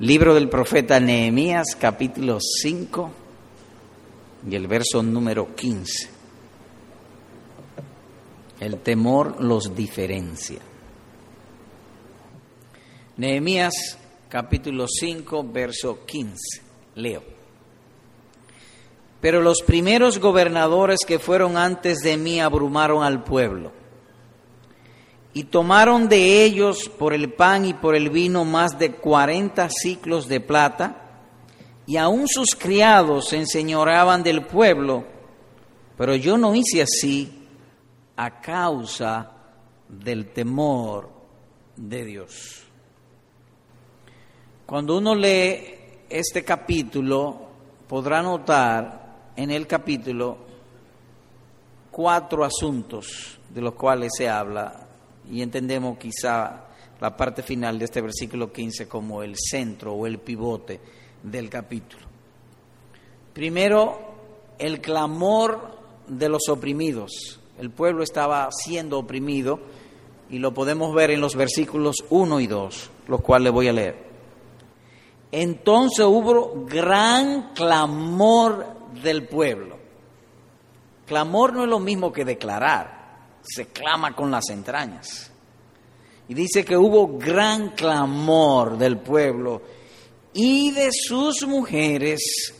Libro 0.00 0.34
del 0.34 0.48
profeta 0.48 0.98
Nehemías, 0.98 1.76
capítulo 1.78 2.38
5 2.40 3.12
y 4.50 4.56
el 4.56 4.66
verso 4.66 5.04
número 5.04 5.54
15. 5.54 6.08
El 8.58 8.78
temor 8.78 9.40
los 9.40 9.76
diferencia. 9.76 10.58
Nehemías, 13.18 13.96
capítulo 14.28 14.86
5, 14.88 15.46
verso 15.52 16.04
15. 16.04 16.62
Leo. 16.96 17.22
Pero 19.20 19.42
los 19.42 19.62
primeros 19.62 20.18
gobernadores 20.18 20.98
que 21.06 21.20
fueron 21.20 21.56
antes 21.56 21.98
de 21.98 22.16
mí 22.16 22.40
abrumaron 22.40 23.04
al 23.04 23.22
pueblo 23.22 23.83
y 25.36 25.44
tomaron 25.44 26.08
de 26.08 26.44
ellos 26.44 26.88
por 26.88 27.12
el 27.12 27.32
pan 27.32 27.64
y 27.64 27.74
por 27.74 27.96
el 27.96 28.08
vino 28.08 28.44
más 28.44 28.78
de 28.78 28.92
cuarenta 28.92 29.68
ciclos 29.68 30.28
de 30.28 30.40
plata, 30.40 31.00
y 31.86 31.96
aun 31.96 32.28
sus 32.28 32.54
criados 32.54 33.28
se 33.28 33.38
enseñoreaban 33.38 34.22
del 34.22 34.46
pueblo, 34.46 35.04
pero 35.98 36.14
yo 36.14 36.38
no 36.38 36.54
hice 36.54 36.82
así 36.82 37.46
a 38.16 38.40
causa 38.40 39.32
del 39.88 40.32
temor 40.32 41.10
de 41.76 42.04
Dios. 42.04 42.62
Cuando 44.64 44.96
uno 44.96 45.16
lee 45.16 45.74
este 46.08 46.44
capítulo, 46.44 47.48
podrá 47.88 48.22
notar 48.22 49.32
en 49.36 49.50
el 49.50 49.66
capítulo 49.66 50.38
cuatro 51.90 52.44
asuntos 52.44 53.38
de 53.50 53.60
los 53.60 53.74
cuales 53.74 54.12
se 54.16 54.28
habla 54.28 54.83
y 55.30 55.42
entendemos 55.42 55.98
quizá 55.98 56.64
la 57.00 57.16
parte 57.16 57.42
final 57.42 57.78
de 57.78 57.86
este 57.86 58.00
versículo 58.00 58.52
15 58.52 58.88
como 58.88 59.22
el 59.22 59.34
centro 59.36 59.92
o 59.92 60.06
el 60.06 60.18
pivote 60.18 60.80
del 61.22 61.50
capítulo. 61.50 62.06
Primero, 63.32 63.98
el 64.58 64.80
clamor 64.80 65.76
de 66.06 66.28
los 66.28 66.48
oprimidos. 66.48 67.40
El 67.58 67.70
pueblo 67.70 68.02
estaba 68.02 68.48
siendo 68.50 68.98
oprimido 68.98 69.60
y 70.30 70.38
lo 70.38 70.54
podemos 70.54 70.94
ver 70.94 71.10
en 71.10 71.20
los 71.20 71.36
versículos 71.36 71.96
1 72.10 72.40
y 72.40 72.46
2, 72.46 72.90
los 73.08 73.20
cuales 73.20 73.52
voy 73.52 73.68
a 73.68 73.72
leer. 73.72 74.04
Entonces 75.32 76.04
hubo 76.06 76.64
gran 76.66 77.52
clamor 77.54 78.66
del 79.02 79.26
pueblo. 79.26 79.76
Clamor 81.06 81.52
no 81.52 81.64
es 81.64 81.68
lo 81.68 81.80
mismo 81.80 82.12
que 82.12 82.24
declarar 82.24 83.03
se 83.46 83.66
clama 83.66 84.14
con 84.14 84.30
las 84.30 84.48
entrañas. 84.50 85.30
Y 86.28 86.34
dice 86.34 86.64
que 86.64 86.76
hubo 86.76 87.18
gran 87.18 87.70
clamor 87.70 88.78
del 88.78 88.98
pueblo 88.98 89.60
y 90.32 90.70
de 90.70 90.90
sus 90.90 91.46
mujeres 91.46 92.54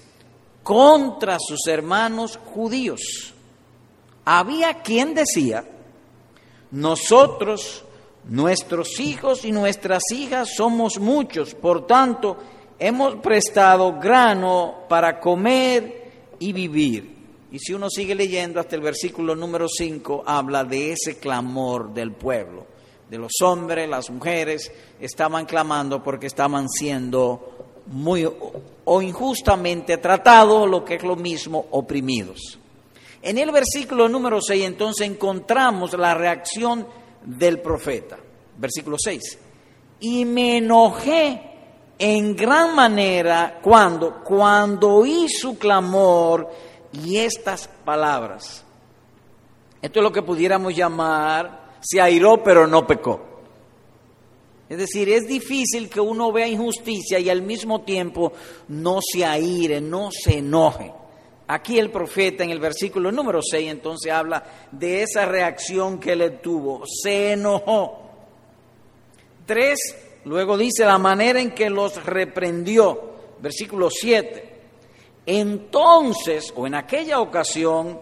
contra 0.62 1.38
sus 1.40 1.66
hermanos 1.66 2.38
judíos. 2.52 3.34
Había 4.24 4.82
quien 4.82 5.14
decía, 5.14 5.64
nosotros, 6.70 7.84
nuestros 8.24 9.00
hijos 9.00 9.44
y 9.44 9.52
nuestras 9.52 10.02
hijas 10.12 10.54
somos 10.56 10.98
muchos, 10.98 11.54
por 11.54 11.86
tanto, 11.86 12.36
hemos 12.78 13.16
prestado 13.16 13.98
grano 13.98 14.84
para 14.88 15.20
comer 15.20 16.12
y 16.38 16.52
vivir. 16.52 17.14
Y 17.54 17.60
si 17.60 17.72
uno 17.72 17.88
sigue 17.88 18.16
leyendo 18.16 18.58
hasta 18.58 18.74
el 18.74 18.82
versículo 18.82 19.36
número 19.36 19.68
5, 19.68 20.24
habla 20.26 20.64
de 20.64 20.90
ese 20.90 21.18
clamor 21.18 21.94
del 21.94 22.10
pueblo, 22.10 22.66
de 23.08 23.16
los 23.16 23.30
hombres, 23.42 23.88
las 23.88 24.10
mujeres, 24.10 24.72
estaban 24.98 25.46
clamando 25.46 26.02
porque 26.02 26.26
estaban 26.26 26.68
siendo 26.68 27.84
muy 27.86 28.28
o 28.84 29.02
injustamente 29.02 29.98
tratados, 29.98 30.68
lo 30.68 30.84
que 30.84 30.96
es 30.96 31.04
lo 31.04 31.14
mismo, 31.14 31.66
oprimidos. 31.70 32.58
En 33.22 33.38
el 33.38 33.52
versículo 33.52 34.08
número 34.08 34.40
6 34.40 34.64
entonces 34.64 35.06
encontramos 35.06 35.92
la 35.92 36.12
reacción 36.12 36.84
del 37.24 37.60
profeta. 37.60 38.18
Versículo 38.58 38.96
6. 38.98 39.38
Y 40.00 40.24
me 40.24 40.56
enojé 40.56 41.40
en 42.00 42.34
gran 42.34 42.74
manera 42.74 43.60
cuando, 43.62 44.24
cuando 44.24 44.92
oí 44.92 45.28
su 45.28 45.56
clamor 45.56 46.73
y 47.02 47.18
estas 47.18 47.68
palabras. 47.84 48.64
Esto 49.82 50.00
es 50.00 50.02
lo 50.02 50.12
que 50.12 50.22
pudiéramos 50.22 50.74
llamar, 50.74 51.76
se 51.80 52.00
airó 52.00 52.42
pero 52.42 52.66
no 52.66 52.86
pecó. 52.86 53.20
Es 54.68 54.78
decir, 54.78 55.08
es 55.10 55.26
difícil 55.26 55.90
que 55.90 56.00
uno 56.00 56.32
vea 56.32 56.48
injusticia 56.48 57.18
y 57.18 57.28
al 57.28 57.42
mismo 57.42 57.82
tiempo 57.82 58.32
no 58.68 59.00
se 59.02 59.24
aire, 59.24 59.80
no 59.80 60.08
se 60.10 60.38
enoje. 60.38 60.92
Aquí 61.46 61.78
el 61.78 61.90
profeta 61.90 62.42
en 62.42 62.50
el 62.50 62.60
versículo 62.60 63.12
número 63.12 63.40
6 63.42 63.70
entonces 63.70 64.10
habla 64.10 64.42
de 64.72 65.02
esa 65.02 65.26
reacción 65.26 66.00
que 66.00 66.16
le 66.16 66.30
tuvo, 66.30 66.84
se 66.86 67.32
enojó. 67.32 68.00
Tres, 69.44 69.78
luego 70.24 70.56
dice 70.56 70.86
la 70.86 70.96
manera 70.96 71.40
en 71.40 71.50
que 71.50 71.68
los 71.68 72.02
reprendió, 72.02 73.12
versículo 73.42 73.90
7. 73.90 74.53
Entonces, 75.26 76.52
o 76.54 76.66
en 76.66 76.74
aquella 76.74 77.20
ocasión, 77.20 78.00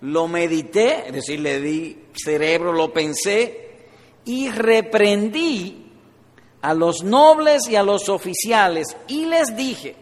lo 0.00 0.28
medité, 0.28 1.06
es 1.06 1.12
decir, 1.12 1.40
le 1.40 1.60
di 1.60 2.06
cerebro, 2.14 2.72
lo 2.72 2.92
pensé, 2.92 3.86
y 4.24 4.50
reprendí 4.50 5.92
a 6.62 6.74
los 6.74 7.04
nobles 7.04 7.68
y 7.68 7.76
a 7.76 7.82
los 7.82 8.08
oficiales, 8.08 8.96
y 9.06 9.26
les 9.26 9.56
dije, 9.56 9.94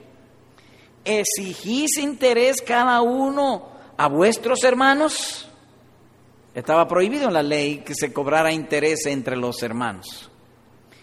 ¿exigís 1.05 1.99
interés 1.99 2.63
cada 2.63 3.03
uno 3.03 3.69
a 3.97 4.09
vuestros 4.09 4.65
hermanos? 4.65 5.49
Estaba 6.55 6.89
prohibido 6.89 7.29
en 7.29 7.35
la 7.35 7.43
ley 7.43 7.79
que 7.79 7.95
se 7.95 8.13
cobrara 8.13 8.53
interés 8.53 9.07
entre 9.07 9.37
los 9.37 9.63
hermanos 9.63 10.31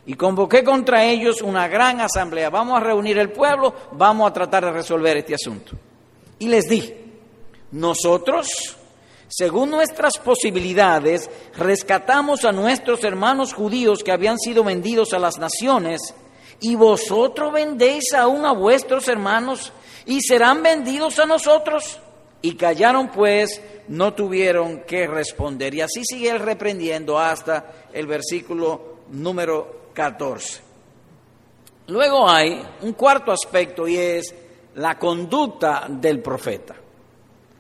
y 0.06 0.16
convoqué 0.16 0.64
contra 0.64 1.06
ellos 1.06 1.42
una 1.42 1.68
gran 1.68 2.02
asamblea. 2.02 2.50
Vamos 2.50 2.78
a 2.78 2.84
reunir 2.84 3.18
el 3.18 3.32
pueblo, 3.32 3.74
vamos 3.92 4.30
a 4.30 4.34
tratar 4.34 4.66
de 4.66 4.72
resolver 4.72 5.18
este 5.18 5.36
asunto. 5.36 5.74
Y 6.40 6.48
les 6.48 6.68
dije, 6.68 6.98
nosotros, 7.72 8.78
según 9.28 9.70
nuestras 9.70 10.18
posibilidades, 10.18 11.30
rescatamos 11.56 12.46
a 12.46 12.52
nuestros 12.52 13.04
hermanos 13.04 13.54
judíos 13.54 14.04
que 14.04 14.12
habían 14.12 14.40
sido 14.40 14.64
vendidos 14.64 15.14
a 15.14 15.20
las 15.20 15.38
naciones, 15.38 16.16
y 16.62 16.76
vosotros 16.76 17.52
vendéis 17.52 18.14
aún 18.14 18.46
a 18.46 18.54
vuestros 18.54 19.08
hermanos 19.08 19.74
y 20.06 20.22
serán 20.22 20.62
vendidos 20.62 21.18
a 21.18 21.26
nosotros. 21.26 22.00
Y 22.44 22.56
callaron 22.56 23.10
pues, 23.10 23.62
no 23.88 24.14
tuvieron 24.14 24.82
que 24.82 25.08
responder. 25.08 25.74
Y 25.74 25.82
así 25.82 26.04
sigue 26.06 26.30
él 26.30 26.40
reprendiendo 26.40 27.18
hasta 27.20 27.88
el 27.92 28.06
versículo 28.06 28.98
número 29.10 29.81
14. 30.02 30.62
Luego 31.90 32.28
hay 32.28 32.60
un 32.82 32.94
cuarto 32.94 33.32
aspecto 33.32 33.88
y 33.88 33.98
es 33.98 34.34
la 34.74 34.98
conducta 34.98 35.86
del 35.88 36.24
profeta, 36.24 36.76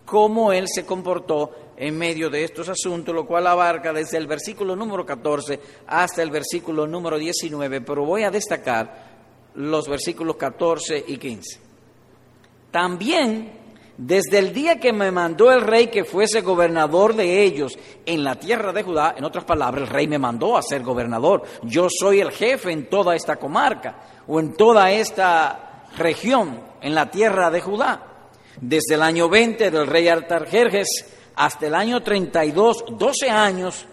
cómo 0.03 0.51
él 0.51 0.65
se 0.67 0.83
comportó 0.83 1.51
en 1.77 1.95
medio 1.95 2.31
de 2.31 2.43
estos 2.43 2.67
asuntos, 2.67 3.13
lo 3.13 3.27
cual 3.27 3.45
abarca 3.45 3.93
desde 3.93 4.17
el 4.17 4.25
versículo 4.25 4.75
número 4.75 5.05
14 5.05 5.59
hasta 5.85 6.23
el 6.23 6.31
versículo 6.31 6.87
número 6.87 7.19
19, 7.19 7.81
pero 7.81 8.05
voy 8.05 8.23
a 8.23 8.31
destacar 8.31 9.11
los 9.53 9.87
versículos 9.87 10.35
14 10.37 11.05
y 11.07 11.17
15. 11.17 11.59
También 12.71 13.60
desde 13.97 14.39
el 14.39 14.53
día 14.53 14.79
que 14.79 14.93
me 14.93 15.11
mandó 15.11 15.51
el 15.51 15.61
rey 15.61 15.87
que 15.87 16.05
fuese 16.05 16.41
gobernador 16.41 17.15
de 17.15 17.43
ellos 17.43 17.77
en 18.05 18.23
la 18.23 18.35
tierra 18.35 18.71
de 18.71 18.83
Judá, 18.83 19.15
en 19.17 19.25
otras 19.25 19.43
palabras, 19.43 19.83
el 19.83 19.93
rey 19.93 20.07
me 20.07 20.17
mandó 20.17 20.57
a 20.57 20.61
ser 20.61 20.81
gobernador. 20.81 21.43
Yo 21.63 21.87
soy 21.89 22.19
el 22.21 22.31
jefe 22.31 22.71
en 22.71 22.89
toda 22.89 23.15
esta 23.15 23.35
comarca 23.35 24.23
o 24.27 24.39
en 24.39 24.53
toda 24.53 24.91
esta 24.91 25.87
región, 25.97 26.61
en 26.81 26.95
la 26.95 27.11
tierra 27.11 27.51
de 27.51 27.61
Judá. 27.61 28.07
Desde 28.59 28.95
el 28.95 29.01
año 29.01 29.29
20 29.29 29.69
del 29.69 29.87
rey 29.87 30.07
Artajerjes 30.07 30.87
hasta 31.35 31.67
el 31.67 31.75
año 31.75 32.01
32, 32.01 32.85
12 32.97 33.29
años, 33.29 33.85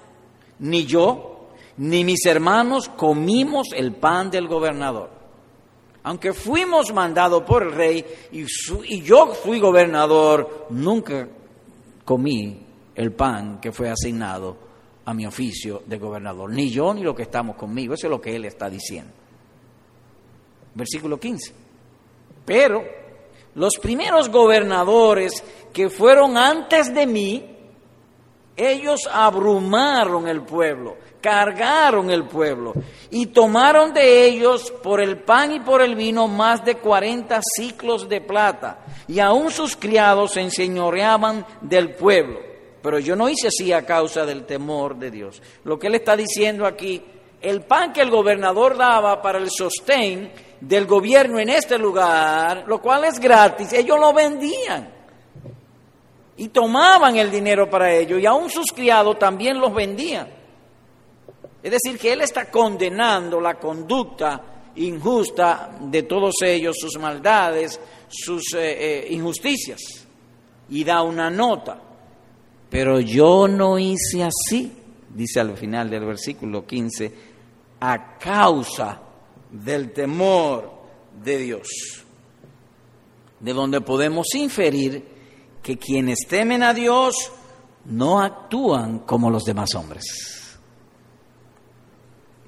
ni 0.61 0.85
yo 0.85 1.51
ni 1.77 2.05
mis 2.05 2.25
hermanos 2.27 2.89
comimos 2.89 3.69
el 3.75 3.93
pan 3.93 4.31
del 4.31 4.49
gobernador 4.49 5.18
aunque 6.09 6.33
fuimos 6.33 6.91
mandados 6.95 7.43
por 7.43 7.63
el 7.63 7.73
rey 7.73 8.03
y, 8.33 9.03
yo 9.03 9.27
fui 9.35 9.61
gobernador, 9.61 10.69
nunca 10.71 11.29
comí 12.03 12.65
el 12.95 13.13
pan 13.13 13.61
que 13.61 13.73
fue 13.73 13.91
asignado 13.91 14.57
a 15.05 15.13
mi 15.13 15.27
oficio 15.27 15.83
de 15.85 15.99
gobernador, 15.99 16.51
ni 16.51 16.71
yo 16.71 16.95
ni 16.95 17.03
los 17.03 17.15
que 17.15 17.25
estamos 17.25 17.57
conmigo, 17.57 17.93
eso 17.93 18.07
es 18.07 18.11
lo 18.11 18.23
que 18.23 18.35
él 18.35 18.47
está 18.47 18.71
diciendo. 18.71 19.13
Versículo 20.73 21.21
15. 21.21 21.53
Pero 22.47 22.83
los 23.57 23.75
primeros 23.75 24.31
gobernadores 24.31 25.45
que 25.75 25.91
fueron 25.91 26.39
antes 26.39 26.95
de 26.95 27.07
mí, 27.07 27.45
ellos 28.57 29.01
abrumaron 29.13 30.27
el 30.27 30.41
pueblo, 30.41 30.97
cargaron 31.21 32.11
el 32.11 32.25
pueblo 32.25 32.75
y 33.11 33.27
tomaron 33.27 33.93
de 33.93 34.27
ellos 34.27 34.71
por 34.83 35.01
el 35.01 35.19
pan 35.19 35.53
y 35.53 35.61
por 35.61 35.83
el 35.83 35.95
vino 35.95 36.29
más 36.29 36.65
de 36.65 36.77
cuarenta 36.77 37.41
ciclos 37.57 38.09
de 38.09 38.21
plata, 38.21 38.81
y 39.07 39.21
aún 39.21 39.51
sus 39.51 39.77
criados 39.77 40.33
se 40.33 40.41
enseñoreaban 40.41 41.45
del 41.61 41.95
pueblo. 41.95 42.41
Pero 42.83 42.99
yo 42.99 43.17
no 43.17 43.29
hice 43.29 43.49
así 43.49 43.73
a 43.73 43.85
causa 43.85 44.25
del 44.25 44.45
temor 44.45 44.97
de 44.97 45.11
Dios. 45.11 45.43
Lo 45.65 45.79
que 45.79 45.89
él 45.89 45.97
está 45.97 46.17
diciendo 46.17 46.65
aquí, 46.65 47.03
el 47.41 47.63
pan 47.63 47.93
que 47.93 48.03
el 48.03 48.11
gobernador 48.11 48.77
daba 48.77 49.21
para 49.21 49.39
el 49.39 49.51
sostén 49.51 50.31
del 50.61 50.87
gobierno 50.87 51.39
en 51.39 51.49
este 51.49 51.79
lugar, 51.79 52.65
lo 52.67 52.81
cual 52.81 53.05
es 53.05 53.19
gratis, 53.19 53.73
ellos 53.73 53.99
lo 53.99 54.13
vendían 54.13 54.99
y 56.37 56.49
tomaban 56.49 57.17
el 57.17 57.31
dinero 57.31 57.69
para 57.69 57.93
ello 57.93 58.17
y 58.19 58.25
aún 58.25 58.49
sus 58.49 58.73
criados 58.73 59.19
también 59.19 59.59
los 59.59 59.75
vendían. 59.75 60.38
Es 61.69 61.83
decir, 61.83 61.99
que 61.99 62.15
Él 62.15 62.23
está 62.23 62.51
condenando 62.51 63.39
la 63.43 63.59
conducta 63.59 64.73
injusta 64.77 65.77
de 65.83 66.05
todos 66.05 66.37
ellos, 66.43 66.77
sus 66.81 66.99
maldades, 66.99 67.79
sus 68.09 68.55
eh, 68.55 69.05
eh, 69.05 69.07
injusticias, 69.11 69.79
y 70.71 70.83
da 70.83 71.03
una 71.03 71.29
nota. 71.29 71.79
Pero 72.71 73.01
yo 73.01 73.47
no 73.49 73.79
hice 73.79 74.25
así, 74.25 74.73
dice 75.15 75.41
al 75.41 75.59
final 75.59 75.91
del 75.91 76.07
versículo 76.07 76.67
15, 76.67 77.13
a 77.81 78.17
causa 78.17 79.03
del 79.51 79.93
temor 79.93 80.73
de 81.23 81.37
Dios, 81.37 81.69
de 83.41 83.53
donde 83.53 83.83
podemos 83.83 84.35
inferir 84.35 85.05
que 85.63 85.77
quienes 85.77 86.21
temen 86.27 86.63
a 86.63 86.73
Dios 86.73 87.31
no 87.85 88.23
actúan 88.23 89.01
como 89.01 89.29
los 89.29 89.45
demás 89.45 89.75
hombres. 89.75 90.38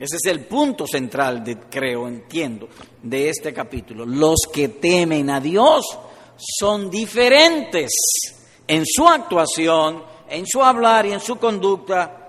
Ese 0.00 0.16
es 0.16 0.32
el 0.32 0.46
punto 0.46 0.86
central, 0.86 1.44
de, 1.44 1.58
creo, 1.58 2.08
entiendo, 2.08 2.70
de 3.02 3.28
este 3.28 3.52
capítulo. 3.52 4.06
Los 4.06 4.48
que 4.50 4.68
temen 4.68 5.28
a 5.28 5.40
Dios 5.40 5.84
son 6.58 6.90
diferentes 6.90 7.90
en 8.66 8.86
su 8.86 9.06
actuación, 9.06 10.02
en 10.26 10.46
su 10.46 10.64
hablar 10.64 11.04
y 11.04 11.12
en 11.12 11.20
su 11.20 11.36
conducta 11.36 12.28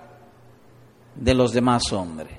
de 1.16 1.34
los 1.34 1.54
demás 1.54 1.94
hombres. 1.94 2.34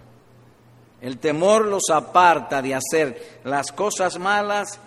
El 1.00 1.16
temor 1.16 1.64
los 1.64 1.88
aparta 1.90 2.60
de 2.60 2.74
hacer 2.74 3.40
las 3.44 3.72
cosas 3.72 4.18
malas 4.18 4.78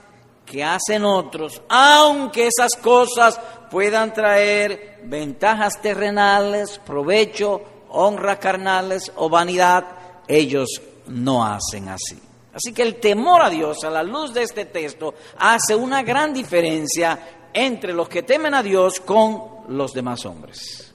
que 0.45 0.63
hacen 0.63 1.06
otros, 1.06 1.59
aunque 1.69 2.50
esas 2.50 2.75
cosas 2.75 3.41
puedan 3.71 4.13
traer 4.13 5.01
ventajas 5.06 5.81
terrenales, 5.81 6.80
provecho, 6.86 7.63
honras 7.89 8.38
carnales 8.38 9.12
o 9.15 9.27
vanidad 9.27 10.05
ellos 10.27 10.81
no 11.07 11.45
hacen 11.45 11.89
así. 11.89 12.19
Así 12.54 12.74
que 12.74 12.83
el 12.83 12.95
temor 12.95 13.42
a 13.42 13.50
Dios 13.50 13.83
a 13.83 13.89
la 13.89 14.01
luz 14.01 14.33
de 14.33 14.44
este 14.44 14.66
texto 14.66 15.13
hace 15.38 15.75
una 15.75 16.04
gran 16.04 16.33
diferencia 16.33 17.48
entre 17.54 17.94
los 17.94 18.07
que 18.07 18.24
temen 18.24 18.54
a 18.54 18.63
Dios 18.63 19.01
con 19.01 19.42
los 19.69 19.94
demás 19.94 20.25
hombres. 20.25 20.94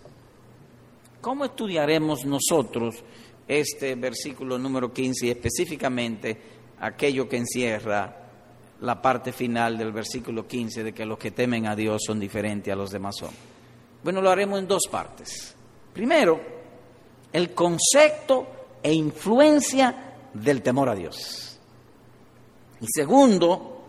¿Cómo 1.21 1.44
estudiaremos 1.44 2.25
nosotros 2.25 2.97
este 3.47 3.94
versículo 3.94 4.59
número 4.59 4.93
15 4.93 5.27
y 5.27 5.31
específicamente 5.31 6.41
aquello 6.81 7.29
que 7.29 7.37
encierra 7.37 8.17
la 8.81 9.03
parte 9.03 9.32
final 9.32 9.77
del 9.77 9.93
versículo 9.93 10.47
15 10.47 10.82
de 10.82 10.93
que 10.94 11.05
los 11.05 11.19
que 11.19 11.32
temen 11.32 11.67
a 11.67 11.77
Dios 11.77 12.03
son 12.06 12.19
diferentes 12.19 12.73
a 12.73 12.77
los 12.77 12.91
demás 12.91 13.17
hombres? 13.21 13.41
Bueno, 14.03 14.23
lo 14.23 14.31
haremos 14.31 14.59
en 14.59 14.67
dos 14.67 14.85
partes. 14.91 15.55
Primero, 15.93 16.41
el 17.32 17.53
concepto 17.53 18.60
e 18.82 18.93
influencia 18.93 20.15
del 20.32 20.62
temor 20.62 20.88
a 20.88 20.94
Dios. 20.94 21.59
Y 22.81 22.87
segundo, 22.88 23.82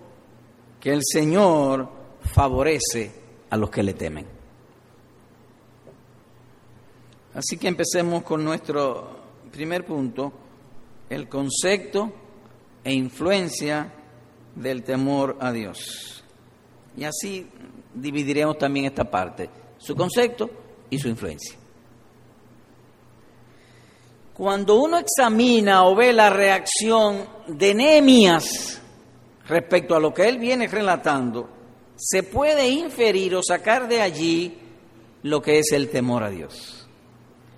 que 0.79 0.91
el 0.91 1.01
Señor 1.03 1.89
favorece 2.21 3.11
a 3.49 3.57
los 3.57 3.69
que 3.69 3.83
le 3.83 3.93
temen. 3.93 4.25
Así 7.33 7.57
que 7.57 7.67
empecemos 7.67 8.23
con 8.23 8.43
nuestro 8.43 9.21
primer 9.51 9.85
punto, 9.85 10.33
el 11.09 11.29
concepto 11.29 12.11
e 12.83 12.93
influencia 12.93 13.93
del 14.55 14.83
temor 14.83 15.38
a 15.39 15.51
Dios. 15.51 16.23
Y 16.97 17.05
así 17.05 17.47
dividiremos 17.93 18.57
también 18.57 18.85
esta 18.85 19.09
parte, 19.09 19.49
su 19.77 19.95
concepto 19.95 20.49
y 20.89 20.99
su 20.99 21.07
influencia. 21.07 21.60
Cuando 24.41 24.77
uno 24.77 24.97
examina 24.97 25.85
o 25.85 25.93
ve 25.93 26.11
la 26.11 26.31
reacción 26.31 27.27
de 27.45 27.75
Nehemías 27.75 28.81
respecto 29.47 29.95
a 29.95 29.99
lo 29.99 30.11
que 30.11 30.27
él 30.27 30.39
viene 30.39 30.67
relatando, 30.67 31.47
se 31.95 32.23
puede 32.23 32.67
inferir 32.67 33.35
o 33.35 33.43
sacar 33.43 33.88
de 33.88 34.01
allí 34.01 34.57
lo 35.21 35.43
que 35.43 35.59
es 35.59 35.71
el 35.73 35.91
temor 35.91 36.23
a 36.23 36.31
Dios. 36.31 36.88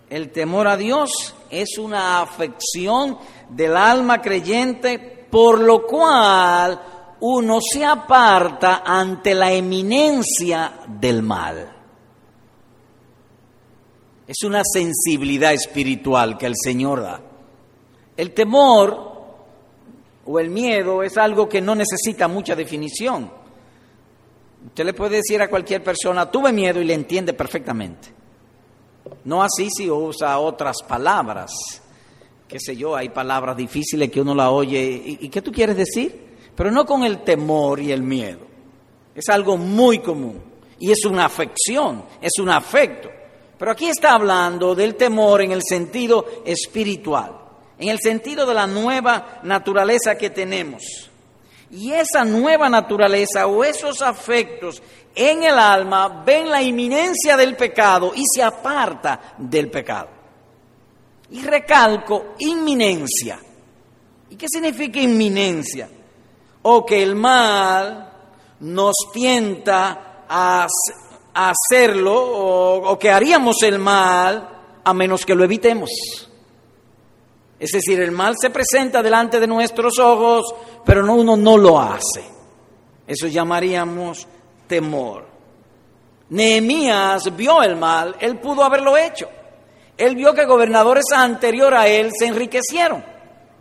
El 0.10 0.34
temor 0.34 0.68
a 0.68 0.76
Dios 0.76 1.34
es 1.50 1.78
una 1.78 2.22
afección 2.22 3.18
del 3.48 3.78
alma 3.78 4.22
creyente 4.22 5.00
por 5.32 5.62
lo 5.62 5.88
cual 5.88 6.82
uno 7.22 7.60
se 7.62 7.86
aparta 7.86 8.84
ante 8.86 9.34
la 9.34 9.54
eminencia 9.54 10.82
del 10.86 11.24
mal. 11.24 11.83
Es 14.34 14.48
una 14.48 14.64
sensibilidad 14.66 15.54
espiritual 15.54 16.40
que 16.40 16.48
el 16.48 16.56
Señor 16.56 17.04
da. 17.04 17.22
El 18.18 18.34
temor 18.34 19.12
o 20.26 20.40
el 20.40 20.50
miedo 20.50 21.04
es 21.04 21.20
algo 21.20 21.48
que 21.48 21.62
no 21.62 21.76
necesita 21.76 22.28
mucha 22.28 22.56
definición. 22.56 23.32
Usted 24.66 24.86
le 24.86 24.94
puede 24.96 25.18
decir 25.18 25.40
a 25.40 25.52
cualquier 25.52 25.84
persona, 25.84 26.32
tuve 26.32 26.52
miedo 26.52 26.82
y 26.82 26.84
le 26.84 26.96
entiende 26.96 27.34
perfectamente. 27.34 28.08
No 29.26 29.44
así 29.44 29.70
si 29.70 29.88
usa 29.92 30.40
otras 30.40 30.78
palabras. 30.82 31.52
Qué 32.48 32.60
sé 32.60 32.76
yo, 32.76 32.96
hay 32.96 33.10
palabras 33.10 33.56
difíciles 33.56 34.10
que 34.10 34.22
uno 34.22 34.34
la 34.34 34.50
oye. 34.50 34.82
¿Y, 34.82 35.28
y 35.28 35.30
qué 35.30 35.44
tú 35.44 35.52
quieres 35.52 35.78
decir? 35.78 36.38
Pero 36.56 36.72
no 36.72 36.88
con 36.88 37.04
el 37.04 37.20
temor 37.20 37.80
y 37.80 37.92
el 37.92 38.02
miedo. 38.02 38.40
Es 39.14 39.30
algo 39.30 39.58
muy 39.58 40.00
común. 40.00 40.42
Y 40.80 40.90
es 40.90 41.06
una 41.06 41.26
afección, 41.26 42.04
es 42.20 42.32
un 42.40 42.50
afecto. 42.50 43.12
Pero 43.64 43.72
aquí 43.72 43.88
está 43.88 44.16
hablando 44.16 44.76
del 44.76 44.96
temor 44.96 45.42
en 45.42 45.54
el 45.54 45.62
sentido 45.64 46.26
espiritual, 46.44 47.32
en 47.80 47.88
el 47.88 47.98
sentido 48.02 48.46
de 48.46 48.54
la 48.54 48.68
nueva 48.68 49.40
naturaleza 49.44 50.18
que 50.18 50.32
tenemos. 50.32 51.10
Y 51.72 51.94
esa 51.94 52.26
nueva 52.26 52.68
naturaleza 52.68 53.48
o 53.48 53.64
esos 53.64 54.02
afectos 54.02 54.84
en 55.16 55.44
el 55.44 55.58
alma 55.58 56.24
ven 56.26 56.50
la 56.50 56.62
inminencia 56.62 57.38
del 57.38 57.56
pecado 57.56 58.12
y 58.14 58.26
se 58.36 58.44
aparta 58.44 59.34
del 59.38 59.72
pecado. 59.72 60.10
Y 61.32 61.42
recalco, 61.44 62.34
inminencia. 62.40 63.40
¿Y 64.30 64.36
qué 64.36 64.48
significa 64.50 65.00
inminencia? 65.00 65.88
O 66.64 66.86
que 66.86 67.02
el 67.02 67.16
mal 67.16 68.12
nos 68.60 68.94
tienta 69.14 70.26
a 70.28 70.68
hacerlo 71.34 72.14
o, 72.16 73.00
que 73.00 73.10
haríamos 73.10 73.62
el 73.64 73.80
mal 73.80 74.50
a 74.84 74.94
menos 74.94 75.26
que 75.26 75.36
lo 75.36 75.44
evitemos. 75.44 75.90
Es 77.60 77.72
decir, 77.72 78.02
el 78.02 78.12
mal 78.12 78.36
se 78.40 78.50
presenta 78.50 79.02
delante 79.02 79.40
de 79.40 79.48
nuestros 79.48 79.98
ojos, 80.00 80.54
pero 80.86 81.04
no, 81.04 81.16
uno 81.16 81.38
no 81.38 81.58
lo 81.58 81.80
hace. 81.80 82.24
Eso 83.08 83.28
llamaríamos 83.28 84.28
temor. 84.68 85.26
Nehemías 86.30 87.36
vio 87.36 87.62
el 87.62 87.76
mal, 87.76 88.16
él 88.20 88.40
pudo 88.40 88.64
haberlo 88.64 88.98
hecho. 88.98 89.30
Él 89.98 90.16
vio 90.16 90.34
que 90.34 90.46
gobernadores 90.46 91.06
anterior 91.14 91.74
a 91.74 91.88
él 91.88 92.12
se 92.18 92.26
enriquecieron. 92.26 93.04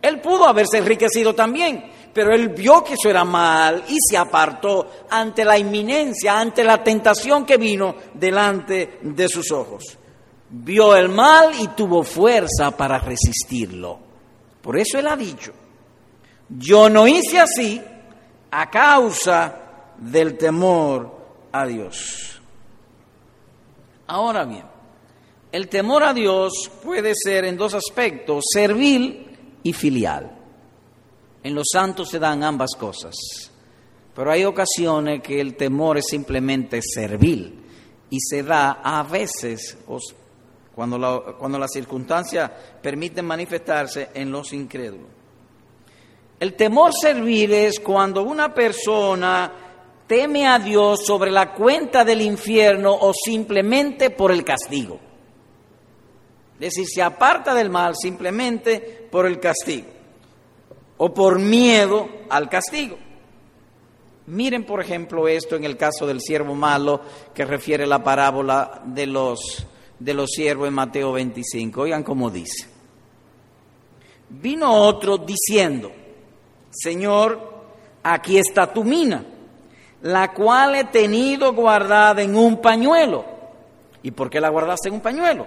Él 0.01 0.19
pudo 0.19 0.47
haberse 0.47 0.79
enriquecido 0.79 1.33
también, 1.33 1.89
pero 2.13 2.33
él 2.33 2.49
vio 2.49 2.83
que 2.83 2.93
eso 2.93 3.09
era 3.09 3.25
mal 3.25 3.83
y 3.87 3.97
se 3.99 4.15
apartó 4.15 5.05
ante 5.09 5.43
la 5.43 5.57
inminencia, 5.57 6.39
ante 6.39 6.63
la 6.63 6.83
tentación 6.83 7.45
que 7.45 7.57
vino 7.57 7.95
delante 8.13 8.99
de 9.01 9.27
sus 9.27 9.51
ojos. 9.51 9.97
Vio 10.49 10.95
el 10.95 11.09
mal 11.09 11.51
y 11.59 11.69
tuvo 11.69 12.03
fuerza 12.03 12.77
para 12.77 12.99
resistirlo. 12.99 13.99
Por 14.61 14.77
eso 14.77 14.99
él 14.99 15.07
ha 15.07 15.17
dicho, 15.17 15.51
yo 16.47 16.87
no 16.87 17.07
hice 17.07 17.39
así 17.39 17.81
a 18.51 18.69
causa 18.69 19.61
del 19.97 20.37
temor 20.37 21.11
a 21.51 21.65
Dios. 21.65 22.39
Ahora 24.05 24.45
bien, 24.45 24.65
el 25.51 25.67
temor 25.67 26.03
a 26.03 26.13
Dios 26.13 26.69
puede 26.83 27.13
ser 27.15 27.45
en 27.45 27.57
dos 27.57 27.73
aspectos, 27.73 28.43
servil 28.53 29.59
y 29.63 29.73
filial. 29.73 30.42
En 31.43 31.53
los 31.53 31.67
santos 31.71 32.09
se 32.09 32.19
dan 32.19 32.41
ambas 32.41 32.71
cosas, 32.79 33.13
pero 34.15 34.31
hay 34.31 34.45
ocasiones 34.45 35.21
que 35.21 35.41
el 35.41 35.55
temor 35.55 35.97
es 35.97 36.05
simplemente 36.09 36.79
servil 36.81 37.61
y 38.09 38.17
se 38.21 38.43
da 38.43 38.79
a 38.81 39.03
veces 39.03 39.77
cuando 40.73 40.97
la, 40.97 41.35
cuando 41.37 41.59
las 41.59 41.71
circunstancias 41.71 42.49
permiten 42.81 43.25
manifestarse 43.25 44.09
en 44.13 44.31
los 44.31 44.53
incrédulos. 44.53 45.07
El 46.39 46.53
temor 46.53 46.93
servil 46.93 47.51
es 47.51 47.79
cuando 47.81 48.23
una 48.23 48.53
persona 48.53 49.51
teme 50.07 50.47
a 50.47 50.59
Dios 50.59 51.05
sobre 51.05 51.29
la 51.29 51.53
cuenta 51.53 52.05
del 52.05 52.21
infierno 52.21 52.93
o 52.93 53.11
simplemente 53.13 54.11
por 54.11 54.31
el 54.31 54.45
castigo. 54.45 54.97
Es 56.55 56.73
decir, 56.73 56.87
se 56.87 57.01
aparta 57.01 57.53
del 57.53 57.69
mal 57.69 57.95
simplemente 57.97 59.09
por 59.11 59.25
el 59.25 59.41
castigo 59.41 59.92
o 60.97 61.13
por 61.13 61.39
miedo 61.39 62.07
al 62.29 62.49
castigo. 62.49 62.97
Miren, 64.25 64.65
por 64.65 64.79
ejemplo, 64.79 65.27
esto 65.27 65.55
en 65.55 65.65
el 65.65 65.75
caso 65.75 66.07
del 66.07 66.21
siervo 66.21 66.55
malo 66.55 67.01
que 67.33 67.43
refiere 67.43 67.85
la 67.85 68.03
parábola 68.03 68.81
de 68.85 69.05
los, 69.05 69.65
de 69.99 70.13
los 70.13 70.29
siervos 70.29 70.67
en 70.67 70.73
Mateo 70.73 71.11
25. 71.11 71.81
Oigan 71.81 72.03
cómo 72.03 72.29
dice. 72.29 72.67
Vino 74.29 74.73
otro 74.73 75.17
diciendo, 75.17 75.91
Señor, 76.71 77.65
aquí 78.01 78.37
está 78.37 78.71
tu 78.71 78.83
mina, 78.83 79.25
la 80.01 80.33
cual 80.33 80.75
he 80.75 80.85
tenido 80.85 81.53
guardada 81.53 82.21
en 82.21 82.35
un 82.35 82.61
pañuelo. 82.61 83.25
¿Y 84.01 84.11
por 84.11 84.29
qué 84.29 84.39
la 84.39 84.49
guardaste 84.49 84.87
en 84.87 84.95
un 84.95 85.01
pañuelo? 85.01 85.45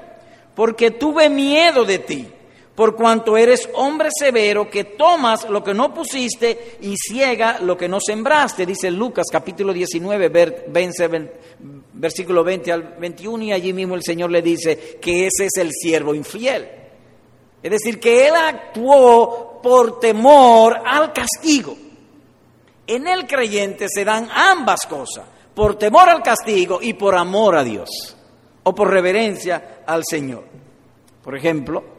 Porque 0.55 0.91
tuve 0.91 1.29
miedo 1.31 1.85
de 1.85 1.99
ti 1.99 2.29
por 2.77 2.95
cuanto 2.95 3.39
eres 3.39 3.69
hombre 3.75 4.11
severo 4.13 4.69
que 4.69 4.85
tomas 4.85 5.49
lo 5.49 5.65
que 5.65 5.73
no 5.73 5.95
pusiste 5.95 6.77
y 6.83 6.95
ciega 6.97 7.59
lo 7.61 7.75
que 7.75 7.89
no 7.89 7.99
sembraste, 8.01 8.67
dice 8.67 8.91
Lucas 8.91 9.27
capítulo 9.33 9.73
19, 9.73 10.67
versículo 11.95 12.45
20 12.45 12.73
al 12.73 12.83
21, 12.99 13.45
y 13.45 13.53
allí 13.53 13.73
mismo 13.73 13.95
el 13.95 14.03
Señor 14.03 14.31
le 14.31 14.43
dice 14.43 14.99
que 15.01 15.27
ese 15.27 15.47
es 15.47 15.57
el 15.57 15.71
siervo 15.73 16.15
infiel. 16.15 16.69
Es 17.63 17.71
decir, 17.71 17.99
que 17.99 18.29
él 18.29 18.35
actuó 18.37 19.59
por 19.63 19.99
temor 19.99 20.79
al 20.85 21.15
castigo. 21.15 21.75
En 22.87 23.09
el 23.09 23.27
creyente 23.27 23.87
se 23.89 24.05
dan 24.05 24.29
ambas 24.31 24.81
cosas, 24.87 25.25
por 25.55 25.77
temor 25.77 26.11
al 26.11 26.23
castigo 26.23 26.79
y 26.83 26.93
por 26.93 27.15
amor 27.15 27.57
a 27.57 27.65
Dios, 27.65 27.89
o 28.63 28.75
por 28.75 28.91
reverencia 28.91 29.81
al 29.87 30.03
Señor. 30.05 30.45
Por 31.25 31.35
ejemplo, 31.35 31.96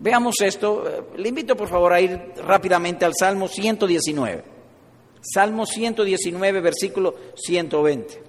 Veamos 0.00 0.36
esto. 0.40 1.06
Le 1.16 1.28
invito 1.28 1.56
por 1.56 1.68
favor 1.68 1.92
a 1.92 2.00
ir 2.00 2.34
rápidamente 2.44 3.04
al 3.04 3.14
Salmo 3.18 3.48
119. 3.48 4.44
Salmo 5.20 5.66
119, 5.66 6.60
versículo 6.60 7.14
120. 7.34 8.22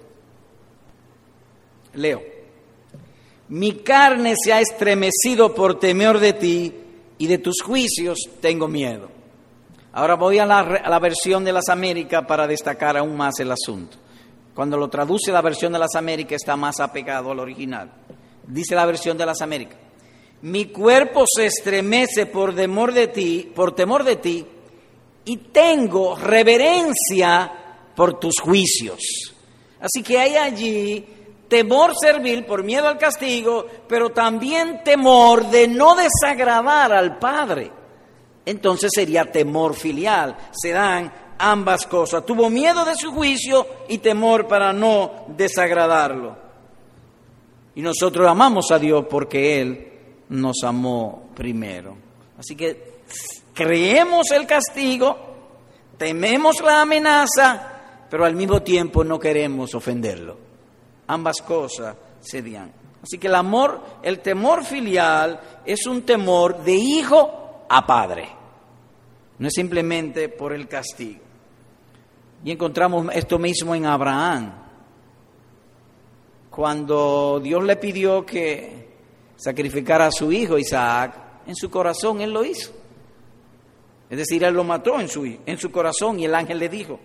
Leo. 1.94 2.22
Mi 3.48 3.72
carne 3.76 4.34
se 4.36 4.52
ha 4.52 4.60
estremecido 4.60 5.54
por 5.54 5.78
temor 5.78 6.18
de 6.18 6.32
ti 6.32 6.74
y 7.18 7.26
de 7.26 7.38
tus 7.38 7.62
juicios 7.62 8.18
tengo 8.40 8.68
miedo. 8.68 9.08
Ahora 9.92 10.14
voy 10.14 10.38
a 10.38 10.46
la, 10.46 10.60
a 10.60 10.88
la 10.88 10.98
versión 11.00 11.44
de 11.44 11.52
las 11.52 11.68
Américas 11.68 12.24
para 12.26 12.46
destacar 12.46 12.96
aún 12.96 13.16
más 13.16 13.40
el 13.40 13.50
asunto. 13.50 13.96
Cuando 14.54 14.76
lo 14.76 14.88
traduce 14.88 15.32
la 15.32 15.42
versión 15.42 15.72
de 15.72 15.80
las 15.80 15.94
Américas 15.96 16.36
está 16.42 16.56
más 16.56 16.78
apegado 16.78 17.32
al 17.32 17.40
original. 17.40 17.90
Dice 18.46 18.74
la 18.74 18.86
versión 18.86 19.18
de 19.18 19.26
las 19.26 19.40
Américas 19.40 19.89
mi 20.42 20.66
cuerpo 20.66 21.24
se 21.26 21.46
estremece 21.46 22.26
por 22.26 22.54
temor 22.54 22.92
de 22.92 23.08
ti, 23.08 23.50
por 23.54 23.74
temor 23.74 24.04
de 24.04 24.16
ti, 24.16 24.46
y 25.24 25.36
tengo 25.36 26.16
reverencia 26.16 27.52
por 27.94 28.18
tus 28.18 28.40
juicios. 28.40 29.34
Así 29.80 30.02
que 30.02 30.18
hay 30.18 30.36
allí 30.36 31.06
temor 31.48 31.92
servil 32.00 32.44
por 32.44 32.62
miedo 32.62 32.88
al 32.88 32.96
castigo, 32.96 33.66
pero 33.86 34.10
también 34.10 34.82
temor 34.82 35.50
de 35.50 35.68
no 35.68 35.94
desagradar 35.94 36.92
al 36.92 37.18
Padre. 37.18 37.70
Entonces 38.46 38.90
sería 38.94 39.30
temor 39.30 39.74
filial. 39.74 40.36
Se 40.52 40.70
dan 40.70 41.12
ambas 41.38 41.86
cosas. 41.86 42.24
Tuvo 42.24 42.48
miedo 42.48 42.84
de 42.84 42.94
su 42.94 43.12
juicio 43.12 43.66
y 43.88 43.98
temor 43.98 44.48
para 44.48 44.72
no 44.72 45.26
desagradarlo. 45.28 46.36
Y 47.74 47.82
nosotros 47.82 48.26
amamos 48.28 48.70
a 48.70 48.78
Dios 48.78 49.04
porque 49.08 49.60
Él 49.60 49.89
nos 50.30 50.62
amó 50.64 51.30
primero. 51.34 51.96
Así 52.38 52.56
que 52.56 53.00
creemos 53.54 54.30
el 54.30 54.46
castigo, 54.46 55.16
tememos 55.98 56.60
la 56.60 56.82
amenaza, 56.82 58.06
pero 58.08 58.24
al 58.24 58.34
mismo 58.34 58.62
tiempo 58.62 59.04
no 59.04 59.18
queremos 59.18 59.74
ofenderlo. 59.74 60.38
Ambas 61.06 61.42
cosas 61.42 61.96
se 62.20 62.42
dan. 62.42 62.72
Así 63.02 63.18
que 63.18 63.26
el 63.28 63.34
amor, 63.34 63.80
el 64.02 64.20
temor 64.20 64.64
filial 64.64 65.40
es 65.64 65.86
un 65.86 66.02
temor 66.02 66.62
de 66.62 66.74
hijo 66.74 67.64
a 67.68 67.86
padre. 67.86 68.28
No 69.38 69.48
es 69.48 69.54
simplemente 69.54 70.28
por 70.28 70.52
el 70.52 70.68
castigo. 70.68 71.20
Y 72.44 72.52
encontramos 72.52 73.06
esto 73.12 73.38
mismo 73.38 73.74
en 73.74 73.86
Abraham. 73.86 74.52
Cuando 76.50 77.40
Dios 77.42 77.62
le 77.64 77.76
pidió 77.76 78.24
que 78.24 78.89
sacrificar 79.40 80.02
a 80.02 80.10
su 80.12 80.30
hijo 80.30 80.58
Isaac, 80.58 81.14
en 81.46 81.56
su 81.56 81.70
corazón 81.70 82.20
él 82.20 82.30
lo 82.30 82.44
hizo. 82.44 82.70
Es 84.10 84.18
decir, 84.18 84.44
él 84.44 84.54
lo 84.54 84.64
mató 84.64 85.00
en 85.00 85.08
su, 85.08 85.24
en 85.24 85.58
su 85.58 85.70
corazón 85.70 86.18
y 86.20 86.26
el 86.26 86.34
ángel 86.34 86.58
le 86.58 86.68
dijo, 86.68 87.00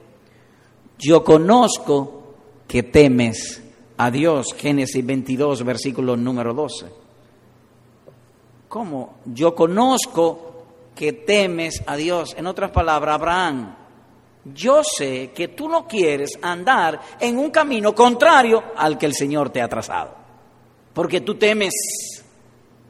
yo 0.98 1.24
conozco 1.24 2.36
que 2.68 2.84
temes 2.84 3.64
a 3.98 4.12
Dios, 4.12 4.48
Génesis 4.58 5.06
22, 5.06 5.64
versículo 5.64 6.18
número 6.18 6.54
12. 6.54 6.88
¿Cómo? 8.68 9.20
Yo 9.26 9.56
conozco 9.56 10.66
que 10.96 11.14
temes 11.14 11.84
a 11.86 11.96
Dios. 11.96 12.36
En 12.38 12.48
otras 12.48 12.72
palabras, 12.72 13.16
Abraham, 13.16 13.76
yo 14.54 14.82
sé 14.84 15.32
que 15.34 15.50
tú 15.50 15.70
no 15.70 15.88
quieres 15.88 16.38
andar 16.42 17.00
en 17.20 17.38
un 17.38 17.52
camino 17.52 17.96
contrario 17.96 18.64
al 18.76 18.98
que 18.98 19.06
el 19.06 19.14
Señor 19.14 19.50
te 19.50 19.62
ha 19.62 19.70
trazado, 19.70 20.14
porque 20.94 21.22
tú 21.22 21.36
temes 21.36 21.74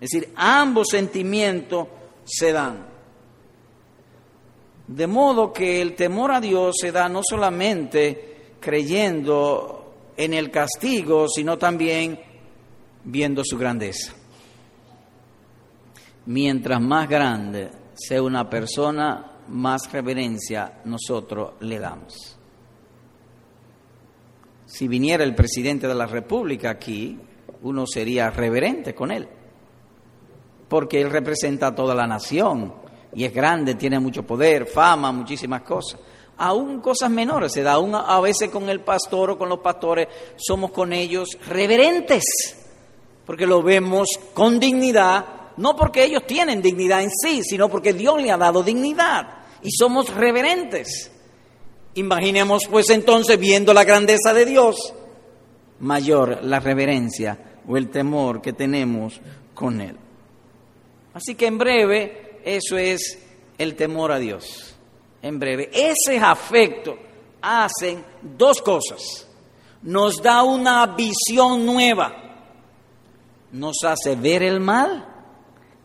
es 0.02 0.10
decir, 0.10 0.34
ambos 0.36 0.90
sentimientos 0.90 1.88
se 2.26 2.52
dan. 2.52 2.86
De 4.88 5.08
modo 5.08 5.54
que 5.54 5.82
el 5.82 5.96
temor 5.96 6.32
a 6.32 6.42
Dios 6.42 6.76
se 6.80 6.92
da 6.92 7.10
no 7.10 7.22
solamente 7.28 8.56
creyendo 8.60 10.12
en 10.18 10.34
el 10.34 10.52
castigo, 10.52 11.28
sino 11.28 11.58
también 11.58 12.20
viendo 13.04 13.44
su 13.44 13.58
grandeza. 13.58 14.14
Mientras 16.28 16.82
más 16.82 17.08
grande 17.08 17.70
sea 17.94 18.22
una 18.22 18.50
persona, 18.50 19.44
más 19.48 19.92
reverencia 19.92 20.82
nosotros 20.86 21.54
le 21.62 21.80
damos. 21.80 22.38
Si 24.66 24.88
viniera 24.88 25.24
el 25.24 25.36
presidente 25.36 25.88
de 25.88 25.96
la 25.96 26.08
República 26.08 26.72
aquí, 26.72 27.18
uno 27.62 27.86
sería 27.88 28.30
reverente 28.30 28.94
con 28.94 29.12
él 29.12 29.28
porque 30.68 31.02
Él 31.02 31.10
representa 31.10 31.68
a 31.68 31.76
toda 31.76 31.94
la 31.94 32.08
nación 32.08 32.74
y 33.14 33.24
es 33.24 33.34
grande, 33.34 33.76
tiene 33.76 34.00
mucho 34.00 34.24
poder, 34.24 34.66
fama, 34.66 35.12
muchísimas 35.12 35.62
cosas. 35.62 36.00
Aún 36.38 36.82
cosas 36.82 37.10
menores 37.10 37.54
se 37.54 37.64
da, 37.64 37.76
a 37.76 38.20
veces 38.20 38.50
con 38.50 38.68
el 38.70 38.82
pastor 38.82 39.32
o 39.32 39.38
con 39.38 39.48
los 39.48 39.60
pastores 39.60 40.08
somos 40.36 40.72
con 40.72 40.92
ellos 40.92 41.30
reverentes, 41.48 42.24
porque 43.26 43.48
lo 43.48 43.64
vemos 43.64 44.10
con 44.34 44.60
dignidad, 44.60 45.26
no 45.56 45.76
porque 45.78 46.04
ellos 46.04 46.28
tienen 46.28 46.62
dignidad 46.62 47.02
en 47.02 47.10
sí, 47.10 47.42
sino 47.42 47.70
porque 47.70 47.94
Dios 47.94 48.22
le 48.22 48.32
ha 48.32 48.38
dado 48.38 48.64
dignidad 48.64 49.46
y 49.62 49.72
somos 49.72 50.14
reverentes. 50.14 51.10
Imaginemos 51.94 52.68
pues 52.70 52.90
entonces 52.90 53.40
viendo 53.40 53.74
la 53.74 53.86
grandeza 53.86 54.34
de 54.34 54.46
Dios, 54.46 54.94
mayor 55.80 56.44
la 56.44 56.60
reverencia 56.60 57.40
o 57.66 57.78
el 57.78 57.90
temor 57.90 58.42
que 58.42 58.52
tenemos 58.52 59.22
con 59.54 59.80
Él. 59.80 59.96
Así 61.16 61.36
que 61.36 61.48
en 61.48 61.58
breve 61.58 62.42
eso 62.44 62.78
es 62.78 63.18
el 63.58 63.76
temor 63.76 64.12
a 64.12 64.20
Dios. 64.20 64.76
En 65.22 65.40
breve, 65.40 65.72
ese 65.74 66.20
afecto 66.20 66.98
hacen 67.42 68.04
dos 68.22 68.62
cosas. 68.62 69.26
Nos 69.82 70.22
da 70.22 70.44
una 70.44 70.86
visión 70.88 71.66
nueva, 71.66 72.14
nos 73.54 73.78
hace 73.86 74.16
ver 74.18 74.44
el 74.44 74.60
mal 74.60 75.08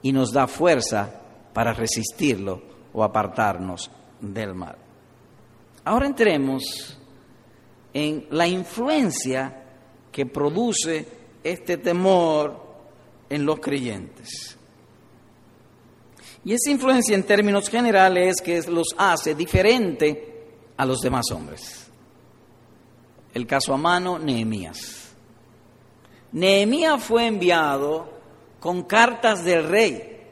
y 0.02 0.10
nos 0.10 0.32
da 0.32 0.48
fuerza 0.48 1.22
para 1.52 1.72
resistirlo 1.74 2.60
o 2.92 3.04
apartarnos 3.04 3.88
del 4.20 4.54
mal. 4.54 4.76
Ahora 5.84 6.06
entremos 6.06 6.98
en 7.94 8.26
la 8.30 8.48
influencia 8.48 9.64
que 10.10 10.26
produce 10.26 11.06
este 11.44 11.76
temor 11.76 12.68
en 13.28 13.46
los 13.46 13.60
creyentes. 13.60 14.56
Y 16.44 16.54
esa 16.54 16.70
influencia 16.70 17.14
en 17.14 17.24
términos 17.24 17.68
generales 17.68 18.36
es 18.36 18.42
que 18.42 18.70
los 18.70 18.88
hace 18.96 19.34
diferente 19.34 20.46
a 20.76 20.86
los 20.86 21.00
demás 21.00 21.26
hombres. 21.32 21.86
El 23.34 23.46
caso 23.46 23.74
a 23.74 23.76
mano, 23.76 24.18
Nehemías. 24.18 25.10
Nehemías 26.32 27.02
fue 27.02 27.26
enviado 27.26 28.08
con 28.58 28.82
cartas 28.84 29.44
del 29.44 29.68
rey. 29.68 30.26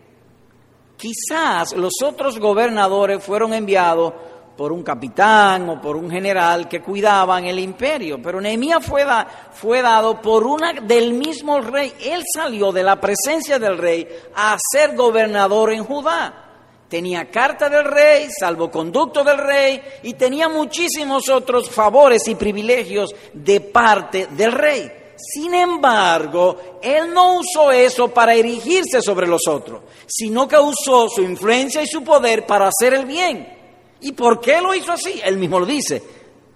Quizás 0.96 1.76
los 1.76 1.94
otros 2.02 2.38
gobernadores 2.38 3.22
fueron 3.22 3.52
enviados 3.54 4.14
por 4.58 4.72
un 4.72 4.82
capitán 4.82 5.68
o 5.68 5.80
por 5.80 5.94
un 5.94 6.10
general 6.10 6.68
que 6.68 6.82
cuidaban 6.82 7.44
el 7.44 7.60
imperio, 7.60 8.20
pero 8.20 8.40
Nehemías 8.40 8.84
fue, 8.84 9.06
fue 9.52 9.82
dado 9.82 10.20
por 10.20 10.44
una 10.44 10.72
del 10.72 11.12
mismo 11.12 11.60
rey. 11.60 11.92
Él 12.02 12.24
salió 12.34 12.72
de 12.72 12.82
la 12.82 13.00
presencia 13.00 13.60
del 13.60 13.78
rey 13.78 14.08
a 14.34 14.58
ser 14.72 14.96
gobernador 14.96 15.72
en 15.72 15.84
Judá. 15.84 16.46
Tenía 16.88 17.30
carta 17.30 17.68
del 17.68 17.84
rey, 17.84 18.26
salvoconducto 18.36 19.22
del 19.22 19.38
rey 19.38 19.80
y 20.02 20.14
tenía 20.14 20.48
muchísimos 20.48 21.28
otros 21.28 21.70
favores 21.70 22.26
y 22.26 22.34
privilegios 22.34 23.14
de 23.32 23.60
parte 23.60 24.26
del 24.32 24.50
rey. 24.50 24.90
Sin 25.16 25.54
embargo, 25.54 26.80
él 26.82 27.14
no 27.14 27.38
usó 27.38 27.70
eso 27.70 28.08
para 28.08 28.34
erigirse 28.34 29.02
sobre 29.02 29.28
los 29.28 29.46
otros, 29.46 29.82
sino 30.08 30.48
que 30.48 30.58
usó 30.58 31.08
su 31.08 31.22
influencia 31.22 31.80
y 31.80 31.86
su 31.86 32.02
poder 32.02 32.44
para 32.44 32.66
hacer 32.66 32.94
el 32.94 33.06
bien. 33.06 33.57
¿Y 34.00 34.12
por 34.12 34.40
qué 34.40 34.60
lo 34.60 34.74
hizo 34.74 34.92
así? 34.92 35.20
Él 35.24 35.38
mismo 35.38 35.58
lo 35.58 35.66
dice, 35.66 36.02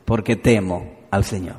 porque 0.05 0.37
temo 0.37 1.07
al 1.11 1.25
Señor. 1.25 1.57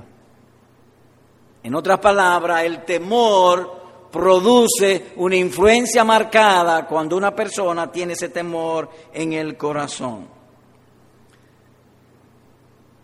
En 1.63 1.75
otras 1.75 1.99
palabras, 1.99 2.63
el 2.63 2.83
temor 2.83 3.83
produce 4.11 5.13
una 5.15 5.35
influencia 5.35 6.03
marcada 6.03 6.85
cuando 6.85 7.17
una 7.17 7.33
persona 7.35 7.91
tiene 7.91 8.13
ese 8.13 8.29
temor 8.29 8.89
en 9.13 9.33
el 9.33 9.57
corazón. 9.57 10.27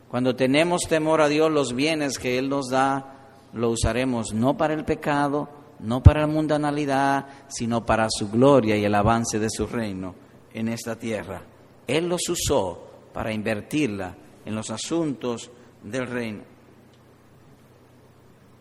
Cuando 0.10 0.36
tenemos 0.36 0.82
temor 0.88 1.22
a 1.22 1.28
Dios, 1.28 1.52
los 1.52 1.74
bienes 1.74 2.18
que 2.18 2.38
Él 2.38 2.50
nos 2.50 2.70
da, 2.70 3.16
lo 3.54 3.70
usaremos 3.70 4.34
no 4.34 4.58
para 4.58 4.74
el 4.74 4.86
pecado, 4.86 5.50
no 5.80 6.04
para 6.04 6.22
la 6.22 6.28
mundanalidad, 6.28 7.26
sino 7.48 7.86
para 7.86 8.08
su 8.10 8.30
gloria 8.30 8.76
y 8.76 8.86
el 8.86 8.96
avance 8.96 9.40
de 9.40 9.50
su 9.50 9.68
reino 9.68 10.16
en 10.54 10.68
esta 10.68 10.96
tierra. 10.98 11.42
Él 11.90 12.08
los 12.08 12.30
usó 12.30 12.88
para 13.12 13.34
invertirla 13.34 14.16
en 14.46 14.54
los 14.54 14.70
asuntos 14.70 15.50
del 15.82 16.06
reino. 16.06 16.44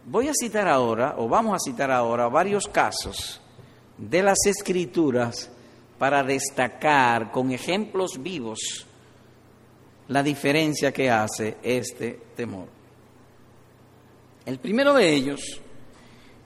Voy 0.07 0.29
a 0.29 0.33
citar 0.33 0.67
ahora, 0.67 1.15
o 1.19 1.29
vamos 1.29 1.55
a 1.55 1.59
citar 1.59 1.91
ahora, 1.91 2.29
varios 2.29 2.67
casos 2.67 3.39
de 3.99 4.23
las 4.23 4.39
escrituras 4.47 5.51
para 5.99 6.23
destacar 6.23 7.31
con 7.31 7.53
ejemplos 7.53 8.13
vivos 8.23 8.87
la 10.09 10.23
diferencia 10.23 10.91
que 10.91 11.11
hace 11.11 11.59
este 11.63 12.19
temor. 12.35 12.69
El 14.47 14.59
primero 14.59 14.95
de 14.95 15.13
ellos 15.13 15.61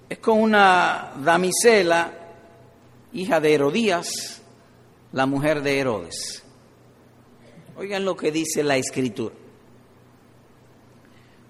es 0.09 0.19
con 0.19 0.41
una 0.41 1.13
damisela, 1.23 2.13
hija 3.13 3.39
de 3.39 3.55
Herodías, 3.55 4.43
la 5.13 5.27
mujer 5.27 5.63
de 5.63 5.79
Herodes. 5.79 6.43
Oigan 7.77 8.05
lo 8.05 8.17
que 8.17 8.31
dice 8.31 8.63
la 8.63 8.77
escritura. 8.77 9.35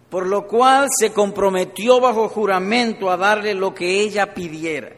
Por 0.08 0.26
lo 0.26 0.46
cual 0.46 0.88
se 0.96 1.12
comprometió 1.12 2.00
bajo 2.00 2.28
juramento 2.28 3.10
a 3.10 3.16
darle 3.16 3.54
lo 3.54 3.74
que 3.74 4.00
ella 4.00 4.34
pidiera. 4.34 4.90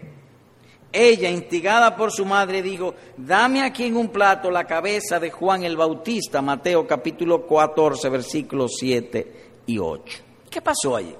Ella, 0.92 1.30
instigada 1.30 1.96
por 1.96 2.12
su 2.12 2.24
madre, 2.24 2.62
dijo, 2.62 2.94
dame 3.16 3.62
aquí 3.62 3.84
en 3.84 3.96
un 3.96 4.08
plato 4.08 4.50
la 4.50 4.64
cabeza 4.64 5.18
de 5.18 5.30
Juan 5.30 5.64
el 5.64 5.76
Bautista, 5.76 6.40
Mateo 6.42 6.86
capítulo 6.86 7.46
14, 7.46 8.08
versículos 8.08 8.72
7 8.78 9.50
y 9.66 9.78
8. 9.78 10.18
¿Qué 10.50 10.60
pasó 10.60 10.94
allí? 10.94 11.14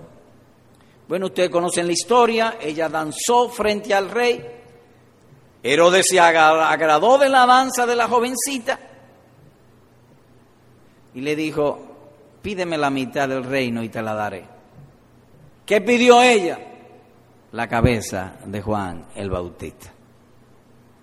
Bueno, 1.09 1.27
ustedes 1.27 1.51
conocen 1.51 1.87
la 1.87 1.93
historia, 1.93 2.57
ella 2.61 2.89
danzó 2.89 3.49
frente 3.49 3.93
al 3.93 4.11
rey, 4.11 4.45
Herodes 5.63 6.07
se 6.09 6.21
agradó 6.21 7.19
de 7.19 7.29
la 7.29 7.47
danza 7.47 7.87
de 7.87 7.97
la 7.97 8.07
jovencita 8.07 8.94
y 11.15 11.21
le 11.21 11.37
dijo, 11.37 11.79
pídeme 12.43 12.77
la 12.77 12.91
mitad 12.91 13.29
del 13.29 13.45
reino 13.45 13.83
y 13.83 13.89
te 13.89 14.03
la 14.03 14.15
daré. 14.15 14.45
¿Qué 15.65 15.81
pidió 15.81 16.23
ella? 16.23 16.59
La 17.53 17.69
cabeza 17.69 18.37
de 18.45 18.61
Juan 18.61 19.07
el 19.15 19.31
Bautista. 19.31 19.93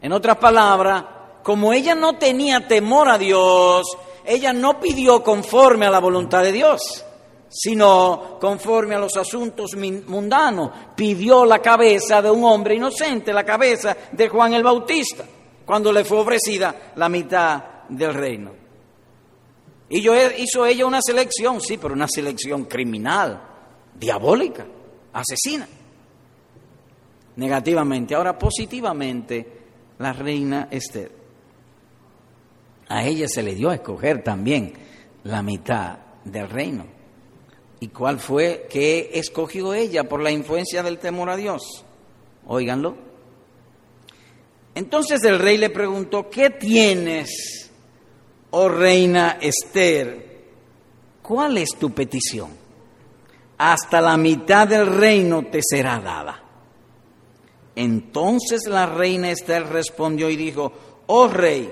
En 0.02 0.12
otras 0.12 0.38
palabras, 0.38 1.04
como 1.44 1.74
ella 1.74 1.96
no 1.96 2.18
tenía 2.18 2.68
temor 2.68 3.10
a 3.10 3.18
Dios, 3.18 3.86
ella 4.26 4.54
no 4.54 4.80
pidió 4.80 5.24
conforme 5.24 5.86
a 5.86 5.92
la 5.92 6.00
voluntad 6.00 6.44
de 6.44 6.52
Dios 6.52 7.06
sino 7.54 8.38
conforme 8.40 8.96
a 8.96 9.00
los 9.00 9.18
asuntos 9.18 9.76
mundanos. 9.76 10.72
Pidió 10.96 11.44
la 11.44 11.60
cabeza 11.60 12.22
de 12.22 12.32
un 12.32 12.46
hombre 12.46 12.76
inocente, 12.76 13.34
la 13.34 13.44
cabeza 13.44 13.96
de 14.12 14.30
Juan 14.30 14.54
el 14.54 14.64
Bautista, 14.64 15.26
cuando 15.66 15.92
le 15.92 16.06
fue 16.06 16.20
ofrecida 16.20 16.94
la 16.96 17.10
mitad 17.10 17.62
del 17.90 18.14
reino. 18.14 18.61
Y 19.94 20.02
yo 20.02 20.14
hizo 20.38 20.66
ella 20.66 20.86
una 20.86 21.02
selección, 21.02 21.60
sí, 21.60 21.78
pero 21.78 21.94
una 21.94 22.08
selección 22.08 22.64
criminal, 22.64 23.42
diabólica, 23.94 24.66
asesina. 25.12 25.68
Negativamente. 27.36 28.16
Ahora, 28.16 28.38
positivamente, 28.38 29.46
la 30.00 30.14
reina 30.14 30.70
Esther. 30.72 31.12
A 32.88 33.06
ella 33.06 33.28
se 33.28 33.44
le 33.44 33.54
dio 33.54 33.70
a 33.70 33.76
escoger 33.76 34.24
también 34.24 34.72
la 35.26 35.44
mitad 35.44 35.98
del 36.24 36.50
reino. 36.50 36.86
¿Y 37.82 37.90
cuál 37.90 38.18
fue 38.20 38.68
que 38.70 39.10
escogió 39.16 39.74
ella 39.74 40.06
por 40.06 40.22
la 40.22 40.32
influencia 40.32 40.84
del 40.84 41.00
temor 41.00 41.30
a 41.30 41.36
Dios? 41.36 41.84
Óiganlo. 42.48 42.96
Entonces 44.74 45.22
el 45.26 45.38
rey 45.38 45.58
le 45.58 45.70
preguntó, 45.70 46.30
¿qué 46.30 46.50
tienes, 46.50 47.61
oh 48.52 48.70
reina 48.70 49.38
Esther? 49.42 50.32
¿Cuál 51.22 51.58
es 51.58 51.76
tu 51.78 51.92
petición? 51.92 52.50
Hasta 53.58 54.02
la 54.02 54.18
mitad 54.18 54.68
del 54.68 54.88
reino 54.88 55.44
te 55.44 55.60
será 55.62 56.00
dada. 56.00 56.44
Entonces 57.76 58.68
la 58.68 58.86
reina 58.86 59.32
Esther 59.32 59.68
respondió 59.68 60.30
y 60.30 60.36
dijo, 60.36 60.72
oh 61.08 61.28
rey, 61.28 61.72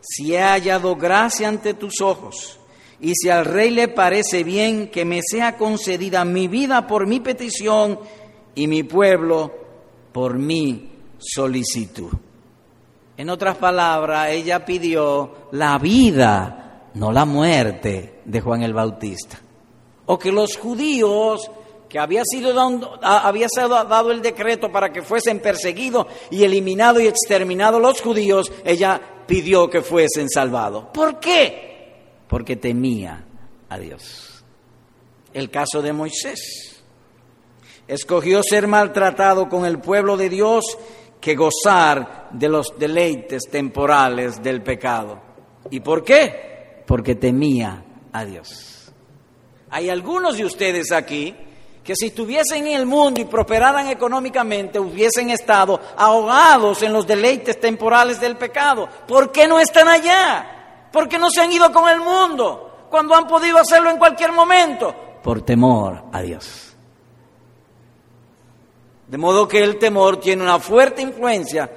si 0.00 0.34
he 0.34 0.40
hallado 0.40 0.96
gracia 0.96 1.48
ante 1.48 1.74
tus 1.74 2.00
ojos, 2.00 2.58
y 3.00 3.14
si 3.14 3.30
al 3.30 3.46
rey 3.46 3.70
le 3.70 3.88
parece 3.88 4.44
bien 4.44 4.90
que 4.90 5.04
me 5.04 5.22
sea 5.22 5.56
concedida 5.56 6.24
mi 6.24 6.48
vida 6.48 6.86
por 6.86 7.06
mi 7.06 7.20
petición 7.20 7.98
y 8.54 8.66
mi 8.66 8.82
pueblo 8.82 9.50
por 10.12 10.38
mi 10.38 10.90
solicitud. 11.18 12.10
En 13.16 13.30
otras 13.30 13.56
palabras, 13.56 14.30
ella 14.30 14.64
pidió 14.64 15.48
la 15.52 15.78
vida, 15.78 16.88
no 16.94 17.12
la 17.12 17.24
muerte 17.24 18.20
de 18.24 18.40
Juan 18.40 18.62
el 18.62 18.72
Bautista. 18.72 19.38
O 20.06 20.18
que 20.18 20.32
los 20.32 20.56
judíos 20.56 21.50
que 21.88 21.98
había 21.98 22.22
sido, 22.24 22.52
dado, 22.52 22.98
había 23.02 23.48
dado 23.58 24.12
el 24.12 24.22
decreto 24.22 24.70
para 24.70 24.92
que 24.92 25.02
fuesen 25.02 25.40
perseguidos 25.40 26.06
y 26.30 26.44
eliminados 26.44 27.02
y 27.02 27.08
exterminados 27.08 27.82
los 27.82 28.00
judíos, 28.00 28.50
ella 28.64 29.00
pidió 29.26 29.68
que 29.68 29.82
fuesen 29.82 30.28
salvados. 30.28 30.84
¿Por 30.92 31.18
qué? 31.20 31.70
porque 32.30 32.54
temía 32.54 33.24
a 33.68 33.78
Dios. 33.78 34.44
El 35.34 35.50
caso 35.50 35.82
de 35.82 35.92
Moisés. 35.92 36.80
Escogió 37.88 38.40
ser 38.44 38.68
maltratado 38.68 39.48
con 39.48 39.66
el 39.66 39.80
pueblo 39.80 40.16
de 40.16 40.28
Dios 40.28 40.78
que 41.20 41.34
gozar 41.34 42.28
de 42.30 42.48
los 42.48 42.78
deleites 42.78 43.44
temporales 43.50 44.42
del 44.42 44.62
pecado. 44.62 45.20
¿Y 45.70 45.80
por 45.80 46.02
qué? 46.02 46.82
Porque 46.86 47.14
temía 47.14 47.84
a 48.12 48.24
Dios. 48.24 48.92
Hay 49.70 49.90
algunos 49.90 50.36
de 50.36 50.44
ustedes 50.44 50.90
aquí 50.92 51.34
que 51.84 51.94
si 51.94 52.06
estuviesen 52.06 52.66
en 52.66 52.76
el 52.78 52.86
mundo 52.86 53.20
y 53.20 53.24
prosperaran 53.24 53.88
económicamente, 53.88 54.78
hubiesen 54.78 55.30
estado 55.30 55.80
ahogados 55.96 56.82
en 56.82 56.92
los 56.92 57.06
deleites 57.06 57.58
temporales 57.60 58.20
del 58.20 58.36
pecado. 58.36 58.88
¿Por 59.06 59.30
qué 59.32 59.46
no 59.46 59.58
están 59.58 59.88
allá? 59.88 60.56
porque 60.92 61.18
no 61.18 61.30
se 61.30 61.40
han 61.40 61.52
ido 61.52 61.72
con 61.72 61.88
el 61.88 62.00
mundo 62.00 62.86
cuando 62.90 63.14
han 63.14 63.26
podido 63.26 63.58
hacerlo 63.58 63.90
en 63.90 63.98
cualquier 63.98 64.32
momento, 64.32 64.94
por 65.22 65.42
temor 65.42 66.04
a 66.12 66.22
Dios. 66.22 66.69
De 69.10 69.18
modo 69.18 69.48
que 69.48 69.62
el 69.62 69.76
temor 69.76 70.20
tiene 70.20 70.42
una 70.42 70.60
fuerte 70.60 71.02
influencia 71.02 71.70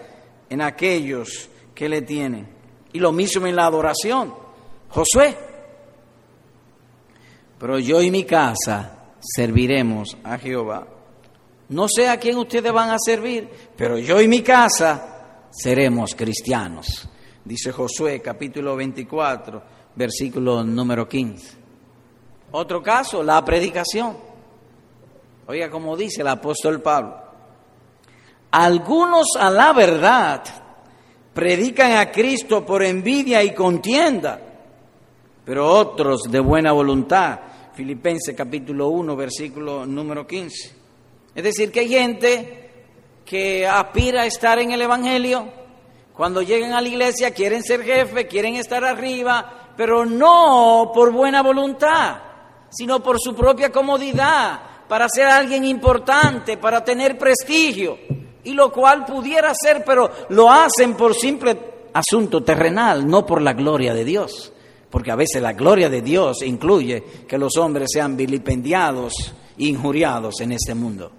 en 0.50 0.62
aquellos 0.62 1.50
que 1.74 1.89
le 1.89 2.04
tienen. 2.04 2.48
Y 2.93 3.00
lo 3.00 3.12
mismo 3.12 3.48
en 3.48 3.56
la 3.56 3.65
adoración. 3.65 4.34
Josué. 4.89 5.36
Pero 7.58 7.80
yo 7.80 8.02
y 8.02 8.12
mi 8.12 8.24
casa 8.24 9.15
serviremos 9.19 10.15
a 10.24 10.38
Jehová. 10.38 10.88
No 11.69 11.88
sé 11.88 12.08
a 12.08 12.19
quién 12.19 12.38
ustedes 12.38 12.72
van 12.72 12.91
a 12.91 12.98
servir, 13.00 13.50
pero 13.76 13.98
yo 13.98 14.22
y 14.22 14.28
mi 14.28 14.41
casa 14.41 15.48
seremos 15.50 16.13
cristianos 16.13 17.10
dice 17.46 17.72
Josué 17.72 18.22
capítulo 18.22 18.76
24, 18.76 19.62
versículo 19.96 20.63
número 20.63 21.08
15. 21.08 21.58
Otro 22.52 22.82
caso, 22.82 23.24
la 23.24 23.43
predicación. 23.43 24.15
Oiga, 25.48 25.69
como 25.69 25.98
dice 25.98 26.22
el 26.22 26.28
apóstol 26.28 26.82
Pablo, 26.82 27.22
Algunos 28.56 29.30
a 29.39 29.50
la 29.50 29.74
verdad 29.74 30.44
predican 31.34 31.94
a 31.94 32.12
Cristo 32.12 32.63
por 32.63 32.84
envidia 32.84 33.44
y 33.44 33.52
contienda, 33.52 34.39
pero 35.44 35.68
otros 35.68 36.22
de 36.30 36.39
buena 36.39 36.72
voluntad. 36.72 37.39
Filipenses 37.74 38.36
capítulo 38.36 38.89
1, 38.89 39.16
versículo 39.16 39.88
número 39.88 40.28
15. 40.28 40.72
Es 41.34 41.44
decir, 41.44 41.72
que 41.72 41.80
hay 41.80 41.89
gente 41.89 42.70
que 43.26 43.66
aspira 43.66 44.22
a 44.22 44.26
estar 44.28 44.60
en 44.60 44.72
el 44.72 44.84
Evangelio, 44.84 45.48
cuando 46.13 46.44
llegan 46.44 46.74
a 46.74 46.82
la 46.82 46.89
iglesia 46.89 47.32
quieren 47.32 47.63
ser 47.63 47.82
jefe, 47.82 48.28
quieren 48.28 48.54
estar 48.58 48.86
arriba, 48.86 49.72
pero 49.76 50.06
no 50.06 50.92
por 50.94 51.12
buena 51.12 51.42
voluntad, 51.42 52.18
sino 52.70 53.02
por 53.02 53.20
su 53.20 53.34
propia 53.34 53.72
comodidad, 53.72 54.60
para 54.88 55.10
ser 55.10 55.26
alguien 55.26 55.66
importante, 55.66 56.58
para 56.58 56.84
tener 56.84 57.18
prestigio, 57.18 57.98
y 58.43 58.53
lo 58.53 58.71
cual 58.71 59.06
pudiera 59.06 59.53
ser, 59.53 59.84
pero 59.86 60.10
lo 60.29 60.51
hacen 60.51 60.95
por 60.95 61.15
simple 61.15 61.58
asunto 61.93 62.43
terrenal, 62.43 63.08
no 63.08 63.25
por 63.25 63.41
la 63.41 63.53
gloria 63.53 63.93
de 63.93 64.03
Dios, 64.03 64.51
porque 64.89 65.12
a 65.12 65.15
veces 65.15 65.41
la 65.41 65.53
gloria 65.53 65.89
de 65.89 66.01
Dios 66.01 66.41
incluye 66.41 67.03
que 67.27 67.38
los 67.38 67.58
hombres 67.58 67.89
sean 67.93 68.17
vilipendiados, 68.17 69.13
injuriados 69.58 70.41
en 70.41 70.51
este 70.51 70.73
mundo. 70.73 71.12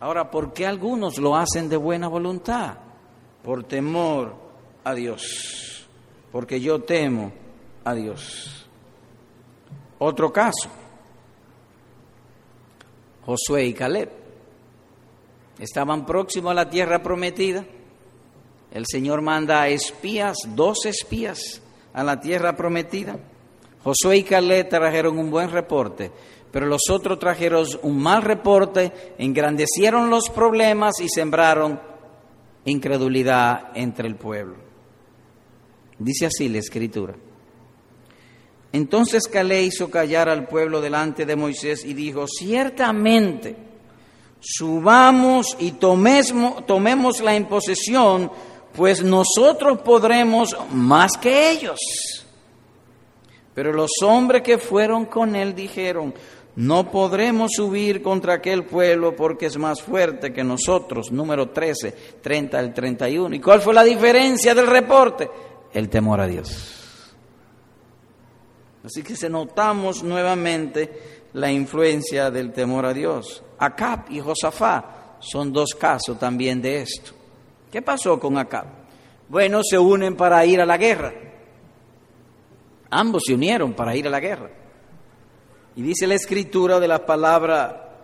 Ahora, 0.00 0.30
¿por 0.30 0.52
qué 0.52 0.66
algunos 0.66 1.18
lo 1.18 1.36
hacen 1.36 1.68
de 1.68 1.76
buena 1.76 2.08
voluntad? 2.08 2.74
Por 3.44 3.64
temor 3.64 4.34
a 4.84 4.94
Dios, 4.94 5.86
porque 6.30 6.60
yo 6.60 6.82
temo 6.82 7.32
a 7.84 7.94
Dios. 7.94 8.66
Otro 9.98 10.32
caso, 10.32 10.68
Josué 13.24 13.66
y 13.66 13.74
Caleb. 13.74 14.21
Estaban 15.62 16.04
próximos 16.04 16.50
a 16.50 16.54
la 16.54 16.68
tierra 16.68 17.04
prometida. 17.04 17.64
El 18.72 18.84
Señor 18.84 19.22
manda 19.22 19.68
espías, 19.68 20.36
dos 20.56 20.86
espías, 20.86 21.62
a 21.92 22.02
la 22.02 22.18
tierra 22.18 22.56
prometida. 22.56 23.16
Josué 23.84 24.16
y 24.16 24.22
Caleb 24.24 24.68
trajeron 24.68 25.20
un 25.20 25.30
buen 25.30 25.52
reporte, 25.52 26.10
pero 26.50 26.66
los 26.66 26.90
otros 26.90 27.20
trajeron 27.20 27.64
un 27.82 28.02
mal 28.02 28.22
reporte, 28.22 29.14
engrandecieron 29.18 30.10
los 30.10 30.30
problemas 30.30 31.00
y 31.00 31.08
sembraron 31.08 31.80
incredulidad 32.64 33.68
entre 33.76 34.08
el 34.08 34.16
pueblo. 34.16 34.56
Dice 35.96 36.26
así 36.26 36.48
la 36.48 36.58
escritura. 36.58 37.14
Entonces 38.72 39.28
Calé 39.28 39.62
hizo 39.62 39.88
callar 39.92 40.28
al 40.28 40.48
pueblo 40.48 40.80
delante 40.80 41.24
de 41.24 41.36
Moisés 41.36 41.84
y 41.84 41.94
dijo, 41.94 42.26
ciertamente, 42.26 43.70
subamos 44.42 45.56
y 45.58 45.72
tomemos, 45.72 47.20
la 47.20 47.36
imposición, 47.36 48.30
pues 48.74 49.02
nosotros 49.02 49.80
podremos 49.82 50.56
más 50.72 51.12
que 51.16 51.50
ellos. 51.50 51.78
Pero 53.54 53.72
los 53.72 53.90
hombres 54.02 54.42
que 54.42 54.58
fueron 54.58 55.06
con 55.06 55.36
él 55.36 55.54
dijeron, 55.54 56.12
no 56.56 56.90
podremos 56.90 57.52
subir 57.54 58.02
contra 58.02 58.34
aquel 58.34 58.64
pueblo 58.64 59.14
porque 59.14 59.46
es 59.46 59.56
más 59.56 59.80
fuerte 59.80 60.32
que 60.32 60.42
nosotros. 60.42 61.12
Número 61.12 61.50
13, 61.50 61.94
30 62.20 62.58
al 62.58 62.74
31. 62.74 63.36
¿Y 63.36 63.40
cuál 63.40 63.60
fue 63.60 63.72
la 63.72 63.84
diferencia 63.84 64.54
del 64.54 64.66
reporte? 64.66 65.30
El 65.72 65.88
temor 65.88 66.20
a 66.20 66.26
Dios. 66.26 66.80
Así 68.84 69.02
que 69.02 69.14
se 69.14 69.28
notamos 69.28 70.02
nuevamente 70.02 71.21
la 71.34 71.50
influencia 71.50 72.30
del 72.30 72.52
temor 72.52 72.86
a 72.86 72.92
Dios. 72.92 73.42
Acab 73.58 74.10
y 74.10 74.20
Josafá 74.20 75.16
son 75.18 75.52
dos 75.52 75.74
casos 75.74 76.18
también 76.18 76.60
de 76.60 76.82
esto. 76.82 77.12
¿Qué 77.70 77.80
pasó 77.80 78.18
con 78.18 78.36
Acab? 78.36 78.66
Bueno, 79.28 79.62
se 79.62 79.78
unen 79.78 80.16
para 80.16 80.44
ir 80.44 80.60
a 80.60 80.66
la 80.66 80.76
guerra. 80.76 81.12
Ambos 82.90 83.22
se 83.26 83.34
unieron 83.34 83.72
para 83.72 83.96
ir 83.96 84.06
a 84.06 84.10
la 84.10 84.20
guerra. 84.20 84.50
Y 85.74 85.82
dice 85.82 86.06
la 86.06 86.14
escritura 86.14 86.78
de 86.78 86.88
la 86.88 87.06
palabra, 87.06 87.94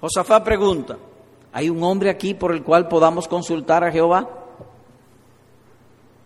Josafá 0.00 0.42
pregunta, 0.42 0.96
¿hay 1.52 1.68
un 1.68 1.82
hombre 1.82 2.08
aquí 2.08 2.32
por 2.32 2.52
el 2.52 2.62
cual 2.62 2.88
podamos 2.88 3.28
consultar 3.28 3.84
a 3.84 3.92
Jehová? 3.92 4.39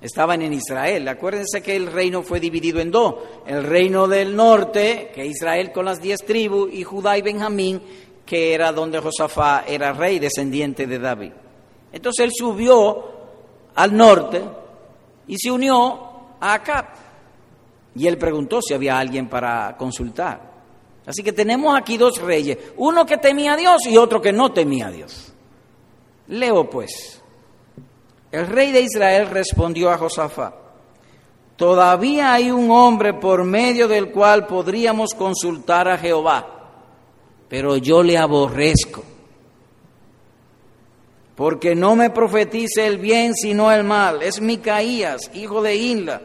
Estaban 0.05 0.43
en 0.43 0.53
Israel. 0.53 1.09
Acuérdense 1.09 1.63
que 1.63 1.75
el 1.75 1.87
reino 1.87 2.23
fue 2.23 2.39
dividido 2.39 2.79
en 2.79 2.91
dos. 2.91 3.15
El 3.47 3.65
reino 3.65 4.07
del 4.07 4.37
norte, 4.37 5.11
que 5.15 5.25
Israel 5.25 5.73
con 5.73 5.87
las 5.87 5.99
diez 5.99 6.21
tribus, 6.27 6.69
y 6.75 6.83
Judá 6.83 7.17
y 7.17 7.23
Benjamín, 7.23 7.81
que 8.27 8.53
era 8.53 8.71
donde 8.71 9.01
Josafá 9.01 9.65
era 9.67 9.95
rey, 9.95 10.19
descendiente 10.19 10.87
de 10.87 10.99
David. 10.99 11.33
Entonces 11.91 12.23
él 12.23 12.33
subió 12.37 13.03
al 13.75 13.97
norte 13.97 14.43
y 15.27 15.39
se 15.39 15.51
unió 15.51 16.37
a 16.39 16.53
Acab. 16.53 16.85
Y 17.97 18.07
él 18.07 18.19
preguntó 18.19 18.61
si 18.61 18.75
había 18.75 18.99
alguien 18.99 19.31
para 19.31 19.75
consultar. 19.79 20.53
Así 21.07 21.23
que 21.23 21.33
tenemos 21.33 21.75
aquí 21.75 21.97
dos 21.97 22.21
reyes, 22.21 22.59
uno 22.77 23.07
que 23.07 23.17
temía 23.17 23.55
a 23.55 23.57
Dios 23.57 23.87
y 23.87 23.97
otro 23.97 24.21
que 24.21 24.35
no 24.35 24.53
temía 24.53 24.89
a 24.89 24.91
Dios. 24.91 25.33
Leo 26.29 26.69
pues. 26.69 27.23
El 28.35 28.49
rey 28.49 28.73
de 28.73 28.81
Israel 28.81 29.29
respondió 29.31 29.91
a 29.91 29.97
Josafat, 29.97 30.53
todavía 31.55 32.33
hay 32.33 32.51
un 32.51 32.69
hombre 32.69 33.15
por 33.15 33.45
medio 33.45 33.87
del 33.87 34.11
cual 34.11 34.49
podríamos 34.49 35.11
consultar 35.15 35.87
a 35.87 35.97
Jehová, 35.97 36.45
pero 37.49 37.77
yo 37.77 38.03
le 38.03 38.19
aborrezco, 38.19 39.05
porque 41.37 41.77
no 41.77 41.95
me 41.95 42.11
profetice 42.11 42.85
el 42.85 42.99
bien 42.99 43.35
sino 43.37 43.71
el 43.71 43.85
mal. 43.85 44.21
Es 44.21 44.41
Micaías, 44.41 45.31
hijo 45.35 45.63
de 45.63 45.77
Inla. 45.77 46.21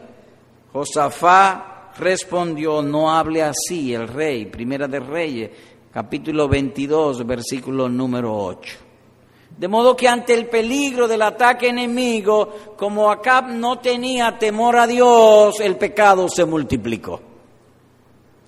Josafá 0.72 1.92
respondió, 1.96 2.82
no 2.82 3.08
hable 3.08 3.40
así 3.40 3.94
el 3.94 4.08
rey, 4.08 4.46
primera 4.46 4.88
de 4.88 4.98
Reyes, 4.98 5.50
capítulo 5.92 6.48
22, 6.48 7.24
versículo 7.24 7.88
número 7.88 8.36
8. 8.36 8.89
De 9.56 9.68
modo 9.68 9.94
que 9.94 10.08
ante 10.08 10.32
el 10.32 10.46
peligro 10.46 11.06
del 11.06 11.22
ataque 11.22 11.68
enemigo, 11.68 12.74
como 12.76 13.10
Acab 13.10 13.48
no 13.48 13.78
tenía 13.78 14.38
temor 14.38 14.76
a 14.76 14.86
Dios, 14.86 15.60
el 15.60 15.76
pecado 15.76 16.28
se 16.28 16.44
multiplicó. 16.44 17.20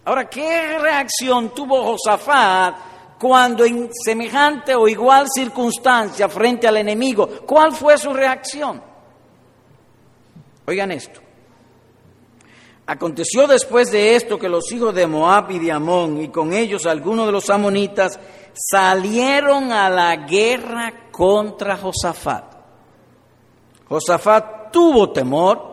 Ahora, 0.04 0.28
¿qué 0.28 0.78
reacción 0.78 1.50
tuvo 1.54 1.82
Josafat 1.82 2.74
cuando 3.20 3.64
en 3.64 3.90
semejante 3.92 4.74
o 4.74 4.88
igual 4.88 5.26
circunstancia 5.32 6.28
frente 6.28 6.66
al 6.66 6.78
enemigo? 6.78 7.28
¿Cuál 7.46 7.72
fue 7.72 7.96
su 7.98 8.12
reacción? 8.12 8.82
Oigan 10.66 10.90
esto. 10.90 11.20
Aconteció 12.86 13.46
después 13.46 13.92
de 13.92 14.16
esto 14.16 14.38
que 14.38 14.48
los 14.48 14.70
hijos 14.72 14.92
de 14.92 15.06
Moab 15.06 15.52
y 15.52 15.60
de 15.60 15.70
Amón, 15.70 16.20
y 16.20 16.28
con 16.28 16.52
ellos 16.52 16.84
algunos 16.84 17.26
de 17.26 17.32
los 17.32 17.48
amonitas, 17.48 18.18
salieron 18.54 19.72
a 19.72 19.88
la 19.88 20.16
guerra 20.16 21.10
contra 21.10 21.76
Josafat. 21.76 22.44
Josafat 23.88 24.70
tuvo 24.72 25.10
temor, 25.10 25.72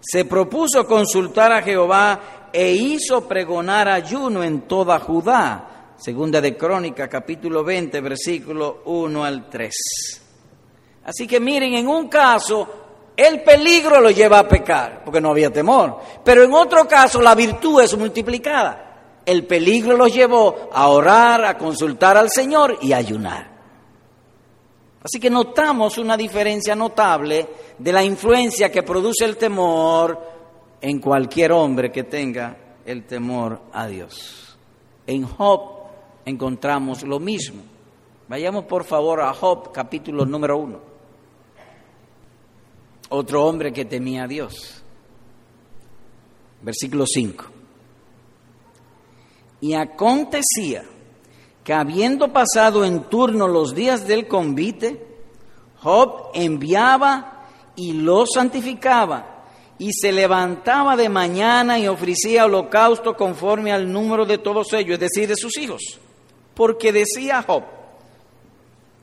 se 0.00 0.24
propuso 0.24 0.86
consultar 0.86 1.52
a 1.52 1.62
Jehová 1.62 2.48
e 2.52 2.72
hizo 2.72 3.26
pregonar 3.26 3.88
ayuno 3.88 4.42
en 4.42 4.62
toda 4.62 4.98
Judá. 4.98 5.94
Segunda 5.96 6.40
de 6.40 6.56
Crónica, 6.56 7.08
capítulo 7.08 7.64
20, 7.64 8.00
versículo 8.02 8.82
1 8.84 9.24
al 9.24 9.48
3. 9.48 9.74
Así 11.04 11.26
que 11.26 11.40
miren, 11.40 11.74
en 11.74 11.88
un 11.88 12.08
caso 12.08 12.68
el 13.16 13.42
peligro 13.42 14.00
lo 14.00 14.10
lleva 14.10 14.40
a 14.40 14.48
pecar, 14.48 15.02
porque 15.02 15.20
no 15.20 15.30
había 15.30 15.50
temor. 15.50 15.98
Pero 16.22 16.44
en 16.44 16.52
otro 16.52 16.86
caso 16.86 17.20
la 17.22 17.34
virtud 17.34 17.80
es 17.80 17.96
multiplicada. 17.96 18.85
El 19.26 19.44
peligro 19.46 19.96
los 19.96 20.14
llevó 20.14 20.70
a 20.72 20.88
orar, 20.88 21.44
a 21.44 21.58
consultar 21.58 22.16
al 22.16 22.30
Señor 22.30 22.78
y 22.80 22.92
a 22.92 22.98
ayunar. 22.98 23.56
Así 25.02 25.20
que 25.20 25.28
notamos 25.28 25.98
una 25.98 26.16
diferencia 26.16 26.74
notable 26.74 27.46
de 27.78 27.92
la 27.92 28.02
influencia 28.02 28.72
que 28.72 28.82
produce 28.82 29.24
el 29.24 29.36
temor 29.36 30.18
en 30.80 31.00
cualquier 31.00 31.52
hombre 31.52 31.92
que 31.92 32.04
tenga 32.04 32.56
el 32.84 33.04
temor 33.04 33.60
a 33.72 33.86
Dios. 33.86 34.56
En 35.06 35.24
Job 35.24 35.60
encontramos 36.24 37.02
lo 37.02 37.20
mismo. 37.20 37.62
Vayamos 38.28 38.64
por 38.64 38.84
favor 38.84 39.20
a 39.20 39.34
Job 39.34 39.72
capítulo 39.72 40.24
número 40.24 40.56
uno 40.56 40.96
otro 43.08 43.44
hombre 43.44 43.72
que 43.72 43.84
temía 43.84 44.24
a 44.24 44.28
Dios. 44.28 44.82
Versículo 46.62 47.06
5. 47.06 47.44
Y 49.66 49.74
acontecía 49.74 50.84
que 51.64 51.74
habiendo 51.74 52.32
pasado 52.32 52.84
en 52.84 53.02
turno 53.10 53.48
los 53.48 53.74
días 53.74 54.06
del 54.06 54.28
convite, 54.28 55.04
Job 55.82 56.30
enviaba 56.34 57.48
y 57.74 57.94
lo 57.94 58.26
santificaba 58.32 59.42
y 59.76 59.92
se 59.92 60.12
levantaba 60.12 60.94
de 60.96 61.08
mañana 61.08 61.80
y 61.80 61.88
ofrecía 61.88 62.44
holocausto 62.44 63.16
conforme 63.16 63.72
al 63.72 63.92
número 63.92 64.24
de 64.24 64.38
todos 64.38 64.72
ellos, 64.72 64.94
es 64.94 65.00
decir, 65.00 65.26
de 65.26 65.34
sus 65.34 65.58
hijos. 65.58 65.98
Porque 66.54 66.92
decía 66.92 67.42
Job, 67.44 67.64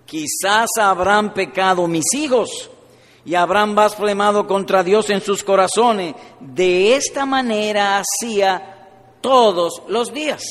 quizás 0.05 0.69
habrán 0.79 1.33
pecado 1.33 1.85
mis 1.87 2.13
hijos 2.13 2.71
y 3.25 3.35
habrán 3.35 3.75
blasfemado 3.75 4.47
contra 4.47 4.81
Dios 4.81 5.09
en 5.09 5.19
sus 5.19 5.43
corazones. 5.43 6.15
De 6.39 6.95
esta 6.95 7.25
manera 7.25 8.01
hacía 8.01 8.72
todos 9.23 9.81
los 9.87 10.13
días. 10.13 10.43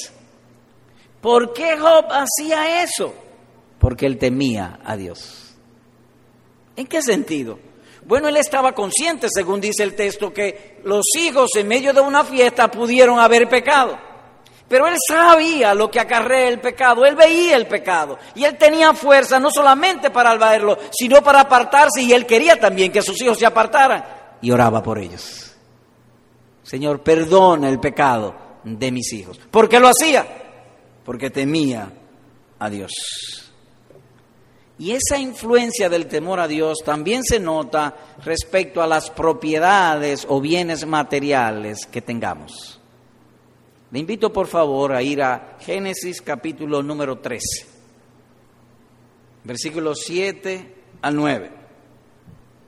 ¿Por 1.20 1.52
qué 1.52 1.78
Job 1.78 2.06
hacía 2.10 2.82
eso? 2.82 3.14
Porque 3.78 4.06
él 4.06 4.18
temía 4.18 4.80
a 4.84 4.96
Dios. 4.96 5.54
¿En 6.74 6.86
qué 6.86 7.02
sentido? 7.02 7.58
Bueno, 8.04 8.26
él 8.28 8.36
estaba 8.36 8.72
consciente, 8.72 9.28
según 9.30 9.60
dice 9.60 9.84
el 9.84 9.94
texto, 9.94 10.32
que 10.32 10.80
los 10.84 11.04
hijos 11.16 11.50
en 11.54 11.68
medio 11.68 11.92
de 11.92 12.00
una 12.00 12.24
fiesta 12.24 12.68
pudieron 12.68 13.20
haber 13.20 13.48
pecado. 13.48 13.96
Pero 14.68 14.86
él 14.86 14.96
sabía 15.06 15.74
lo 15.74 15.90
que 15.90 16.00
acarrea 16.00 16.48
el 16.48 16.58
pecado, 16.58 17.04
él 17.04 17.14
veía 17.14 17.56
el 17.56 17.66
pecado 17.66 18.18
y 18.34 18.44
él 18.44 18.56
tenía 18.56 18.94
fuerza 18.94 19.38
no 19.38 19.50
solamente 19.50 20.10
para 20.10 20.34
verlo, 20.36 20.78
sino 20.90 21.22
para 21.22 21.40
apartarse 21.40 22.00
y 22.00 22.12
él 22.12 22.24
quería 22.24 22.58
también 22.58 22.90
que 22.90 23.02
sus 23.02 23.20
hijos 23.20 23.38
se 23.38 23.44
apartaran 23.44 24.02
y 24.40 24.50
oraba 24.50 24.82
por 24.82 24.98
ellos. 24.98 25.54
Señor, 26.62 27.02
perdona 27.02 27.68
el 27.68 27.78
pecado 27.78 28.51
de 28.64 28.92
mis 28.92 29.12
hijos. 29.12 29.38
¿Por 29.50 29.68
qué 29.68 29.80
lo 29.80 29.88
hacía? 29.88 30.26
Porque 31.04 31.30
temía 31.30 31.92
a 32.58 32.70
Dios. 32.70 32.92
Y 34.78 34.92
esa 34.92 35.18
influencia 35.18 35.88
del 35.88 36.06
temor 36.06 36.40
a 36.40 36.48
Dios 36.48 36.78
también 36.84 37.22
se 37.22 37.38
nota 37.38 37.96
respecto 38.24 38.82
a 38.82 38.86
las 38.86 39.10
propiedades 39.10 40.26
o 40.28 40.40
bienes 40.40 40.86
materiales 40.86 41.86
que 41.86 42.02
tengamos. 42.02 42.80
Le 43.90 43.98
invito 43.98 44.32
por 44.32 44.46
favor 44.46 44.92
a 44.92 45.02
ir 45.02 45.22
a 45.22 45.58
Génesis 45.60 46.22
capítulo 46.22 46.82
número 46.82 47.18
13, 47.18 47.66
versículos 49.44 50.00
7 50.04 50.74
al 51.02 51.14
9. 51.14 51.50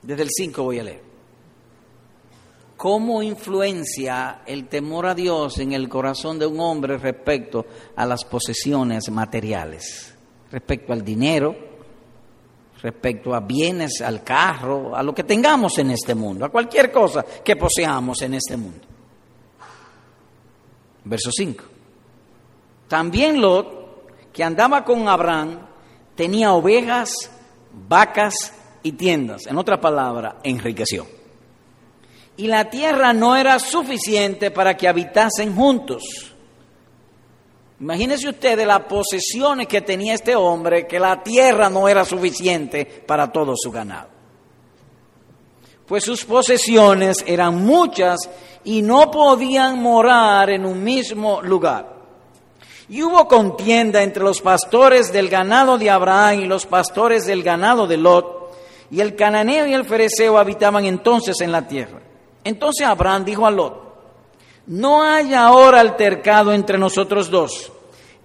Desde 0.03 0.23
el 0.23 0.29
5 0.29 0.63
voy 0.63 0.79
a 0.79 0.83
leer. 0.83 1.04
¿Cómo 2.77 3.23
influencia 3.23 4.41
el 4.45 4.67
temor 4.67 5.05
a 5.05 5.15
Dios 5.15 5.59
en 5.59 5.71
el 5.71 5.87
corazón 5.87 6.37
de 6.37 6.45
un 6.45 6.59
hombre 6.59 6.97
respecto 6.97 7.65
a 7.95 8.05
las 8.05 8.25
posesiones 8.25 9.09
materiales? 9.09 10.13
Respecto 10.51 10.91
al 10.91 11.03
dinero, 11.03 11.55
respecto 12.81 13.33
a 13.33 13.39
bienes, 13.39 14.01
al 14.01 14.23
carro, 14.23 14.95
a 14.95 15.01
lo 15.01 15.15
que 15.15 15.23
tengamos 15.23 15.77
en 15.77 15.91
este 15.91 16.13
mundo, 16.15 16.45
a 16.45 16.49
cualquier 16.49 16.91
cosa 16.91 17.23
que 17.43 17.55
poseamos 17.55 18.21
en 18.21 18.33
este 18.33 18.57
mundo. 18.57 18.85
Verso 21.05 21.31
5. 21.31 21.63
También 22.89 23.39
Lot, 23.39 24.31
que 24.33 24.43
andaba 24.43 24.83
con 24.83 25.07
Abraham, 25.07 25.59
tenía 26.13 26.53
ovejas, 26.53 27.31
vacas 27.87 28.53
y 28.83 28.91
tiendas. 28.91 29.47
En 29.47 29.57
otra 29.57 29.79
palabra, 29.79 30.39
enriqueció. 30.43 31.14
Y 32.37 32.47
la 32.47 32.69
tierra 32.69 33.13
no 33.13 33.35
era 33.35 33.59
suficiente 33.59 34.51
para 34.51 34.75
que 34.75 34.87
habitasen 34.87 35.55
juntos. 35.55 36.03
Imagínense 37.79 38.29
ustedes 38.29 38.65
las 38.65 38.81
posesiones 38.81 39.67
que 39.67 39.81
tenía 39.81 40.13
este 40.13 40.35
hombre, 40.35 40.87
que 40.87 40.99
la 40.99 41.21
tierra 41.21 41.69
no 41.69 41.87
era 41.87 42.05
suficiente 42.05 42.85
para 42.85 43.31
todo 43.31 43.53
su 43.57 43.71
ganado. 43.71 44.09
Pues 45.85 46.03
sus 46.03 46.25
posesiones 46.25 47.17
eran 47.27 47.63
muchas 47.63 48.17
y 48.63 48.81
no 48.81 49.11
podían 49.11 49.81
morar 49.81 50.49
en 50.49 50.65
un 50.65 50.83
mismo 50.83 51.41
lugar. 51.41 51.95
Y 52.89 53.01
hubo 53.03 53.27
contienda 53.27 54.01
entre 54.03 54.23
los 54.23 54.41
pastores 54.41 55.11
del 55.11 55.29
ganado 55.29 55.77
de 55.77 55.89
Abraham 55.89 56.41
y 56.41 56.45
los 56.45 56.65
pastores 56.65 57.25
del 57.25 57.43
ganado 57.43 57.87
de 57.87 57.97
Lot, 57.97 58.55
y 58.91 59.01
el 59.01 59.15
cananeo 59.15 59.65
y 59.67 59.73
el 59.73 59.85
fereceo 59.85 60.37
habitaban 60.37 60.85
entonces 60.85 61.41
en 61.41 61.51
la 61.51 61.67
tierra. 61.67 61.99
Entonces 62.45 62.85
Abraham 62.87 63.25
dijo 63.25 63.45
a 63.45 63.51
Lot, 63.51 63.83
no 64.67 65.03
hay 65.03 65.33
ahora 65.33 65.79
altercado 65.79 66.53
entre 66.53 66.77
nosotros 66.77 67.29
dos, 67.29 67.71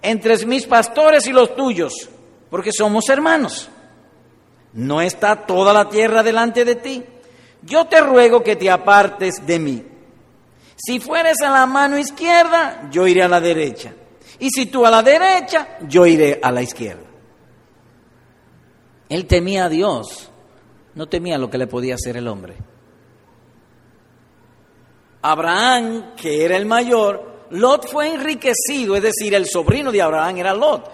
entre 0.01 0.45
mis 0.45 0.65
pastores 0.67 1.25
y 1.27 1.31
los 1.31 1.55
tuyos, 1.55 2.07
porque 2.49 2.71
somos 2.71 3.09
hermanos. 3.09 3.67
¿No 4.73 5.01
está 5.01 5.45
toda 5.45 5.73
la 5.73 5.89
tierra 5.89 6.23
delante 6.23 6.63
de 6.63 6.75
ti? 6.75 7.03
Yo 7.63 7.85
te 7.85 7.99
ruego 7.99 8.43
que 8.43 8.55
te 8.55 8.69
apartes 8.69 9.45
de 9.45 9.59
mí. 9.59 9.83
Si 10.77 10.99
fueres 10.99 11.41
a 11.41 11.49
la 11.49 11.65
mano 11.65 11.97
izquierda, 11.97 12.89
yo 12.91 13.07
iré 13.07 13.23
a 13.23 13.27
la 13.27 13.41
derecha. 13.41 13.93
Y 14.39 14.49
si 14.49 14.67
tú 14.67 14.85
a 14.85 14.91
la 14.91 15.01
derecha, 15.01 15.79
yo 15.87 16.05
iré 16.05 16.39
a 16.41 16.51
la 16.51 16.61
izquierda. 16.61 17.03
Él 19.09 19.25
temía 19.25 19.65
a 19.65 19.69
Dios, 19.69 20.29
no 20.95 21.07
temía 21.07 21.37
lo 21.37 21.49
que 21.49 21.57
le 21.57 21.67
podía 21.67 21.95
hacer 21.95 22.17
el 22.17 22.27
hombre. 22.27 22.55
Abraham, 25.21 26.15
que 26.15 26.43
era 26.45 26.57
el 26.57 26.65
mayor, 26.65 27.31
Lot 27.51 27.87
fue 27.87 28.07
enriquecido, 28.07 28.95
es 28.95 29.03
decir, 29.03 29.33
el 29.35 29.45
sobrino 29.45 29.91
de 29.91 30.01
Abraham 30.01 30.37
era 30.37 30.53
Lot. 30.53 30.89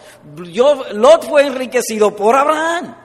Lot 0.94 1.28
fue 1.28 1.46
enriquecido 1.46 2.16
por 2.16 2.36
Abraham. 2.36 2.96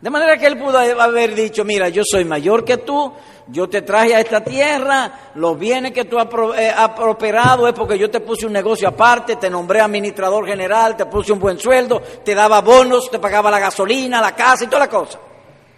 De 0.00 0.10
manera 0.10 0.36
que 0.36 0.46
él 0.46 0.58
pudo 0.58 0.78
haber 0.78 1.34
dicho, 1.34 1.64
mira, 1.64 1.88
yo 1.88 2.02
soy 2.04 2.24
mayor 2.24 2.64
que 2.64 2.78
tú, 2.78 3.12
yo 3.46 3.68
te 3.68 3.82
traje 3.82 4.14
a 4.14 4.20
esta 4.20 4.42
tierra, 4.42 5.30
los 5.36 5.58
bienes 5.58 5.92
que 5.92 6.04
tú 6.04 6.18
has 6.18 6.26
eh, 6.56 6.74
prosperado 6.94 7.68
es 7.68 7.72
porque 7.72 7.96
yo 7.96 8.10
te 8.10 8.20
puse 8.20 8.46
un 8.46 8.52
negocio 8.52 8.88
aparte, 8.88 9.36
te 9.36 9.48
nombré 9.48 9.80
administrador 9.80 10.46
general, 10.46 10.96
te 10.96 11.06
puse 11.06 11.32
un 11.32 11.38
buen 11.38 11.58
sueldo, 11.58 12.02
te 12.24 12.34
daba 12.34 12.60
bonos, 12.60 13.10
te 13.10 13.20
pagaba 13.20 13.50
la 13.50 13.60
gasolina, 13.60 14.20
la 14.20 14.34
casa 14.34 14.64
y 14.64 14.66
toda 14.66 14.80
la 14.80 14.88
cosa. 14.88 15.18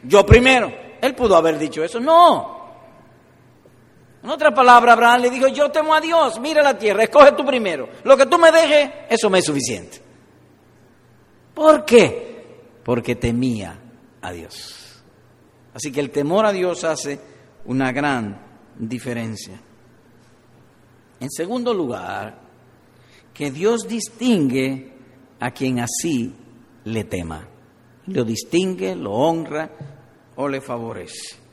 Yo 0.02 0.24
primero. 0.24 0.84
Él 1.00 1.14
pudo 1.14 1.36
haber 1.36 1.58
dicho 1.58 1.84
eso. 1.84 2.00
No. 2.00 2.63
En 4.24 4.30
otra 4.30 4.54
palabra, 4.54 4.94
Abraham 4.94 5.20
le 5.20 5.30
dijo, 5.30 5.48
yo 5.48 5.70
temo 5.70 5.92
a 5.92 6.00
Dios, 6.00 6.40
mira 6.40 6.62
la 6.62 6.78
tierra, 6.78 7.02
escoge 7.02 7.32
tú 7.32 7.44
primero. 7.44 7.90
Lo 8.04 8.16
que 8.16 8.24
tú 8.24 8.38
me 8.38 8.50
dejes, 8.50 8.90
eso 9.10 9.28
me 9.28 9.40
es 9.40 9.44
suficiente. 9.44 10.00
¿Por 11.52 11.84
qué? 11.84 12.56
Porque 12.82 13.16
temía 13.16 13.78
a 14.22 14.32
Dios. 14.32 15.02
Así 15.74 15.92
que 15.92 16.00
el 16.00 16.10
temor 16.10 16.46
a 16.46 16.52
Dios 16.52 16.84
hace 16.84 17.20
una 17.66 17.92
gran 17.92 18.40
diferencia. 18.78 19.60
En 21.20 21.30
segundo 21.30 21.74
lugar, 21.74 22.38
que 23.34 23.50
Dios 23.50 23.86
distingue 23.86 24.90
a 25.38 25.50
quien 25.50 25.80
así 25.80 26.34
le 26.84 27.04
tema. 27.04 27.46
Lo 28.06 28.24
distingue, 28.24 28.96
lo 28.96 29.12
honra 29.12 29.70
o 30.36 30.48
le 30.48 30.62
favorece. 30.62 31.43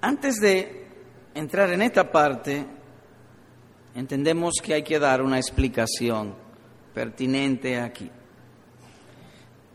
Antes 0.00 0.40
de 0.40 0.86
entrar 1.34 1.70
en 1.70 1.82
esta 1.82 2.10
parte, 2.10 2.64
entendemos 3.94 4.54
que 4.62 4.74
hay 4.74 4.82
que 4.82 4.98
dar 4.98 5.22
una 5.22 5.38
explicación 5.38 6.34
pertinente 6.94 7.80
aquí. 7.80 8.10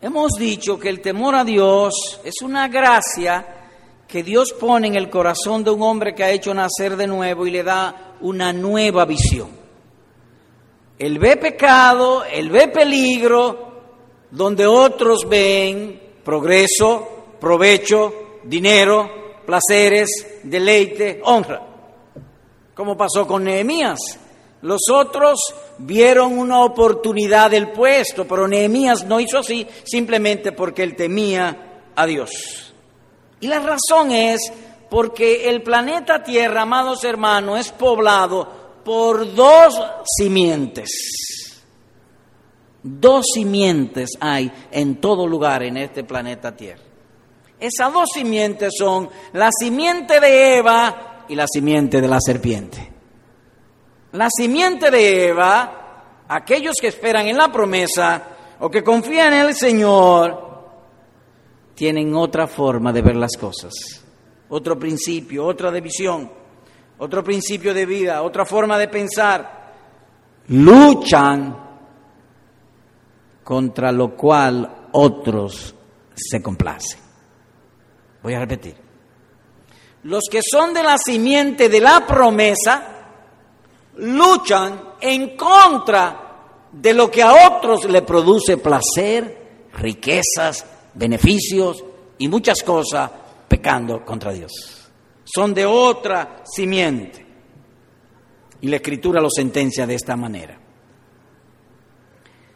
Hemos 0.02 0.32
dicho 0.34 0.80
que 0.80 0.90
el 0.90 1.02
temor 1.02 1.36
a 1.36 1.44
Dios 1.44 2.20
es 2.24 2.42
una 2.42 2.68
gracia 2.68 3.46
que 4.08 4.24
Dios 4.24 4.54
pone 4.54 4.88
en 4.88 4.96
el 4.96 5.10
corazón 5.10 5.64
de 5.64 5.72
un 5.72 5.82
hombre 5.84 6.14
que 6.14 6.24
ha 6.24 6.32
hecho 6.32 6.54
nacer 6.54 6.96
de 6.98 7.08
nuevo 7.08 7.46
y 7.48 7.52
le 7.52 7.64
da 7.64 8.16
una 8.22 8.52
nueva 8.52 9.06
visión. 9.06 9.50
Él 10.98 11.18
ve 11.18 11.38
pecado, 11.38 12.24
él 12.26 12.50
ve 12.50 12.68
peligro, 12.68 13.72
donde 14.30 14.68
otros 14.68 15.28
ven 15.28 16.00
progreso, 16.24 17.36
provecho, 17.40 18.40
dinero, 18.44 19.21
placeres, 19.46 20.10
deleite, 20.44 21.22
honra. 21.24 21.62
Como 22.74 22.98
pasó 22.98 23.28
con 23.28 23.44
Nehemías. 23.44 24.00
Los 24.62 24.82
otros 24.92 25.40
vieron 25.80 26.38
una 26.38 26.64
oportunidad 26.64 27.50
del 27.50 27.72
puesto, 27.72 28.28
pero 28.28 28.48
Nehemías 28.48 29.06
no 29.06 29.20
hizo 29.20 29.40
así 29.40 29.68
simplemente 29.84 30.52
porque 30.52 30.84
él 30.84 30.96
temía 30.96 31.84
a 31.96 32.06
Dios. 32.06 32.74
Y 33.40 33.48
la 33.48 33.60
razón 33.60 34.12
es 34.12 34.40
porque 34.90 35.50
el 35.50 35.64
planeta 35.64 36.24
Tierra, 36.24 36.62
amados 36.62 37.04
hermanos, 37.04 37.60
es 37.60 37.72
poblado 37.72 38.48
por 38.86 39.34
dos 39.34 39.82
simientes. 40.18 40.90
Dos 42.84 43.26
simientes 43.34 44.12
hay 44.20 44.52
en 44.72 44.98
todo 45.02 45.26
lugar 45.28 45.64
en 45.64 45.78
este 45.78 46.04
planeta 46.04 46.56
Tierra. 46.56 46.91
Esas 47.62 47.94
dos 47.94 48.10
simientes 48.12 48.74
son 48.76 49.08
la 49.34 49.52
simiente 49.52 50.20
de 50.20 50.58
Eva 50.58 51.26
y 51.30 51.36
la 51.36 51.46
simiente 51.48 52.02
de 52.02 52.08
la 52.08 52.20
serpiente. 52.20 52.92
La 54.14 54.30
simiente 54.36 54.90
de 54.90 55.28
Eva, 55.28 56.24
aquellos 56.28 56.76
que 56.82 56.88
esperan 56.88 57.28
en 57.28 57.38
la 57.38 57.52
promesa 57.52 58.24
o 58.60 58.70
que 58.72 58.84
confían 58.84 59.34
en 59.34 59.46
el 59.46 59.54
Señor, 59.54 60.50
tienen 61.76 62.16
otra 62.16 62.48
forma 62.48 62.92
de 62.92 63.04
ver 63.04 63.16
las 63.16 63.38
cosas, 63.40 63.72
otro 64.50 64.80
principio, 64.80 65.46
otra 65.46 65.72
división, 65.72 66.32
otro 66.98 67.24
principio 67.24 67.76
de 67.76 67.86
vida, 67.86 68.24
otra 68.24 68.44
forma 68.44 68.80
de 68.80 68.88
pensar. 68.88 69.74
Luchan 70.48 71.56
contra 73.44 73.92
lo 73.92 74.16
cual 74.18 74.88
otros 74.94 75.76
se 76.16 76.42
complacen. 76.42 77.11
Voy 78.24 78.34
a 78.34 78.40
repetir. 78.40 78.76
Los 80.04 80.24
que 80.30 80.42
son 80.42 80.74
de 80.74 80.84
la 80.84 80.98
simiente 80.98 81.70
de 81.70 81.80
la 81.80 82.06
promesa 82.08 82.84
luchan 83.98 84.82
en 85.00 85.36
contra 85.36 86.32
de 86.72 86.94
lo 86.94 87.12
que 87.12 87.22
a 87.22 87.48
otros 87.50 87.86
le 87.86 88.02
produce 88.02 88.58
placer, 88.58 89.70
riquezas, 89.74 90.66
beneficios 90.94 91.84
y 92.18 92.28
muchas 92.28 92.64
cosas 92.64 93.12
pecando 93.48 94.04
contra 94.06 94.32
Dios. 94.32 94.52
Son 95.24 95.54
de 95.54 95.66
otra 95.66 96.44
simiente. 96.46 97.26
Y 98.62 98.68
la 98.68 98.78
escritura 98.78 99.22
lo 99.22 99.30
sentencia 99.30 99.88
de 99.88 99.96
esta 99.96 100.16
manera. 100.16 100.58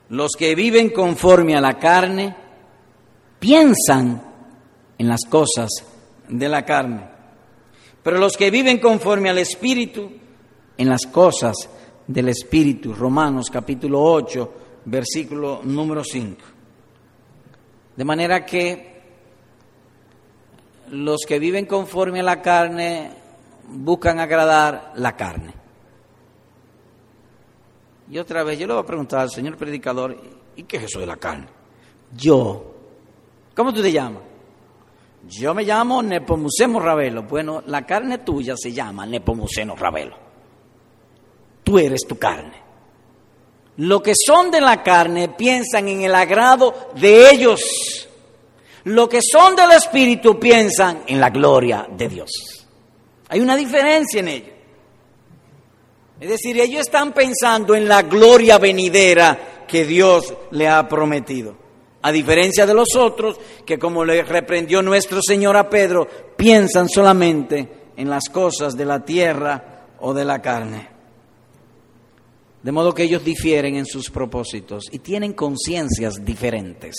Los 0.09 0.33
que 0.37 0.53
viven 0.53 0.89
conforme 0.89 1.55
a 1.55 1.61
la 1.61 1.77
carne 1.79 2.35
piensan 3.39 4.34
en 4.97 5.07
las 5.07 5.21
cosas 5.29 5.69
de 6.27 6.49
la 6.49 6.65
carne, 6.65 7.07
pero 8.03 8.17
los 8.17 8.37
que 8.37 8.51
viven 8.51 8.79
conforme 8.79 9.29
al 9.29 9.37
Espíritu 9.37 10.11
en 10.77 10.89
las 10.89 11.05
cosas 11.07 11.55
del 12.07 12.29
Espíritu. 12.29 12.93
Romanos 12.93 13.49
capítulo 13.49 14.01
8, 14.01 14.53
versículo 14.85 15.61
número 15.63 16.03
5. 16.03 16.37
De 17.95 18.05
manera 18.05 18.45
que 18.45 18.95
los 20.91 21.21
que 21.27 21.39
viven 21.39 21.65
conforme 21.65 22.19
a 22.19 22.23
la 22.23 22.41
carne 22.41 23.11
buscan 23.67 24.19
agradar 24.19 24.93
la 24.95 25.15
carne. 25.15 25.53
Y 28.11 28.19
otra 28.19 28.43
vez 28.43 28.59
yo 28.59 28.67
le 28.67 28.73
voy 28.73 28.83
a 28.83 28.85
preguntar 28.85 29.21
al 29.21 29.31
señor 29.31 29.57
predicador, 29.57 30.15
¿y 30.55 30.63
qué 30.63 30.77
es 30.77 30.83
eso 30.83 30.99
de 30.99 31.07
la 31.07 31.17
carne? 31.17 31.47
Yo. 32.15 32.71
¿Cómo 33.55 33.73
tú 33.73 33.81
te 33.81 33.91
llamas? 33.91 34.21
Yo 35.27 35.53
me 35.53 35.63
llamo 35.63 36.01
Nepomuceno 36.01 36.79
Ravelo. 36.79 37.23
Bueno, 37.23 37.63
la 37.65 37.85
carne 37.85 38.19
tuya 38.19 38.55
se 38.57 38.71
llama 38.71 39.05
Nepomuceno 39.05 39.75
Ravelo 39.75 40.25
tú 41.65 41.79
eres 41.79 42.01
tu 42.07 42.17
carne. 42.17 42.63
Lo 43.77 44.01
que 44.01 44.13
son 44.15 44.49
de 44.51 44.61
la 44.61 44.81
carne 44.81 45.27
piensan 45.27 45.89
en 45.89 46.01
el 46.03 46.15
agrado 46.15 46.91
de 46.95 47.29
ellos. 47.29 48.07
Lo 48.85 49.09
que 49.09 49.19
son 49.21 49.55
del 49.57 49.71
Espíritu 49.71 50.39
piensan 50.39 51.03
en 51.07 51.19
la 51.19 51.29
gloria 51.29 51.85
de 51.91 52.07
Dios. 52.07 52.31
Hay 53.27 53.41
una 53.41 53.57
diferencia 53.57 54.21
en 54.21 54.27
ello. 54.29 54.53
Es 56.21 56.29
decir, 56.29 56.57
ellos 56.57 56.81
están 56.81 57.11
pensando 57.11 57.75
en 57.75 57.89
la 57.89 58.03
gloria 58.03 58.57
venidera 58.57 59.65
que 59.67 59.83
Dios 59.83 60.33
le 60.51 60.69
ha 60.69 60.87
prometido. 60.87 61.57
A 62.05 62.11
diferencia 62.11 62.67
de 62.67 62.75
los 62.75 62.95
otros, 62.95 63.39
que 63.65 63.79
como 63.79 64.05
le 64.05 64.21
reprendió 64.21 64.83
nuestro 64.83 65.21
Señor 65.27 65.57
a 65.57 65.67
Pedro, 65.67 66.07
piensan 66.37 66.87
solamente 66.87 67.67
en 67.97 68.11
las 68.11 68.29
cosas 68.29 68.77
de 68.77 68.85
la 68.85 69.03
tierra 69.03 69.87
o 70.01 70.13
de 70.13 70.23
la 70.23 70.39
carne. 70.39 70.87
De 72.61 72.71
modo 72.71 72.93
que 72.93 73.01
ellos 73.01 73.25
difieren 73.25 73.75
en 73.75 73.87
sus 73.87 74.11
propósitos 74.11 74.83
y 74.91 74.99
tienen 74.99 75.33
conciencias 75.33 76.23
diferentes. 76.23 76.95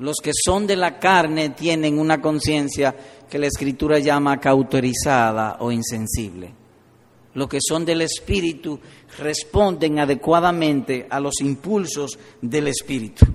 Los 0.00 0.16
que 0.20 0.32
son 0.34 0.66
de 0.66 0.74
la 0.74 0.98
carne 0.98 1.50
tienen 1.50 2.00
una 2.00 2.20
conciencia 2.20 2.92
que 3.30 3.38
la 3.38 3.46
escritura 3.46 4.00
llama 4.00 4.40
cauterizada 4.40 5.58
o 5.60 5.70
insensible. 5.70 6.65
Los 7.36 7.48
que 7.48 7.58
son 7.60 7.84
del 7.84 8.00
espíritu 8.00 8.80
responden 9.18 9.98
adecuadamente 9.98 11.06
a 11.10 11.20
los 11.20 11.34
impulsos 11.42 12.18
del 12.40 12.68
espíritu. 12.68 13.26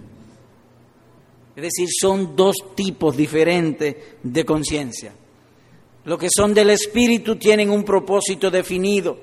Es 1.55 1.61
decir, 1.61 1.87
son 2.01 2.35
dos 2.35 2.55
tipos 2.75 3.15
diferentes 3.15 3.95
de 4.23 4.43
conciencia. 4.43 5.13
Los 6.05 6.17
que 6.17 6.29
son 6.35 6.51
del 6.51 6.71
espíritu 6.71 7.35
tienen 7.35 7.69
un 7.69 7.83
propósito 7.83 8.49
definido 8.49 9.19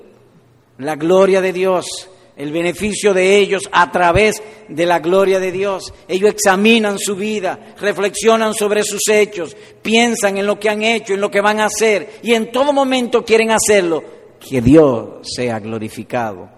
la 0.79 0.95
gloria 0.95 1.41
de 1.41 1.53
Dios, 1.53 2.09
el 2.37 2.53
beneficio 2.53 3.13
de 3.13 3.37
ellos 3.37 3.69
a 3.73 3.91
través 3.91 4.41
de 4.69 4.87
la 4.87 5.01
gloria 5.01 5.41
de 5.41 5.51
Dios. 5.51 5.93
Ellos 6.07 6.31
examinan 6.31 7.01
su 7.01 7.17
vida, 7.17 7.75
reflexionan 7.81 8.55
sobre 8.55 8.85
sus 8.85 9.09
hechos, 9.09 9.57
piensan 9.83 10.39
en 10.39 10.47
lo 10.47 10.61
que 10.61 10.69
han 10.69 10.85
hecho, 10.85 11.15
en 11.15 11.21
lo 11.21 11.33
que 11.33 11.41
van 11.41 11.59
a 11.59 11.65
hacer 11.65 12.21
y 12.23 12.35
en 12.35 12.53
todo 12.53 12.73
momento 12.73 13.25
quieren 13.25 13.51
hacerlo, 13.51 14.18
que 14.39 14.61
Dios 14.61 15.29
sea 15.35 15.59
glorificado 15.59 16.49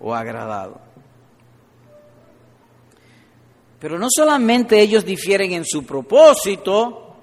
o 0.00 0.14
agradado. 0.14 0.80
Pero 3.78 3.98
no 3.98 4.08
solamente 4.10 4.80
ellos 4.80 5.04
difieren 5.04 5.52
en 5.52 5.64
su 5.64 5.84
propósito, 5.84 7.14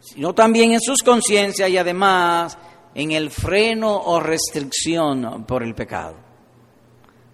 sino 0.00 0.34
también 0.34 0.72
en 0.72 0.80
sus 0.80 1.02
conciencias 1.02 1.68
y 1.70 1.78
además 1.78 2.58
en 2.94 3.12
el 3.12 3.30
freno 3.30 3.94
o 3.94 4.18
restricción 4.20 5.44
por 5.44 5.62
el 5.62 5.74
pecado. 5.74 6.16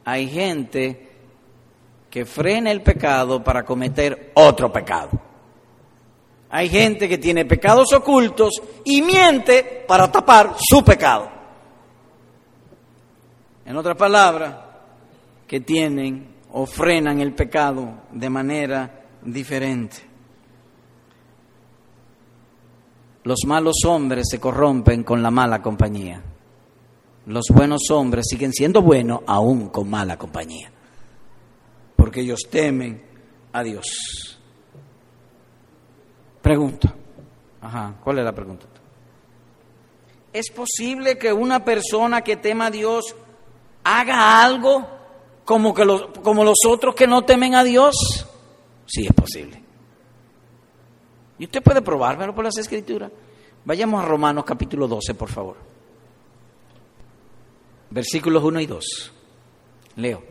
Hay 0.04 0.28
gente 0.28 1.10
que 2.10 2.26
frena 2.26 2.70
el 2.70 2.82
pecado 2.82 3.42
para 3.42 3.64
cometer 3.64 4.32
otro 4.34 4.70
pecado. 4.70 5.10
Hay 6.50 6.68
gente 6.68 7.08
que 7.08 7.16
tiene 7.16 7.46
pecados 7.46 7.92
ocultos 7.94 8.50
y 8.84 9.00
miente 9.00 9.84
para 9.88 10.12
tapar 10.12 10.56
su 10.58 10.84
pecado. 10.84 11.41
En 13.64 13.76
otras 13.76 13.96
palabras, 13.96 14.56
que 15.46 15.60
tienen 15.60 16.26
o 16.52 16.66
frenan 16.66 17.20
el 17.20 17.34
pecado 17.34 18.04
de 18.10 18.30
manera 18.30 19.04
diferente. 19.22 19.98
Los 23.24 23.40
malos 23.46 23.76
hombres 23.86 24.28
se 24.30 24.40
corrompen 24.40 25.04
con 25.04 25.22
la 25.22 25.30
mala 25.30 25.62
compañía. 25.62 26.22
Los 27.26 27.44
buenos 27.52 27.82
hombres 27.90 28.26
siguen 28.28 28.52
siendo 28.52 28.82
buenos 28.82 29.20
aún 29.26 29.68
con 29.68 29.88
mala 29.88 30.18
compañía. 30.18 30.72
Porque 31.94 32.22
ellos 32.22 32.40
temen 32.50 33.00
a 33.52 33.62
Dios. 33.62 34.40
Pregunta. 36.40 36.92
Ajá, 37.60 37.94
¿cuál 38.02 38.18
es 38.18 38.24
la 38.24 38.32
pregunta? 38.34 38.66
¿Es 40.32 40.50
posible 40.50 41.16
que 41.18 41.32
una 41.32 41.64
persona 41.64 42.22
que 42.22 42.36
tema 42.36 42.66
a 42.66 42.70
Dios 42.70 43.14
haga 43.84 44.42
algo 44.42 44.86
como, 45.44 45.74
que 45.74 45.84
los, 45.84 46.06
como 46.22 46.44
los 46.44 46.58
otros 46.66 46.94
que 46.94 47.06
no 47.06 47.22
temen 47.22 47.54
a 47.54 47.64
Dios? 47.64 48.26
Sí, 48.86 49.06
es 49.06 49.12
posible. 49.12 49.62
Y 51.38 51.44
usted 51.44 51.62
puede 51.62 51.82
probármelo 51.82 52.34
por 52.34 52.44
las 52.44 52.56
escrituras. 52.58 53.10
Vayamos 53.64 54.02
a 54.02 54.06
Romanos 54.06 54.44
capítulo 54.44 54.86
12, 54.86 55.14
por 55.14 55.28
favor. 55.28 55.56
Versículos 57.90 58.42
1 58.42 58.60
y 58.60 58.66
2. 58.66 59.12
Leo. 59.96 60.22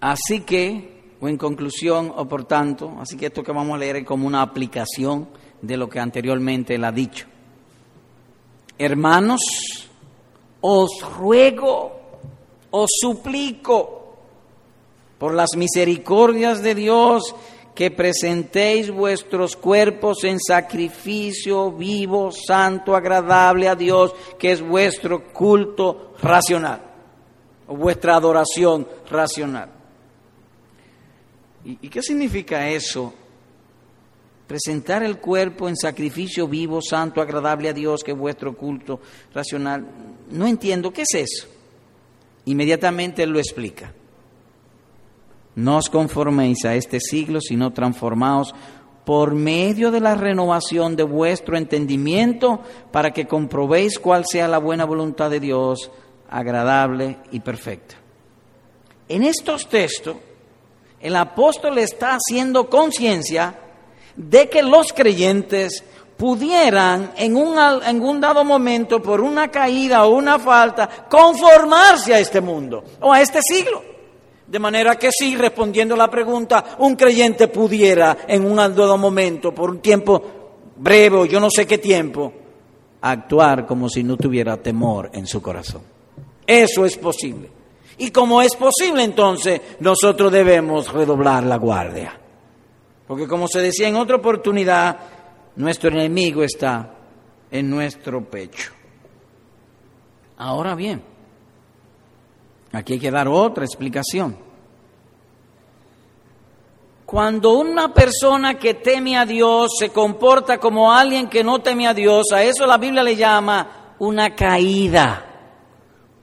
Así 0.00 0.40
que, 0.40 1.16
o 1.20 1.28
en 1.28 1.36
conclusión, 1.36 2.12
o 2.14 2.26
por 2.28 2.44
tanto, 2.44 2.96
así 3.00 3.16
que 3.16 3.26
esto 3.26 3.42
que 3.42 3.52
vamos 3.52 3.74
a 3.74 3.78
leer 3.78 3.96
es 3.96 4.04
como 4.04 4.26
una 4.26 4.42
aplicación 4.42 5.28
de 5.60 5.76
lo 5.76 5.88
que 5.88 5.98
anteriormente 5.98 6.76
él 6.76 6.84
ha 6.84 6.92
dicho. 6.92 7.26
Hermanos, 8.78 9.87
os 10.60 10.90
ruego, 11.18 11.92
os 12.70 12.90
suplico, 13.00 13.98
por 15.18 15.34
las 15.34 15.56
misericordias 15.56 16.62
de 16.62 16.74
Dios, 16.74 17.34
que 17.74 17.90
presentéis 17.90 18.90
vuestros 18.90 19.56
cuerpos 19.56 20.24
en 20.24 20.40
sacrificio 20.40 21.70
vivo, 21.70 22.32
santo, 22.32 22.96
agradable 22.96 23.68
a 23.68 23.76
Dios, 23.76 24.12
que 24.38 24.50
es 24.50 24.60
vuestro 24.60 25.32
culto 25.32 26.14
racional, 26.20 26.82
o 27.68 27.76
vuestra 27.76 28.16
adoración 28.16 28.86
racional. 29.08 29.70
¿Y, 31.64 31.88
qué 31.88 32.02
significa 32.02 32.68
eso? 32.68 33.12
Presentar 34.48 35.02
el 35.02 35.18
cuerpo 35.18 35.68
en 35.68 35.76
sacrificio 35.76 36.48
vivo, 36.48 36.80
santo, 36.80 37.20
agradable 37.20 37.68
a 37.68 37.74
Dios, 37.74 38.02
que 38.02 38.12
es 38.12 38.18
vuestro 38.18 38.56
culto 38.56 38.98
racional. 39.34 39.86
No 40.30 40.46
entiendo, 40.46 40.90
¿qué 40.90 41.02
es 41.02 41.14
eso? 41.14 41.46
Inmediatamente 42.46 43.22
él 43.22 43.30
lo 43.30 43.38
explica. 43.38 43.92
No 45.54 45.76
os 45.76 45.90
conforméis 45.90 46.64
a 46.64 46.74
este 46.74 46.98
siglo, 46.98 47.42
sino 47.42 47.74
transformaos 47.74 48.54
por 49.04 49.34
medio 49.34 49.90
de 49.90 50.00
la 50.00 50.14
renovación 50.14 50.96
de 50.96 51.02
vuestro 51.02 51.58
entendimiento, 51.58 52.60
para 52.90 53.10
que 53.10 53.26
comprobéis 53.26 53.98
cuál 53.98 54.24
sea 54.26 54.48
la 54.48 54.58
buena 54.58 54.86
voluntad 54.86 55.30
de 55.30 55.40
Dios, 55.40 55.90
agradable 56.30 57.18
y 57.32 57.40
perfecta. 57.40 57.96
En 59.08 59.24
estos 59.24 59.68
textos, 59.68 60.16
el 61.00 61.16
apóstol 61.16 61.76
está 61.78 62.16
haciendo 62.16 62.70
conciencia 62.70 63.67
de 64.18 64.50
que 64.50 64.62
los 64.62 64.92
creyentes 64.92 65.84
pudieran 66.16 67.12
en 67.16 67.36
un, 67.36 67.56
en 67.86 68.02
un 68.02 68.20
dado 68.20 68.44
momento, 68.44 69.00
por 69.00 69.20
una 69.20 69.48
caída 69.48 70.04
o 70.04 70.16
una 70.16 70.38
falta, 70.38 71.06
conformarse 71.08 72.12
a 72.12 72.18
este 72.18 72.40
mundo 72.40 72.82
o 73.00 73.12
a 73.12 73.22
este 73.22 73.40
siglo. 73.40 73.82
De 74.44 74.58
manera 74.58 74.96
que 74.96 75.10
sí, 75.12 75.36
respondiendo 75.36 75.94
a 75.94 75.98
la 75.98 76.10
pregunta, 76.10 76.76
un 76.78 76.96
creyente 76.96 77.46
pudiera 77.48 78.18
en 78.26 78.44
un 78.44 78.56
dado 78.56 78.98
momento, 78.98 79.54
por 79.54 79.70
un 79.70 79.78
tiempo 79.78 80.22
breve 80.76 81.16
o 81.16 81.24
yo 81.24 81.38
no 81.38 81.48
sé 81.50 81.66
qué 81.66 81.78
tiempo, 81.78 82.32
actuar 83.00 83.64
como 83.66 83.88
si 83.88 84.02
no 84.02 84.16
tuviera 84.16 84.56
temor 84.56 85.10
en 85.12 85.26
su 85.26 85.40
corazón. 85.40 85.82
Eso 86.44 86.84
es 86.84 86.96
posible. 86.96 87.50
Y 87.98 88.10
como 88.10 88.42
es 88.42 88.56
posible, 88.56 89.04
entonces 89.04 89.60
nosotros 89.78 90.32
debemos 90.32 90.92
redoblar 90.92 91.44
la 91.44 91.56
guardia. 91.56 92.18
Porque 93.08 93.26
como 93.26 93.48
se 93.48 93.60
decía 93.60 93.88
en 93.88 93.96
otra 93.96 94.16
oportunidad, 94.16 94.98
nuestro 95.56 95.88
enemigo 95.88 96.44
está 96.44 96.94
en 97.50 97.70
nuestro 97.70 98.22
pecho. 98.22 98.70
Ahora 100.36 100.74
bien, 100.74 101.02
aquí 102.70 102.92
hay 102.92 102.98
que 103.00 103.10
dar 103.10 103.26
otra 103.26 103.64
explicación. 103.64 104.36
Cuando 107.06 107.54
una 107.54 107.94
persona 107.94 108.58
que 108.58 108.74
teme 108.74 109.16
a 109.16 109.24
Dios 109.24 109.70
se 109.78 109.88
comporta 109.88 110.58
como 110.58 110.92
alguien 110.92 111.28
que 111.28 111.42
no 111.42 111.60
teme 111.60 111.88
a 111.88 111.94
Dios, 111.94 112.26
a 112.34 112.42
eso 112.42 112.66
la 112.66 112.76
Biblia 112.76 113.02
le 113.02 113.16
llama 113.16 113.94
una 114.00 114.36
caída, 114.36 115.24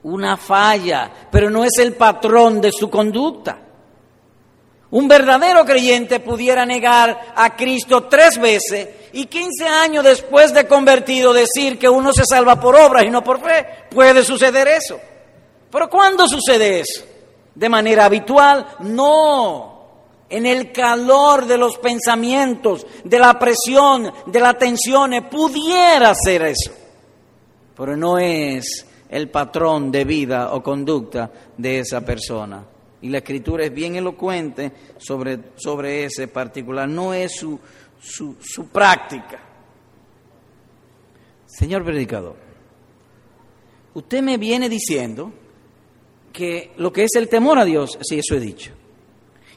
una 0.04 0.36
falla, 0.36 1.10
pero 1.32 1.50
no 1.50 1.64
es 1.64 1.76
el 1.78 1.94
patrón 1.94 2.60
de 2.60 2.70
su 2.70 2.88
conducta. 2.88 3.65
Un 4.96 5.08
verdadero 5.08 5.62
creyente 5.66 6.20
pudiera 6.20 6.64
negar 6.64 7.34
a 7.36 7.54
Cristo 7.54 8.04
tres 8.04 8.40
veces 8.40 8.88
y 9.12 9.26
15 9.26 9.66
años 9.66 10.02
después 10.02 10.54
de 10.54 10.66
convertido 10.66 11.34
decir 11.34 11.78
que 11.78 11.86
uno 11.86 12.14
se 12.14 12.24
salva 12.24 12.58
por 12.58 12.74
obras 12.74 13.04
y 13.04 13.10
no 13.10 13.22
por 13.22 13.42
fe. 13.42 13.66
Puede 13.90 14.24
suceder 14.24 14.66
eso. 14.68 14.98
Pero 15.70 15.90
¿cuándo 15.90 16.26
sucede 16.26 16.80
eso? 16.80 17.04
¿De 17.54 17.68
manera 17.68 18.06
habitual? 18.06 18.66
No. 18.80 19.84
En 20.30 20.46
el 20.46 20.72
calor 20.72 21.44
de 21.44 21.58
los 21.58 21.76
pensamientos, 21.76 22.86
de 23.04 23.18
la 23.18 23.38
presión, 23.38 24.10
de 24.24 24.40
las 24.40 24.56
tensiones, 24.56 25.24
pudiera 25.30 26.14
ser 26.14 26.40
eso. 26.40 26.72
Pero 27.76 27.98
no 27.98 28.18
es 28.18 28.86
el 29.10 29.28
patrón 29.28 29.92
de 29.92 30.04
vida 30.06 30.54
o 30.54 30.62
conducta 30.62 31.30
de 31.54 31.80
esa 31.80 32.00
persona. 32.00 32.64
Y 33.06 33.08
la 33.08 33.18
escritura 33.18 33.64
es 33.64 33.72
bien 33.72 33.94
elocuente 33.94 34.72
sobre, 34.96 35.38
sobre 35.54 36.06
ese 36.06 36.26
particular, 36.26 36.88
no 36.88 37.14
es 37.14 37.36
su, 37.36 37.56
su, 38.00 38.66
práctica. 38.66 39.38
Señor 41.46 41.84
predicador, 41.84 42.34
usted 43.94 44.22
me 44.22 44.38
viene 44.38 44.68
diciendo 44.68 45.32
que 46.32 46.72
lo 46.78 46.92
que 46.92 47.04
es 47.04 47.14
el 47.14 47.28
temor 47.28 47.60
a 47.60 47.64
Dios, 47.64 47.96
sí, 48.02 48.18
eso 48.18 48.34
he 48.34 48.40
dicho, 48.40 48.72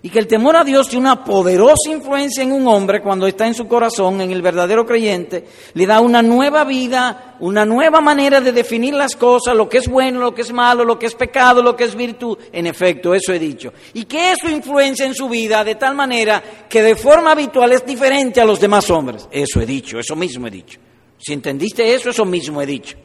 y 0.01 0.09
que 0.09 0.19
el 0.19 0.27
temor 0.27 0.55
a 0.55 0.63
Dios 0.63 0.87
tiene 0.87 1.07
una 1.07 1.23
poderosa 1.23 1.89
influencia 1.89 2.41
en 2.41 2.53
un 2.53 2.65
hombre 2.67 3.01
cuando 3.01 3.27
está 3.27 3.47
en 3.47 3.53
su 3.53 3.67
corazón, 3.67 4.21
en 4.21 4.31
el 4.31 4.41
verdadero 4.41 4.85
creyente, 4.85 5.45
le 5.73 5.85
da 5.85 5.99
una 5.99 6.21
nueva 6.21 6.63
vida, 6.63 7.35
una 7.41 7.65
nueva 7.65 7.99
manera 7.99 8.39
de 8.39 8.53
definir 8.53 8.93
las 8.93 9.17
cosas, 9.17 9.55
lo 9.55 9.67
que 9.67 9.79
es 9.79 9.89
bueno, 9.89 10.21
lo 10.21 10.33
que 10.33 10.43
es 10.43 10.53
malo, 10.53 10.85
lo 10.85 10.97
que 10.97 11.07
es 11.07 11.15
pecado, 11.15 11.61
lo 11.61 11.75
que 11.75 11.83
es 11.83 11.95
virtud. 11.95 12.37
En 12.53 12.65
efecto, 12.65 13.13
eso 13.13 13.33
he 13.33 13.39
dicho. 13.39 13.73
Y 13.93 14.05
que 14.05 14.31
eso 14.31 14.49
influencia 14.49 15.05
en 15.05 15.13
su 15.13 15.27
vida 15.27 15.65
de 15.65 15.75
tal 15.75 15.95
manera 15.95 16.41
que 16.69 16.81
de 16.81 16.95
forma 16.95 17.33
habitual 17.33 17.73
es 17.73 17.85
diferente 17.85 18.39
a 18.39 18.45
los 18.45 18.59
demás 18.59 18.89
hombres. 18.89 19.27
Eso 19.29 19.59
he 19.59 19.65
dicho, 19.65 19.99
eso 19.99 20.15
mismo 20.15 20.47
he 20.47 20.51
dicho. 20.51 20.79
Si 21.17 21.33
entendiste 21.33 21.93
eso, 21.93 22.11
eso 22.11 22.23
mismo 22.23 22.61
he 22.61 22.65
dicho. 22.65 22.95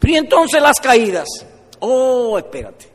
Pero 0.00 0.16
entonces 0.16 0.60
las 0.60 0.80
caídas. 0.80 1.28
Oh, 1.78 2.36
espérate 2.36 2.93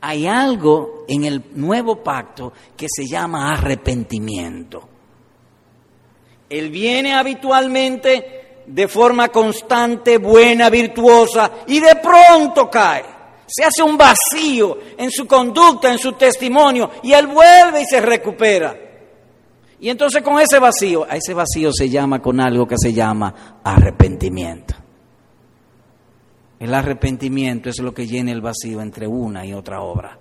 hay 0.00 0.26
algo 0.26 1.04
en 1.08 1.24
el 1.24 1.42
nuevo 1.54 2.02
pacto 2.02 2.52
que 2.76 2.86
se 2.88 3.06
llama 3.06 3.52
arrepentimiento. 3.52 4.88
Él 6.48 6.70
viene 6.70 7.14
habitualmente 7.14 8.62
de 8.66 8.88
forma 8.88 9.28
constante, 9.28 10.18
buena, 10.18 10.70
virtuosa, 10.70 11.50
y 11.66 11.80
de 11.80 11.96
pronto 11.96 12.70
cae. 12.70 13.04
Se 13.46 13.64
hace 13.64 13.82
un 13.82 13.96
vacío 13.96 14.78
en 14.96 15.10
su 15.10 15.26
conducta, 15.26 15.90
en 15.90 15.98
su 15.98 16.12
testimonio, 16.12 16.90
y 17.02 17.12
él 17.12 17.28
vuelve 17.28 17.82
y 17.82 17.84
se 17.84 18.00
recupera. 18.00 18.76
Y 19.78 19.88
entonces 19.88 20.22
con 20.22 20.40
ese 20.40 20.58
vacío, 20.58 21.04
a 21.08 21.16
ese 21.16 21.34
vacío 21.34 21.70
se 21.72 21.88
llama 21.88 22.20
con 22.20 22.40
algo 22.40 22.66
que 22.66 22.76
se 22.78 22.92
llama 22.92 23.60
arrepentimiento. 23.62 24.74
El 26.58 26.74
arrepentimiento 26.74 27.68
es 27.68 27.78
lo 27.80 27.92
que 27.92 28.06
llena 28.06 28.32
el 28.32 28.40
vacío 28.40 28.80
entre 28.80 29.06
una 29.06 29.44
y 29.44 29.52
otra 29.52 29.82
obra. 29.82 30.18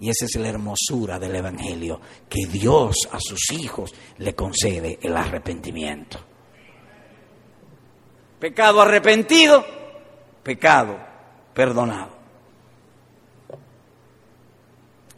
Y 0.00 0.08
esa 0.08 0.24
es 0.24 0.34
la 0.36 0.48
hermosura 0.48 1.18
del 1.18 1.36
Evangelio, 1.36 2.00
que 2.28 2.46
Dios 2.46 3.08
a 3.12 3.20
sus 3.20 3.52
hijos 3.52 3.94
le 4.18 4.34
concede 4.34 4.98
el 5.00 5.16
arrepentimiento. 5.16 6.18
Pecado 8.40 8.80
arrepentido, 8.80 9.64
pecado 10.42 10.98
perdonado. 11.54 12.10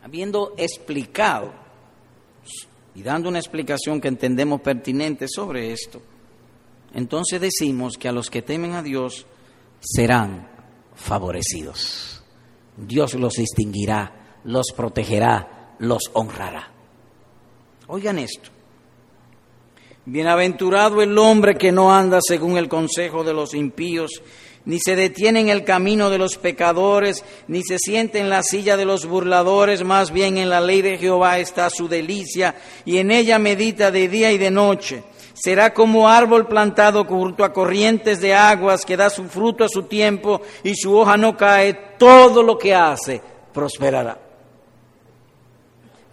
Habiendo 0.03 0.53
explicado 0.59 1.53
y 2.95 3.03
dando 3.03 3.29
una 3.29 3.39
explicación 3.39 4.01
que 4.01 4.09
entendemos 4.09 4.61
pertinente 4.61 5.27
sobre 5.29 5.73
esto, 5.73 6.03
entonces 6.93 7.41
decimos 7.41 7.97
que 7.97 8.09
a 8.09 8.13
los 8.13 8.29
que 8.29 8.43
temen 8.43 8.73
a 8.75 8.83
Dios, 8.83 9.27
serán 9.85 10.49
favorecidos. 10.95 12.23
Dios 12.77 13.15
los 13.15 13.35
distinguirá, 13.35 14.41
los 14.45 14.73
protegerá, 14.75 15.77
los 15.79 16.11
honrará. 16.15 16.73
Oigan 17.87 18.19
esto. 18.19 18.51
Bienaventurado 20.07 21.03
el 21.03 21.17
hombre 21.17 21.57
que 21.57 21.73
no 21.73 21.95
anda 21.95 22.19
según 22.21 22.59
el 22.59 22.69
consejo 22.69 23.25
de 23.25 23.33
los 23.33 23.55
impíos, 23.55 24.23
ni 24.67 24.79
se 24.79 24.97
detiene 24.97 25.41
en 25.41 25.49
el 25.51 25.65
camino 25.65 26.11
de 26.11 26.19
los 26.19 26.37
pecadores, 26.37 27.25
ni 27.49 27.63
se 27.63 27.79
siente 27.79 28.19
en 28.19 28.31
la 28.31 28.43
silla 28.43 28.77
de 28.77 28.87
los 28.87 29.07
burladores, 29.07 29.85
más 29.85 30.11
bien 30.11 30.39
en 30.39 30.51
la 30.51 30.61
ley 30.61 30.83
de 30.83 30.99
Jehová 30.99 31.39
está 31.39 31.69
su 31.71 31.89
delicia, 31.89 32.55
y 32.85 32.99
en 32.99 33.11
ella 33.11 33.39
medita 33.39 33.91
de 33.91 34.09
día 34.09 34.33
y 34.33 34.39
de 34.39 34.51
noche 34.51 35.05
será 35.45 35.75
como 35.75 36.09
árbol 36.09 36.49
plantado 36.49 37.05
junto 37.05 37.45
a 37.45 37.53
corrientes 37.53 38.19
de 38.23 38.33
aguas 38.33 38.83
que 38.87 38.97
da 38.97 39.11
su 39.11 39.25
fruto 39.25 39.63
a 39.63 39.69
su 39.69 39.83
tiempo 39.83 40.41
y 40.63 40.75
su 40.75 40.97
hoja 40.97 41.19
no 41.19 41.37
cae, 41.37 41.75
todo 41.99 42.43
lo 42.43 42.57
que 42.57 42.75
hace 42.75 43.21
prosperará. 43.53 44.19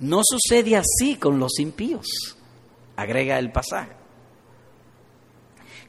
No 0.01 0.19
sucede 0.21 0.75
así 0.75 1.15
con 1.15 1.39
los 1.39 1.59
impíos, 1.59 2.07
agrega 2.97 3.39
el 3.39 3.53
pasaje, 3.53 3.93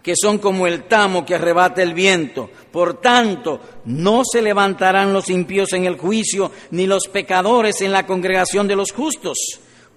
que 0.05 0.15
son 0.15 0.39
como 0.39 0.69
el 0.69 0.85
tamo 0.85 1.27
que 1.27 1.35
arrebata 1.35 1.83
el 1.83 1.95
viento. 1.95 2.49
Por 2.71 3.01
tanto, 3.01 3.59
no 3.87 4.23
se 4.25 4.41
levantarán 4.41 5.13
los 5.13 5.29
impíos 5.31 5.73
en 5.73 5.87
el 5.87 5.99
juicio, 5.99 6.53
ni 6.71 6.87
los 6.87 7.09
pecadores 7.09 7.81
en 7.81 7.91
la 7.91 8.07
congregación 8.07 8.69
de 8.69 8.77
los 8.77 8.93
justos 8.93 9.37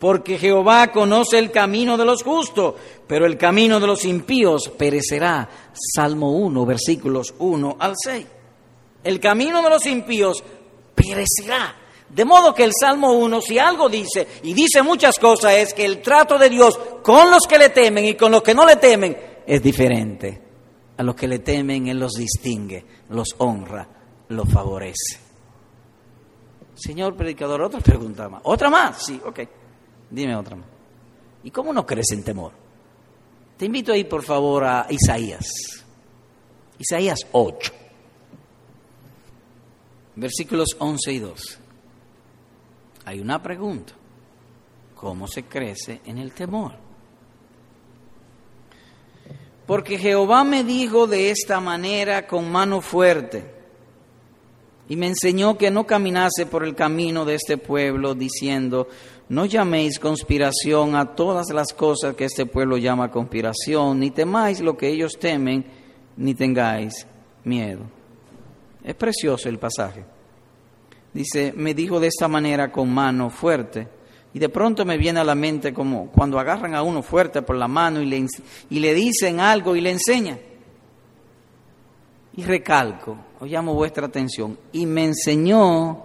porque 0.06 0.38
Jehová 0.38 0.92
conoce 0.92 1.40
el 1.40 1.50
camino 1.50 1.98
de 1.98 2.06
los 2.06 2.22
justos, 2.22 2.76
pero 3.08 3.26
el 3.26 3.40
camino 3.40 3.80
de 3.80 3.88
los 3.88 4.06
impíos 4.06 4.70
perecerá. 4.78 5.50
Salmo 5.74 6.32
1, 6.32 6.64
versículos 6.64 7.34
1 7.40 7.78
al 7.80 7.94
6. 7.98 8.28
El 9.04 9.20
camino 9.20 9.64
de 9.64 9.70
los 9.72 9.84
impíos 9.88 10.44
perecerá. 10.94 11.76
De 12.08 12.24
modo 12.24 12.54
que 12.54 12.66
el 12.66 12.72
Salmo 12.80 13.14
1, 13.14 13.42
si 13.42 13.58
algo 13.58 13.90
dice, 13.90 14.28
y 14.44 14.54
dice 14.54 14.84
muchas 14.84 15.18
cosas, 15.18 15.54
es 15.54 15.74
que 15.74 15.86
el 15.86 16.04
trato 16.04 16.38
de 16.38 16.52
Dios 16.52 16.80
con 17.02 17.32
los 17.32 17.48
que 17.48 17.58
le 17.58 17.70
temen 17.70 18.06
y 18.06 18.14
con 18.14 18.32
los 18.32 18.44
que 18.44 18.54
no 18.54 18.64
le 18.64 18.76
temen 18.76 19.18
es 19.48 19.64
diferente. 19.64 20.40
A 20.98 21.02
los 21.02 21.16
que 21.16 21.28
le 21.28 21.40
temen 21.40 21.88
Él 21.88 21.98
los 21.98 22.12
distingue, 22.12 22.86
los 23.10 23.30
honra, 23.40 23.90
los 24.28 24.48
favorece. 24.54 25.18
Señor 26.76 27.16
predicador, 27.16 27.64
otra 27.64 27.80
pregunta 27.80 28.30
más. 28.30 28.42
¿Otra 28.44 28.70
más? 28.70 29.04
Sí, 29.04 29.20
ok. 29.26 29.40
Dime 30.10 30.36
otra. 30.36 30.58
¿Y 31.44 31.52
cómo 31.52 31.74
no 31.74 31.86
crees 31.86 32.12
en 32.12 32.24
temor? 32.24 32.52
Te 33.58 33.66
invito 33.66 33.92
ahí, 33.92 34.04
por 34.04 34.24
favor, 34.24 34.64
a 34.64 34.88
Isaías. 34.90 35.46
Isaías 36.78 37.20
8, 37.32 37.72
versículos 40.16 40.76
11 40.78 41.14
y 41.14 41.20
12. 41.20 41.58
Hay 43.06 43.20
una 43.20 43.42
pregunta. 43.42 43.94
¿Cómo 44.96 45.28
se 45.28 45.44
crece 45.44 46.02
en 46.06 46.18
el 46.18 46.32
temor? 46.32 46.74
Porque 49.66 49.98
Jehová 49.98 50.44
me 50.44 50.64
dijo 50.64 51.08
de 51.08 51.32
esta 51.32 51.60
manera 51.60 52.28
con 52.28 52.52
mano 52.52 52.82
fuerte 52.82 53.56
y 54.88 54.96
me 54.96 55.08
enseñó 55.08 55.58
que 55.58 55.72
no 55.72 55.86
caminase 55.86 56.46
por 56.46 56.64
el 56.64 56.76
camino 56.76 57.26
de 57.26 57.36
este 57.36 57.58
pueblo 57.58 58.14
diciendo, 58.14 58.88
no 59.30 59.46
llaméis 59.46 60.00
conspiración 60.00 60.96
a 60.96 61.16
todas 61.16 61.50
las 61.50 61.74
cosas 61.74 62.16
que 62.16 62.26
este 62.26 62.46
pueblo 62.46 62.78
llama 62.78 63.10
conspiración, 63.10 64.00
ni 64.00 64.12
temáis 64.12 64.62
lo 64.62 64.78
que 64.78 64.88
ellos 64.88 65.14
temen, 65.20 65.66
ni 66.18 66.36
tengáis 66.36 67.08
miedo. 67.44 67.82
Es 68.84 68.94
precioso 68.94 69.50
el 69.50 69.58
pasaje. 69.58 70.06
Dice, 71.12 71.54
me 71.56 71.74
dijo 71.74 72.00
de 72.00 72.08
esta 72.08 72.28
manera 72.28 72.72
con 72.72 72.94
mano 72.94 73.30
fuerte. 73.30 73.88
Y 74.34 74.40
de 74.40 74.50
pronto 74.50 74.86
me 74.86 74.98
viene 74.98 75.22
a 75.22 75.24
la 75.24 75.34
mente 75.34 75.74
como 75.74 76.12
cuando 76.12 76.38
agarran 76.38 76.76
a 76.76 76.84
uno 76.84 77.02
fuerte 77.02 77.42
por 77.42 77.56
la 77.56 77.70
mano 77.70 78.02
y 78.02 78.06
le, 78.06 78.28
y 78.70 78.80
le 78.80 78.94
dicen 78.94 79.40
algo 79.40 79.76
y 79.76 79.82
le 79.82 79.92
enseñan. 79.92 80.38
Y 82.36 82.44
recalco, 82.44 83.18
os 83.40 83.50
llamo 83.50 83.74
vuestra 83.74 84.08
atención, 84.08 84.58
y 84.74 84.86
me 84.86 85.06
enseñó 85.06 86.04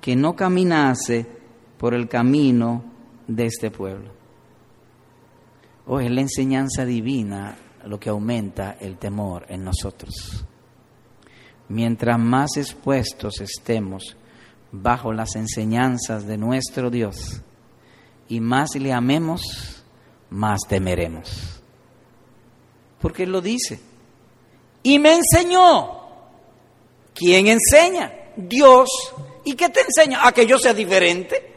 que 0.00 0.14
no 0.14 0.36
caminase 0.36 1.41
por 1.82 1.94
el 1.94 2.08
camino 2.08 2.84
de 3.26 3.46
este 3.46 3.72
pueblo. 3.72 4.12
O 5.88 5.98
es 5.98 6.08
la 6.12 6.20
enseñanza 6.20 6.84
divina 6.84 7.58
lo 7.86 7.98
que 7.98 8.08
aumenta 8.08 8.76
el 8.78 8.98
temor 8.98 9.46
en 9.48 9.64
nosotros. 9.64 10.44
Mientras 11.70 12.20
más 12.20 12.56
expuestos 12.56 13.40
estemos 13.40 14.16
bajo 14.70 15.12
las 15.12 15.34
enseñanzas 15.34 16.24
de 16.24 16.38
nuestro 16.38 16.88
Dios 16.88 17.42
y 18.28 18.38
más 18.38 18.76
le 18.76 18.92
amemos, 18.92 19.82
más 20.30 20.60
temeremos. 20.68 21.64
Porque 23.00 23.24
Él 23.24 23.32
lo 23.32 23.40
dice. 23.40 23.80
Y 24.84 25.00
me 25.00 25.14
enseñó. 25.14 26.00
¿Quién 27.12 27.48
enseña? 27.48 28.12
Dios. 28.36 28.88
¿Y 29.44 29.54
qué 29.54 29.68
te 29.68 29.80
enseña? 29.80 30.24
A 30.24 30.30
que 30.30 30.46
yo 30.46 30.60
sea 30.60 30.74
diferente. 30.74 31.51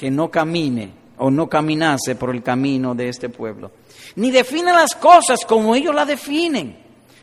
Que 0.00 0.10
no 0.10 0.30
camine 0.30 0.90
o 1.18 1.30
no 1.30 1.46
caminase 1.46 2.16
por 2.16 2.34
el 2.34 2.42
camino 2.42 2.94
de 2.94 3.10
este 3.10 3.28
pueblo. 3.28 3.70
Ni 4.16 4.30
define 4.30 4.72
las 4.72 4.94
cosas 4.94 5.44
como 5.46 5.74
ellos 5.74 5.94
las 5.94 6.08
definen. 6.08 6.74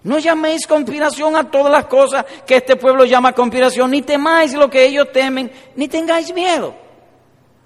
No 0.03 0.19
llaméis 0.19 0.67
conspiración 0.67 1.36
a 1.36 1.49
todas 1.49 1.71
las 1.71 1.88
cosas 1.88 2.23
que 2.45 2.57
este 2.57 2.75
pueblo 2.75 3.03
llama 3.03 3.34
conspiración, 3.34 3.89
ni 3.89 4.03
temáis 4.03 4.53
lo 4.53 4.69
que 4.69 4.86
ellos 4.86 5.11
temen, 5.11 5.51
ni 5.75 5.88
tengáis 5.88 6.32
miedo. 6.32 6.75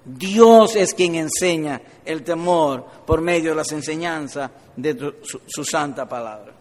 Dios 0.02 0.76
es 0.76 0.94
quien 0.94 1.16
enseña 1.16 1.82
el 2.06 2.22
temor 2.22 2.86
por 3.06 3.20
medio 3.20 3.50
de 3.50 3.56
las 3.56 3.70
enseñanzas 3.70 4.50
de 4.74 5.14
su, 5.20 5.42
su 5.46 5.62
santa 5.62 6.08
palabra. 6.08 6.54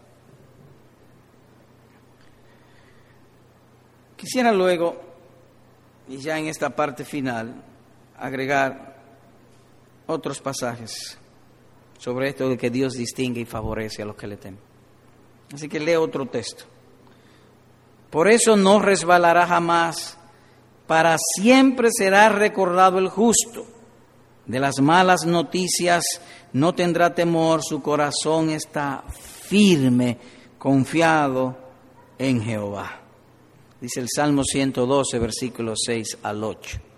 Quisiera 4.17 4.51
luego, 4.51 5.01
y 6.09 6.17
ya 6.17 6.37
en 6.37 6.47
esta 6.47 6.69
parte 6.69 7.05
final, 7.05 7.70
agregar 8.21 8.95
otros 10.05 10.39
pasajes 10.39 11.17
sobre 11.97 12.29
esto 12.29 12.49
de 12.49 12.57
que 12.57 12.69
Dios 12.69 12.93
distingue 12.93 13.41
y 13.41 13.45
favorece 13.45 14.03
a 14.03 14.05
los 14.05 14.15
que 14.15 14.27
le 14.27 14.37
temen. 14.37 14.59
Así 15.53 15.67
que 15.67 15.79
leo 15.79 16.03
otro 16.03 16.25
texto. 16.27 16.63
Por 18.09 18.27
eso 18.27 18.55
no 18.55 18.79
resbalará 18.79 19.47
jamás, 19.47 20.17
para 20.87 21.17
siempre 21.35 21.89
será 21.91 22.29
recordado 22.29 22.99
el 22.99 23.09
justo. 23.09 23.65
De 24.45 24.59
las 24.59 24.79
malas 24.81 25.25
noticias 25.25 26.03
no 26.53 26.73
tendrá 26.75 27.13
temor, 27.15 27.61
su 27.63 27.81
corazón 27.81 28.49
está 28.49 29.03
firme, 29.09 30.17
confiado 30.57 31.57
en 32.17 32.41
Jehová. 32.41 32.99
Dice 33.79 33.99
el 33.99 34.07
Salmo 34.13 34.43
112, 34.43 35.19
versículos 35.19 35.79
6 35.85 36.19
al 36.23 36.43
8. 36.43 36.90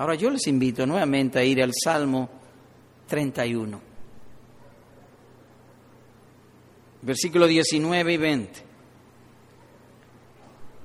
Ahora 0.00 0.14
yo 0.14 0.30
les 0.30 0.46
invito 0.46 0.86
nuevamente 0.86 1.38
a 1.38 1.44
ir 1.44 1.62
al 1.62 1.72
Salmo 1.74 2.26
31. 3.06 3.78
Versículo 7.02 7.46
19 7.46 8.10
y 8.10 8.16
20. 8.16 8.64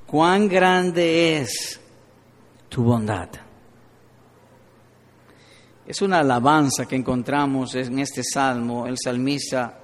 Cuán 0.05 0.49
grande 0.49 1.37
es 1.37 1.79
tu 2.67 2.83
bondad. 2.83 3.29
Es 5.87 6.01
una 6.01 6.19
alabanza 6.19 6.85
que 6.85 6.97
encontramos 6.97 7.73
en 7.75 7.99
este 7.99 8.21
salmo, 8.21 8.85
el 8.85 8.97
salmista 9.01 9.79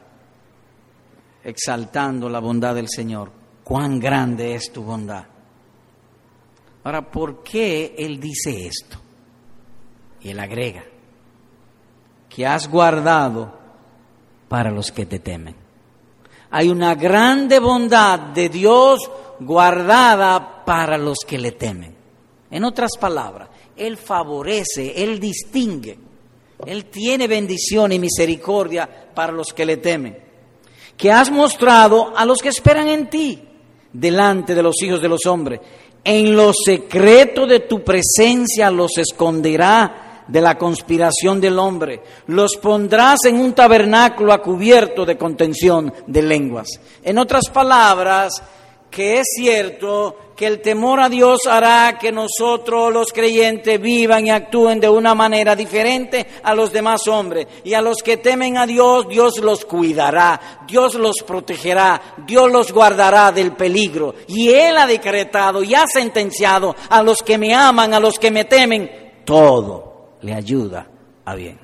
exaltando 1.42 2.28
la 2.28 2.40
bondad 2.40 2.76
del 2.76 2.90
Señor. 2.90 3.32
Cuán 3.64 3.98
grande 3.98 4.56
es 4.56 4.74
tu 4.74 4.84
bondad. 4.84 5.24
Ahora, 6.84 7.10
¿por 7.10 7.42
qué 7.42 7.96
Él 7.98 8.20
dice 8.20 8.68
esto? 8.68 9.11
Y 10.24 10.30
Él 10.30 10.40
agrega, 10.40 10.84
que 12.30 12.46
has 12.46 12.70
guardado 12.70 13.54
para 14.48 14.72
los 14.72 14.92
que 14.92 15.06
te 15.06 15.20
temen. 15.20 15.56
Hay 16.52 16.70
una 16.70 16.96
grande 16.96 17.60
bondad 17.60 18.20
de 18.20 18.50
Dios 18.50 19.00
guardada 19.40 20.64
para 20.66 20.98
los 20.98 21.20
que 21.26 21.38
le 21.38 21.54
temen. 21.54 21.96
En 22.52 22.66
otras 22.66 22.92
palabras, 23.00 23.50
Él 23.78 23.96
favorece, 23.96 25.02
Él 25.02 25.20
distingue, 25.20 25.98
Él 26.66 26.86
tiene 26.86 27.28
bendición 27.28 27.94
y 27.94 28.00
misericordia 28.00 28.88
para 29.16 29.32
los 29.32 29.48
que 29.54 29.66
le 29.66 29.78
temen, 29.78 30.18
que 30.98 31.12
has 31.12 31.32
mostrado 31.32 32.14
a 32.16 32.26
los 32.26 32.40
que 32.40 32.50
esperan 32.50 32.90
en 32.90 33.10
ti 33.10 33.42
delante 33.94 34.54
de 34.54 34.64
los 34.64 34.76
hijos 34.84 35.02
de 35.02 35.10
los 35.10 35.26
hombres. 35.26 35.62
En 36.04 36.36
lo 36.36 36.52
secreto 36.54 37.46
de 37.46 37.62
tu 37.62 37.84
presencia 37.84 38.70
los 38.70 38.98
esconderá 38.98 40.11
de 40.32 40.42
la 40.42 40.58
conspiración 40.58 41.42
del 41.42 41.60
hombre. 41.60 42.02
Los 42.28 42.56
pondrás 42.56 43.26
en 43.26 43.36
un 43.36 43.54
tabernáculo 43.54 44.32
a 44.32 44.42
cubierto 44.42 45.06
de 45.06 45.18
contención 45.18 45.94
de 46.08 46.22
lenguas. 46.22 46.70
En 47.04 47.18
otras 47.18 47.50
palabras, 47.50 48.42
que 48.90 49.20
es 49.20 49.28
cierto 49.36 50.16
que 50.36 50.48
el 50.48 50.62
temor 50.62 51.02
a 51.02 51.10
Dios 51.10 51.42
hará 51.50 51.98
que 52.00 52.12
nosotros 52.12 52.92
los 52.94 53.12
creyentes 53.12 53.80
vivan 53.80 54.26
y 54.26 54.32
actúen 54.32 54.80
de 54.80 54.90
una 54.90 55.14
manera 55.14 55.56
diferente 55.56 56.26
a 56.44 56.56
los 56.56 56.72
demás 56.72 57.08
hombres. 57.08 57.48
Y 57.66 57.74
a 57.74 57.82
los 57.82 57.98
que 58.02 58.18
temen 58.18 58.58
a 58.58 58.66
Dios, 58.66 59.08
Dios 59.10 59.38
los 59.40 59.66
cuidará, 59.66 60.64
Dios 60.66 60.96
los 60.96 61.18
protegerá, 61.28 62.02
Dios 62.26 62.50
los 62.50 62.72
guardará 62.72 63.34
del 63.34 63.52
peligro. 63.52 64.16
Y 64.28 64.50
Él 64.50 64.78
ha 64.78 64.88
decretado 64.88 65.62
y 65.62 65.76
ha 65.76 65.86
sentenciado 65.88 66.74
a 66.90 67.04
los 67.04 67.18
que 67.18 67.38
me 67.38 67.54
aman, 67.54 67.94
a 67.94 68.00
los 68.00 68.18
que 68.18 68.32
me 68.32 68.46
temen, 68.46 68.90
todo 69.26 69.91
le 70.22 70.34
ayuda 70.34 70.88
a 71.26 71.36
bien. 71.36 71.60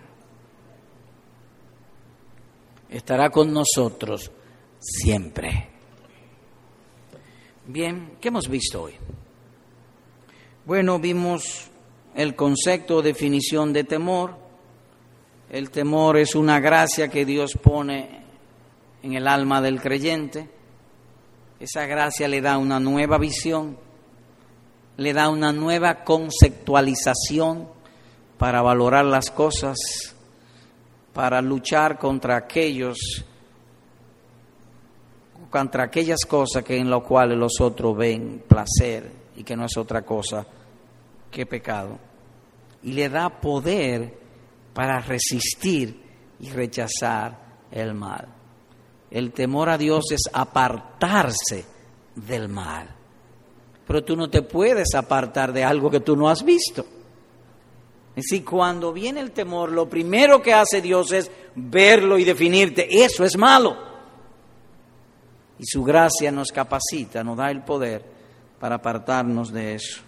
Estará 2.90 3.30
con 3.30 3.54
nosotros 3.54 4.32
siempre. 4.80 5.70
Bien, 7.66 8.14
¿qué 8.22 8.30
hemos 8.30 8.48
visto 8.48 8.84
hoy? 8.84 8.94
Bueno, 10.66 11.00
vimos 11.00 11.70
el 12.16 12.36
concepto 12.36 12.98
o 12.98 13.02
definición 13.02 13.74
de 13.74 13.84
temor. 13.84 14.36
El 15.50 15.70
temor 15.70 16.18
es 16.18 16.36
una 16.36 16.60
gracia 16.60 17.10
que 17.10 17.26
Dios 17.26 17.58
pone 17.62 18.22
en 19.04 19.14
el 19.14 19.28
alma 19.28 19.62
del 19.62 19.82
creyente. 19.82 20.50
Esa 21.60 21.86
gracia 21.86 22.28
le 22.28 22.42
da 22.42 22.58
una 22.58 22.80
nueva 22.80 23.18
visión, 23.18 23.78
le 24.98 25.14
da 25.14 25.30
una 25.30 25.52
nueva 25.52 26.04
conceptualización 26.04 27.77
para 28.38 28.62
valorar 28.62 29.06
las 29.06 29.32
cosas, 29.32 29.78
para 31.14 31.42
luchar 31.42 31.98
contra 31.98 32.38
aquellos, 32.38 33.26
contra 35.50 35.86
aquellas 35.86 36.26
cosas 36.26 36.64
que 36.64 36.78
en 36.78 36.90
las 36.90 37.02
cuales 37.04 37.38
los 37.38 37.60
otros 37.60 37.98
ven 37.98 38.44
placer 38.48 39.12
y 39.36 39.44
que 39.44 39.56
no 39.56 39.66
es 39.66 39.78
otra 39.78 40.04
cosa 40.04 40.46
que 41.32 41.46
pecado. 41.46 41.98
Y 42.84 42.94
le 42.94 43.10
da 43.10 43.30
poder 43.30 44.18
para 44.74 45.00
resistir 45.00 46.04
y 46.40 46.50
rechazar 46.50 47.38
el 47.72 47.94
mal. 47.94 48.28
El 49.10 49.32
temor 49.32 49.70
a 49.70 49.78
Dios 49.78 50.12
es 50.12 50.22
apartarse 50.32 51.66
del 52.16 52.50
mal. 52.50 52.88
Pero 53.88 54.04
tú 54.04 54.16
no 54.16 54.30
te 54.30 54.42
puedes 54.42 54.94
apartar 54.96 55.54
de 55.54 55.64
algo 55.64 55.90
que 55.90 56.02
tú 56.02 56.16
no 56.16 56.30
has 56.30 56.44
visto. 56.44 56.86
Es 58.18 58.24
decir, 58.32 58.44
cuando 58.44 58.92
viene 58.92 59.20
el 59.20 59.30
temor, 59.30 59.72
lo 59.72 59.88
primero 59.88 60.42
que 60.42 60.52
hace 60.52 60.82
Dios 60.82 61.12
es 61.12 61.30
verlo 61.54 62.18
y 62.18 62.24
definirte. 62.24 62.88
Eso 63.04 63.24
es 63.24 63.38
malo. 63.38 63.78
Y 65.60 65.64
su 65.64 65.84
gracia 65.84 66.32
nos 66.32 66.52
capacita, 66.52 67.24
nos 67.24 67.38
da 67.38 67.52
el 67.52 67.62
poder 67.62 68.04
para 68.60 68.78
apartarnos 68.78 69.54
de 69.54 69.76
eso. 69.76 70.02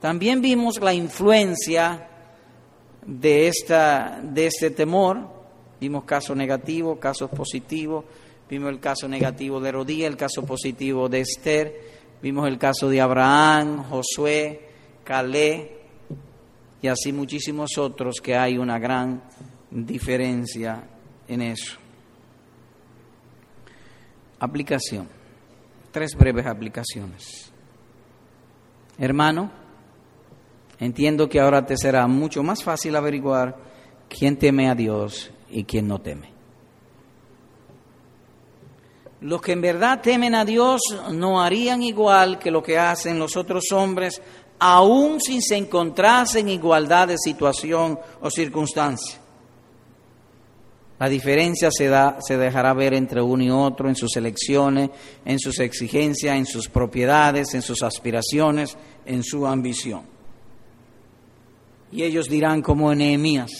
También 0.00 0.40
vimos 0.40 0.80
la 0.80 0.92
influencia 0.92 2.08
de, 3.06 3.46
esta, 3.46 4.20
de 4.20 4.48
este 4.48 4.72
temor. 4.72 5.28
Vimos 5.80 6.02
casos 6.02 6.36
negativos, 6.36 6.98
casos 6.98 7.30
positivos. 7.30 8.04
Vimos 8.48 8.68
el 8.68 8.80
caso 8.80 9.06
negativo 9.06 9.60
de 9.60 9.68
Herodías, 9.68 10.10
el 10.10 10.16
caso 10.16 10.44
positivo 10.44 11.08
de 11.08 11.20
Esther. 11.20 11.82
Vimos 12.20 12.48
el 12.48 12.58
caso 12.58 12.88
de 12.88 13.00
Abraham, 13.00 13.84
Josué, 13.88 14.70
Calé, 15.04 15.79
y 16.82 16.88
así 16.88 17.12
muchísimos 17.12 17.76
otros 17.78 18.16
que 18.22 18.36
hay 18.36 18.58
una 18.58 18.78
gran 18.78 19.22
diferencia 19.70 20.82
en 21.28 21.42
eso. 21.42 21.76
Aplicación. 24.38 25.08
Tres 25.90 26.14
breves 26.14 26.46
aplicaciones. 26.46 27.52
Hermano, 28.98 29.50
entiendo 30.78 31.28
que 31.28 31.40
ahora 31.40 31.66
te 31.66 31.76
será 31.76 32.06
mucho 32.06 32.42
más 32.42 32.62
fácil 32.62 32.96
averiguar 32.96 33.56
quién 34.08 34.36
teme 34.36 34.68
a 34.68 34.74
Dios 34.74 35.30
y 35.50 35.64
quién 35.64 35.88
no 35.88 36.00
teme. 36.00 36.30
Los 39.20 39.42
que 39.42 39.52
en 39.52 39.60
verdad 39.60 40.00
temen 40.00 40.34
a 40.34 40.46
Dios 40.46 40.80
no 41.12 41.42
harían 41.42 41.82
igual 41.82 42.38
que 42.38 42.50
lo 42.50 42.62
que 42.62 42.78
hacen 42.78 43.18
los 43.18 43.36
otros 43.36 43.64
hombres, 43.72 44.22
aun 44.60 45.20
si 45.20 45.40
se 45.40 45.56
encontrasen 45.56 46.48
en 46.48 46.54
igualdad 46.54 47.08
de 47.08 47.16
situación 47.18 47.98
o 48.20 48.30
circunstancia. 48.30 49.18
La 51.00 51.08
diferencia 51.08 51.70
se, 51.72 51.88
da, 51.88 52.18
se 52.20 52.36
dejará 52.36 52.74
ver 52.74 52.92
entre 52.92 53.22
uno 53.22 53.42
y 53.42 53.50
otro 53.50 53.88
en 53.88 53.96
sus 53.96 54.14
elecciones, 54.16 54.90
en 55.24 55.38
sus 55.38 55.58
exigencias, 55.58 56.36
en 56.36 56.44
sus 56.44 56.68
propiedades, 56.68 57.54
en 57.54 57.62
sus 57.62 57.82
aspiraciones, 57.82 58.76
en 59.06 59.24
su 59.24 59.46
ambición. 59.46 60.02
Y 61.90 62.02
ellos 62.02 62.28
dirán 62.28 62.60
como 62.60 62.94
Nehemías, 62.94 63.50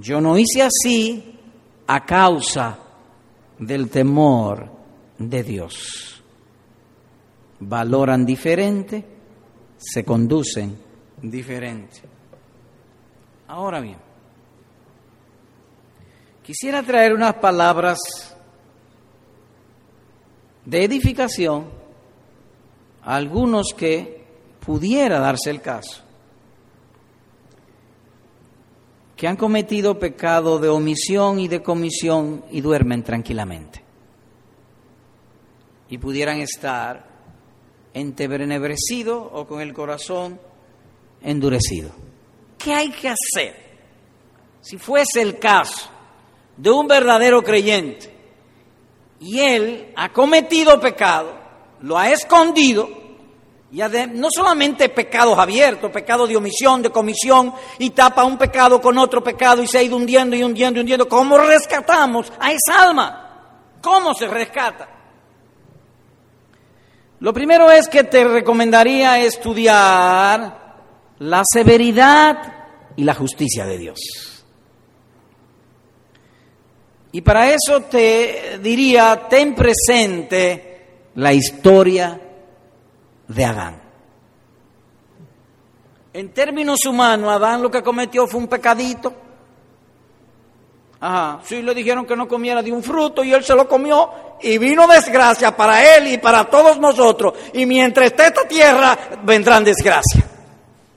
yo 0.00 0.20
no 0.20 0.36
hice 0.36 0.62
así 0.62 1.38
a 1.86 2.04
causa 2.04 2.78
del 3.58 3.88
temor 3.88 4.68
de 5.16 5.42
Dios. 5.44 6.22
Valoran 7.60 8.26
diferente, 8.26 9.11
se 9.82 10.04
conducen 10.04 10.78
diferente. 11.20 12.00
Ahora 13.48 13.80
bien, 13.80 13.98
quisiera 16.42 16.82
traer 16.82 17.12
unas 17.12 17.34
palabras 17.34 17.98
de 20.64 20.84
edificación 20.84 21.66
a 23.02 23.16
algunos 23.16 23.74
que 23.76 24.24
pudiera 24.64 25.18
darse 25.18 25.50
el 25.50 25.60
caso 25.60 26.02
que 29.22 29.28
han 29.28 29.36
cometido 29.36 30.00
pecado 30.00 30.58
de 30.58 30.68
omisión 30.68 31.38
y 31.38 31.46
de 31.46 31.62
comisión 31.62 32.44
y 32.50 32.60
duermen 32.60 33.04
tranquilamente. 33.04 33.80
Y 35.88 35.98
pudieran 35.98 36.40
estar 36.40 37.11
entenebrecidos 37.94 39.28
o 39.32 39.46
con 39.46 39.60
el 39.60 39.72
corazón 39.72 40.40
endurecido. 41.22 41.90
¿Qué 42.58 42.74
hay 42.74 42.90
que 42.90 43.08
hacer? 43.08 43.72
Si 44.60 44.78
fuese 44.78 45.20
el 45.20 45.38
caso 45.38 45.88
de 46.56 46.70
un 46.70 46.86
verdadero 46.86 47.42
creyente 47.42 48.12
y 49.20 49.40
él 49.40 49.92
ha 49.96 50.12
cometido 50.12 50.78
pecado, 50.80 51.34
lo 51.80 51.98
ha 51.98 52.10
escondido, 52.10 52.88
y 53.72 53.80
no 54.12 54.28
solamente 54.30 54.90
pecados 54.90 55.38
abiertos, 55.38 55.90
pecados 55.90 56.28
de 56.28 56.36
omisión, 56.36 56.82
de 56.82 56.90
comisión, 56.90 57.54
y 57.78 57.90
tapa 57.90 58.22
un 58.24 58.36
pecado 58.36 58.80
con 58.80 58.98
otro 58.98 59.24
pecado 59.24 59.62
y 59.62 59.66
se 59.66 59.78
ha 59.78 59.82
ido 59.82 59.96
hundiendo 59.96 60.36
y 60.36 60.42
hundiendo 60.42 60.78
y 60.78 60.82
hundiendo. 60.82 61.08
¿Cómo 61.08 61.38
rescatamos 61.38 62.30
a 62.38 62.52
esa 62.52 62.82
alma? 62.82 63.78
¿Cómo 63.80 64.14
se 64.14 64.28
rescata? 64.28 64.88
Lo 67.22 67.32
primero 67.32 67.70
es 67.70 67.86
que 67.86 68.02
te 68.02 68.24
recomendaría 68.24 69.24
estudiar 69.24 70.74
la 71.20 71.42
severidad 71.44 72.52
y 72.96 73.04
la 73.04 73.14
justicia 73.14 73.64
de 73.64 73.78
Dios. 73.78 74.44
Y 77.12 77.20
para 77.20 77.54
eso 77.54 77.82
te 77.82 78.58
diría, 78.60 79.28
ten 79.30 79.54
presente 79.54 80.86
la 81.14 81.32
historia 81.32 82.20
de 83.28 83.44
Adán. 83.44 83.80
En 86.14 86.34
términos 86.34 86.84
humanos, 86.86 87.30
Adán 87.30 87.62
lo 87.62 87.70
que 87.70 87.84
cometió 87.84 88.26
fue 88.26 88.40
un 88.40 88.48
pecadito. 88.48 89.14
Ajá, 91.04 91.40
sí 91.44 91.62
le 91.62 91.74
dijeron 91.74 92.06
que 92.06 92.14
no 92.14 92.28
comiera 92.28 92.62
de 92.62 92.70
un 92.70 92.80
fruto 92.80 93.24
y 93.24 93.32
él 93.32 93.42
se 93.42 93.56
lo 93.56 93.66
comió 93.66 94.08
y 94.40 94.56
vino 94.56 94.86
desgracia 94.86 95.56
para 95.56 95.96
él 95.96 96.06
y 96.06 96.18
para 96.18 96.48
todos 96.48 96.78
nosotros. 96.78 97.34
Y 97.54 97.66
mientras 97.66 98.06
esté 98.06 98.26
esta 98.26 98.46
tierra, 98.46 98.96
vendrán 99.24 99.64
desgracia. 99.64 100.24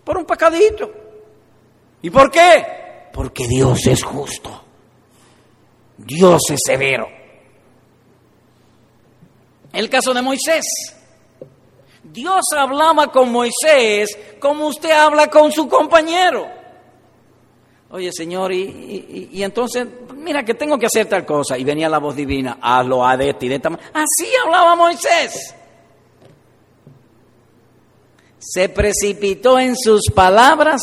Por 0.03 0.17
un 0.17 0.25
pecadito. 0.25 0.91
¿Y 2.03 2.11
por 2.11 2.29
qué? 2.29 3.09
Porque 3.11 3.47
Dios 3.47 3.87
es 3.87 4.03
justo. 4.03 4.51
Dios 5.97 6.43
es 6.51 6.59
severo. 6.63 7.07
El 9.73 9.89
caso 9.89 10.13
de 10.13 10.21
Moisés. 10.21 10.65
Dios 12.03 12.45
hablaba 12.55 13.11
con 13.11 13.31
Moisés 13.31 14.15
como 14.39 14.67
usted 14.67 14.91
habla 14.91 15.31
con 15.31 15.51
su 15.51 15.67
compañero. 15.67 16.47
Oye, 17.91 18.11
Señor, 18.11 18.51
y, 18.51 19.41
entonces, 19.43 19.87
mira 20.15 20.43
que 20.43 20.55
tengo 20.55 20.77
que 20.77 20.87
hacer 20.87 21.07
tal 21.07 21.25
cosa. 21.25 21.57
Y 21.57 21.63
venía 21.63 21.87
la 21.87 21.99
voz 21.99 22.15
divina, 22.15 22.57
hazlo 22.61 23.05
a 23.05 23.15
de 23.15 23.29
este 23.29 23.45
y 23.45 23.49
de 23.49 23.55
esta 23.55 23.69
manera. 23.69 23.89
Así 23.93 24.27
hablaba 24.43 24.75
Moisés. 24.75 25.55
Se 28.39 28.69
precipitó 28.69 29.59
en 29.59 29.75
sus 29.75 30.11
palabras 30.13 30.81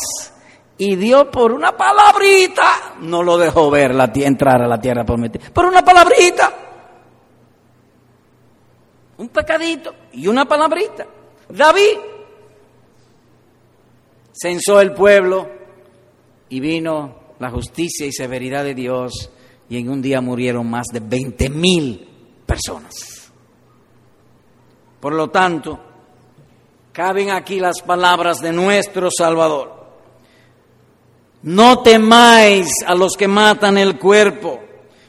y 0.77 0.95
dio 0.95 1.29
por 1.29 1.51
una 1.51 1.77
palabrita, 1.77 2.95
no 3.01 3.21
lo 3.21 3.37
dejó 3.37 3.69
ver 3.69 3.91
entrar 4.15 4.61
a 4.61 4.67
la 4.67 4.81
tierra 4.81 5.05
prometida, 5.05 5.49
por 5.53 5.65
una 5.65 5.83
palabrita, 5.83 6.51
un 9.17 9.29
pecadito 9.29 9.93
y 10.13 10.27
una 10.27 10.45
palabrita. 10.45 11.05
David 11.47 11.99
censó 14.33 14.81
el 14.81 14.93
pueblo 14.93 15.62
y 16.53 16.59
vino 16.59 17.15
la 17.39 17.49
justicia 17.49 18.05
y 18.05 18.11
severidad 18.11 18.63
de 18.63 18.75
Dios 18.75 19.31
y 19.67 19.79
en 19.79 19.89
un 19.89 20.03
día 20.03 20.21
murieron 20.21 20.69
más 20.69 20.85
de 20.93 20.99
20 20.99 21.49
mil 21.49 22.07
personas. 22.45 23.31
Por 24.99 25.13
lo 25.13 25.31
tanto, 25.31 25.79
caben 26.91 27.31
aquí 27.31 27.59
las 27.59 27.81
palabras 27.81 28.39
de 28.39 28.53
nuestro 28.53 29.09
Salvador. 29.09 29.83
No 31.41 31.79
temáis 31.79 32.67
a 32.85 32.93
los 32.93 33.13
que 33.17 33.27
matan 33.27 33.79
el 33.79 33.97
cuerpo, 33.97 34.59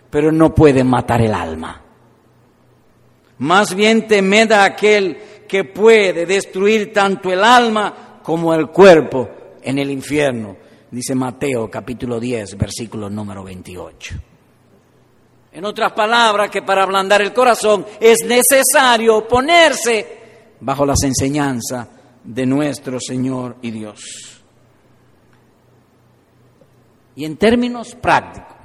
pero 0.09 0.33
no 0.33 0.55
pueden 0.55 0.87
matar 0.87 1.21
el 1.21 1.35
alma. 1.35 1.83
Más 3.37 3.75
bien 3.75 4.09
temed 4.09 4.51
a 4.51 4.65
aquel 4.65 5.19
que 5.47 5.65
puede 5.65 6.25
destruir 6.25 6.91
tanto 6.91 7.31
el 7.31 7.45
alma 7.45 8.21
como 8.23 8.55
el 8.55 8.69
cuerpo 8.69 9.29
en 9.63 9.79
el 9.79 9.91
infierno, 9.91 10.65
dice 10.95 11.15
Mateo 11.15 11.69
capítulo 11.69 12.21
10, 12.21 12.57
versículo 12.57 13.11
número 13.11 13.43
28. 13.43 14.15
En 15.53 15.65
otras 15.65 15.93
palabras, 15.93 16.51
que 16.51 16.63
para 16.63 16.83
ablandar 16.83 17.21
el 17.23 17.33
corazón 17.33 17.85
es 18.01 18.19
necesario 18.25 19.27
ponerse 19.27 20.55
bajo 20.61 20.87
las 20.87 21.03
enseñanzas 21.03 21.89
de 22.23 22.47
nuestro 22.47 22.99
Señor 23.01 23.57
y 23.63 23.71
Dios. 23.71 24.43
Y 27.17 27.25
en 27.25 27.37
términos 27.37 27.95
prácticos, 27.95 28.57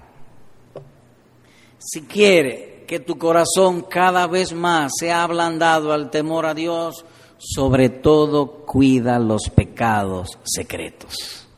si 1.78 2.02
quiere 2.04 2.86
que 2.88 3.00
tu 3.00 3.18
corazón 3.18 3.84
cada 3.84 4.26
vez 4.28 4.54
más 4.54 4.94
sea 4.98 5.24
ablandado 5.24 5.94
al 5.94 6.10
temor 6.10 6.46
a 6.46 6.54
Dios, 6.54 7.06
sobre 7.38 7.90
todo 7.90 8.66
cuida 8.66 9.20
los 9.20 9.50
pecados 9.50 10.40
secretos, 10.44 11.49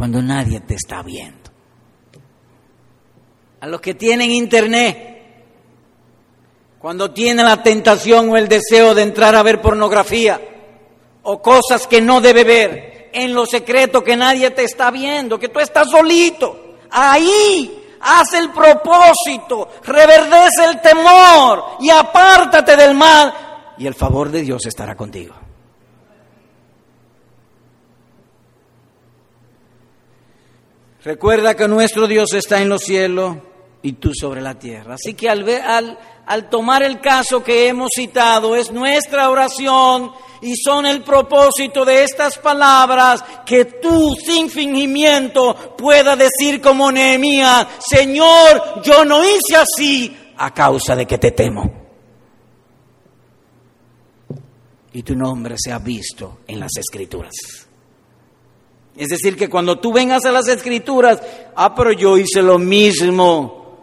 cuando 0.00 0.22
nadie 0.22 0.60
te 0.60 0.76
está 0.76 1.02
viendo. 1.02 1.50
A 3.60 3.66
los 3.66 3.82
que 3.82 3.92
tienen 3.92 4.30
internet, 4.30 4.96
cuando 6.78 7.10
tienen 7.10 7.44
la 7.44 7.62
tentación 7.62 8.30
o 8.30 8.38
el 8.38 8.48
deseo 8.48 8.94
de 8.94 9.02
entrar 9.02 9.34
a 9.34 9.42
ver 9.42 9.60
pornografía 9.60 10.40
o 11.22 11.42
cosas 11.42 11.86
que 11.86 12.00
no 12.00 12.22
debe 12.22 12.44
ver, 12.44 13.10
en 13.12 13.34
lo 13.34 13.44
secreto 13.44 14.02
que 14.02 14.16
nadie 14.16 14.50
te 14.52 14.64
está 14.64 14.90
viendo, 14.90 15.38
que 15.38 15.50
tú 15.50 15.60
estás 15.60 15.90
solito, 15.90 16.78
ahí 16.90 17.98
haz 18.00 18.32
el 18.32 18.48
propósito, 18.52 19.68
reverdece 19.84 20.64
el 20.64 20.80
temor 20.80 21.76
y 21.78 21.90
apártate 21.90 22.74
del 22.74 22.94
mal 22.94 23.34
y 23.76 23.86
el 23.86 23.94
favor 23.94 24.30
de 24.30 24.40
Dios 24.40 24.64
estará 24.64 24.96
contigo. 24.96 25.34
Recuerda 31.04 31.54
que 31.54 31.68
nuestro 31.68 32.06
Dios 32.06 32.32
está 32.34 32.60
en 32.60 32.68
los 32.68 32.82
cielos 32.82 33.36
y 33.82 33.94
tú 33.94 34.12
sobre 34.14 34.40
la 34.40 34.58
tierra. 34.58 34.94
Así 34.94 35.14
que 35.14 35.28
al, 35.28 35.48
al, 35.48 35.98
al 36.26 36.50
tomar 36.50 36.82
el 36.82 37.00
caso 37.00 37.42
que 37.42 37.68
hemos 37.68 37.90
citado, 37.94 38.54
es 38.54 38.70
nuestra 38.70 39.30
oración 39.30 40.12
y 40.42 40.56
son 40.56 40.86
el 40.86 41.02
propósito 41.02 41.84
de 41.84 42.04
estas 42.04 42.38
palabras 42.38 43.24
que 43.46 43.64
tú 43.64 44.14
sin 44.14 44.50
fingimiento 44.50 45.74
pueda 45.76 46.16
decir 46.16 46.60
como 46.60 46.92
Nehemías, 46.92 47.66
Señor, 47.78 48.82
yo 48.82 49.04
no 49.04 49.24
hice 49.24 49.56
así 49.56 50.16
a 50.36 50.52
causa 50.52 50.94
de 50.94 51.06
que 51.06 51.18
te 51.18 51.32
temo. 51.32 51.80
y 54.92 55.02
tu 55.02 55.14
nombre 55.14 55.54
sea 55.58 55.78
visto 55.78 56.40
en 56.46 56.60
las 56.60 56.76
escrituras. 56.76 57.59
Es 59.00 59.08
decir, 59.08 59.34
que 59.34 59.48
cuando 59.48 59.78
tú 59.78 59.94
vengas 59.94 60.26
a 60.26 60.30
las 60.30 60.46
escrituras, 60.46 61.22
ah, 61.56 61.74
pero 61.74 61.90
yo 61.90 62.18
hice 62.18 62.42
lo 62.42 62.58
mismo 62.58 63.78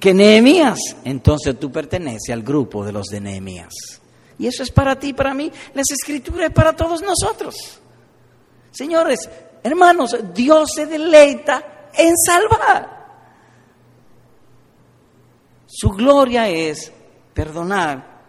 que 0.00 0.12
Nehemías, 0.12 0.80
entonces 1.04 1.56
tú 1.60 1.70
perteneces 1.70 2.34
al 2.34 2.42
grupo 2.42 2.84
de 2.84 2.90
los 2.90 3.06
de 3.06 3.20
Nehemías. 3.20 3.72
Y 4.36 4.48
eso 4.48 4.64
es 4.64 4.72
para 4.72 4.98
ti, 4.98 5.12
para 5.12 5.32
mí, 5.32 5.48
las 5.74 5.88
escrituras 5.92 6.48
es 6.48 6.52
para 6.52 6.72
todos 6.72 7.02
nosotros. 7.02 7.54
Señores, 8.72 9.30
hermanos, 9.62 10.16
Dios 10.34 10.72
se 10.74 10.86
deleita 10.86 11.90
en 11.96 12.16
salvar. 12.16 12.98
Su 15.68 15.90
gloria 15.90 16.48
es 16.48 16.92
perdonar 17.32 18.22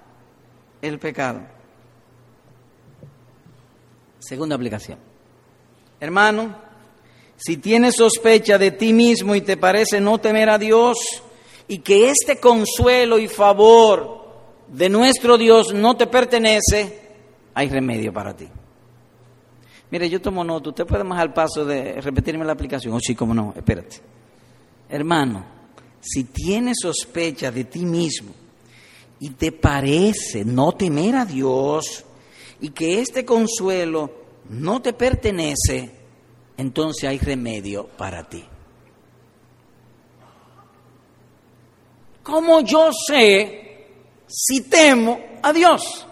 el 0.79 0.99
pecado. 0.99 1.41
Segunda 4.19 4.53
aplicación. 4.53 5.08
Hermano, 5.99 6.55
si 7.37 7.57
tienes 7.57 7.95
sospecha 7.97 8.57
de 8.57 8.71
ti 8.71 8.93
mismo 8.93 9.35
y 9.35 9.41
te 9.41 9.57
parece 9.57 10.01
no 10.01 10.17
temer 10.17 10.49
a 10.49 10.57
Dios 10.57 10.97
y 11.67 11.79
que 11.79 12.09
este 12.09 12.39
consuelo 12.39 13.19
y 13.19 13.27
favor 13.27 14.27
de 14.67 14.89
nuestro 14.89 15.37
Dios 15.37 15.73
no 15.73 15.95
te 15.95 16.07
pertenece, 16.07 16.99
hay 17.53 17.69
remedio 17.69 18.13
para 18.13 18.35
ti. 18.35 18.47
Mire, 19.91 20.09
yo 20.09 20.21
tomo 20.21 20.43
nota, 20.43 20.69
usted 20.69 20.85
puede 20.85 21.03
más 21.03 21.19
al 21.19 21.33
paso 21.33 21.65
de 21.65 21.99
repetirme 22.01 22.45
la 22.45 22.53
aplicación. 22.53 22.93
Oh, 22.93 22.99
sí, 22.99 23.15
cómo 23.15 23.33
no, 23.33 23.53
espérate. 23.55 23.97
Hermano, 24.87 25.45
si 25.99 26.25
tienes 26.25 26.77
sospecha 26.81 27.51
de 27.51 27.63
ti 27.63 27.85
mismo 27.85 28.33
y 29.19 29.31
te 29.31 29.51
parece 29.51 30.45
no 30.45 30.73
temer 30.73 31.15
a 31.15 31.25
Dios 31.25 32.05
y 32.61 32.69
que 32.69 32.99
este 32.99 33.25
consuelo 33.25 34.18
no 34.49 34.81
te 34.81 34.93
pertenece, 34.93 35.91
entonces 36.57 37.09
hay 37.09 37.19
remedio 37.19 37.87
para 37.87 38.27
ti. 38.27 38.43
¿Cómo 42.23 42.61
yo 42.61 42.91
sé 42.91 43.87
si 44.27 44.61
temo 44.61 45.19
a 45.41 45.53
Dios? 45.53 46.05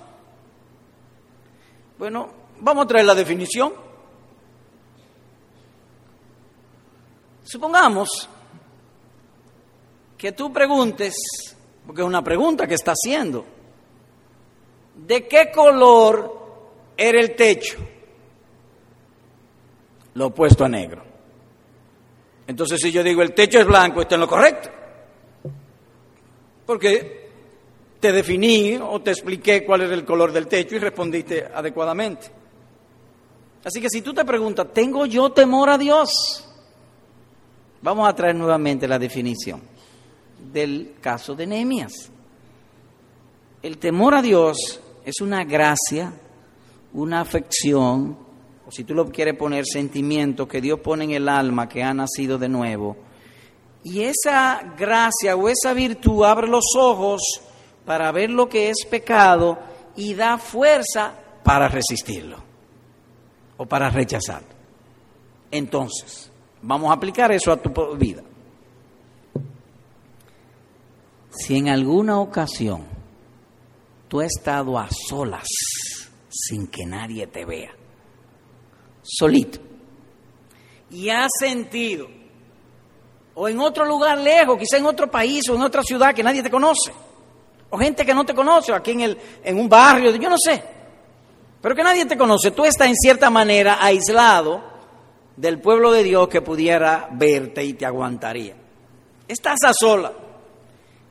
Bueno, 1.97 2.29
vamos 2.59 2.85
a 2.85 2.87
traer 2.87 3.05
la 3.05 3.15
definición. 3.15 3.73
Supongamos 7.43 8.29
que 10.17 10.31
tú 10.31 10.51
preguntes, 10.51 11.15
porque 11.85 12.01
es 12.01 12.07
una 12.07 12.23
pregunta 12.23 12.67
que 12.67 12.73
está 12.75 12.91
haciendo, 12.91 13.45
¿de 14.95 15.27
qué 15.27 15.51
color 15.51 16.93
era 16.97 17.19
el 17.19 17.35
techo? 17.35 17.77
Lo 20.17 20.27
opuesto 20.27 20.65
a 20.65 20.67
negro. 20.67 21.03
Entonces 22.47 22.81
si 22.81 22.91
yo 22.91 23.03
digo 23.03 23.21
el 23.21 23.35
techo 23.35 23.59
es 23.59 23.67
blanco, 23.67 24.01
está 24.01 24.15
en 24.15 24.21
lo 24.21 24.27
correcto. 24.27 24.69
Porque 26.65 27.29
te 27.99 28.11
definí 28.11 28.77
o 28.77 28.99
te 28.99 29.11
expliqué 29.11 29.63
cuál 29.63 29.81
era 29.81 29.93
el 29.93 30.03
color 30.03 30.31
del 30.31 30.47
techo 30.47 30.75
y 30.75 30.79
respondiste 30.79 31.45
adecuadamente. 31.53 32.31
Así 33.63 33.79
que 33.79 33.89
si 33.89 34.01
tú 34.01 34.11
te 34.11 34.25
preguntas, 34.25 34.67
¿tengo 34.73 35.05
yo 35.05 35.31
temor 35.31 35.69
a 35.69 35.77
Dios? 35.77 36.09
Vamos 37.83 38.09
a 38.09 38.15
traer 38.15 38.35
nuevamente 38.35 38.87
la 38.87 38.97
definición 38.97 39.61
del 40.51 40.95
caso 40.99 41.35
de 41.35 41.45
Nehemías. 41.45 42.09
El 43.61 43.77
temor 43.77 44.15
a 44.15 44.23
Dios 44.23 44.79
es 45.05 45.21
una 45.21 45.43
gracia, 45.43 46.11
una 46.93 47.21
afección, 47.21 48.26
o 48.67 48.71
si 48.71 48.83
tú 48.83 48.93
lo 48.93 49.09
quieres 49.09 49.37
poner, 49.37 49.65
sentimiento 49.65 50.45
que 50.45 50.59
Dios 50.59 50.81
pone 50.81 51.05
en 51.05 51.11
el 51.11 51.29
alma 51.29 51.69
que 51.69 51.83
ha 51.83 51.93
nacido 51.93 52.37
de 52.37 52.49
nuevo. 52.49 52.97
Y 53.81 54.01
esa 54.01 54.73
gracia 54.77 55.37
o 55.37 55.47
esa 55.47 55.71
virtud 55.71 56.25
abre 56.25 56.49
los 56.49 56.75
ojos 56.77 57.21
para 57.85 58.11
ver 58.11 58.29
lo 58.29 58.49
que 58.49 58.69
es 58.69 58.85
pecado 58.89 59.57
y 59.95 60.13
da 60.15 60.37
fuerza 60.37 61.13
para 61.45 61.69
resistirlo 61.69 62.43
o 63.55 63.65
para 63.65 63.89
rechazarlo. 63.89 64.49
Entonces, 65.49 66.29
vamos 66.61 66.91
a 66.91 66.95
aplicar 66.95 67.31
eso 67.31 67.53
a 67.53 67.57
tu 67.57 67.95
vida. 67.95 68.21
Si 71.29 71.55
en 71.55 71.69
alguna 71.69 72.19
ocasión 72.19 72.83
tú 74.09 74.19
has 74.19 74.27
estado 74.35 74.77
a 74.77 74.89
solas 74.89 75.47
sin 76.29 76.67
que 76.67 76.85
nadie 76.85 77.27
te 77.27 77.45
vea, 77.45 77.76
solito, 79.07 79.59
y 80.91 81.09
has 81.09 81.29
sentido, 81.39 82.07
o 83.33 83.47
en 83.47 83.59
otro 83.59 83.85
lugar 83.85 84.17
lejos, 84.17 84.57
quizá 84.57 84.77
en 84.77 84.85
otro 84.85 85.09
país 85.09 85.47
o 85.49 85.55
en 85.55 85.61
otra 85.61 85.83
ciudad 85.83 86.13
que 86.13 86.23
nadie 86.23 86.43
te 86.43 86.49
conoce, 86.49 86.91
o 87.69 87.77
gente 87.77 88.05
que 88.05 88.13
no 88.13 88.25
te 88.25 88.33
conoce, 88.33 88.71
o 88.71 88.75
aquí 88.75 88.91
en, 88.91 89.01
el, 89.01 89.17
en 89.43 89.59
un 89.59 89.69
barrio, 89.69 90.15
yo 90.15 90.29
no 90.29 90.37
sé, 90.37 90.63
pero 91.61 91.75
que 91.75 91.83
nadie 91.83 92.05
te 92.05 92.17
conoce, 92.17 92.51
tú 92.51 92.65
estás 92.65 92.87
en 92.87 92.95
cierta 92.95 93.29
manera 93.29 93.77
aislado 93.81 94.63
del 95.35 95.59
pueblo 95.59 95.91
de 95.91 96.03
Dios 96.03 96.27
que 96.27 96.41
pudiera 96.41 97.07
verte 97.11 97.63
y 97.63 97.73
te 97.73 97.85
aguantaría. 97.85 98.55
Estás 99.27 99.59
a 99.65 99.71
sola 99.73 100.13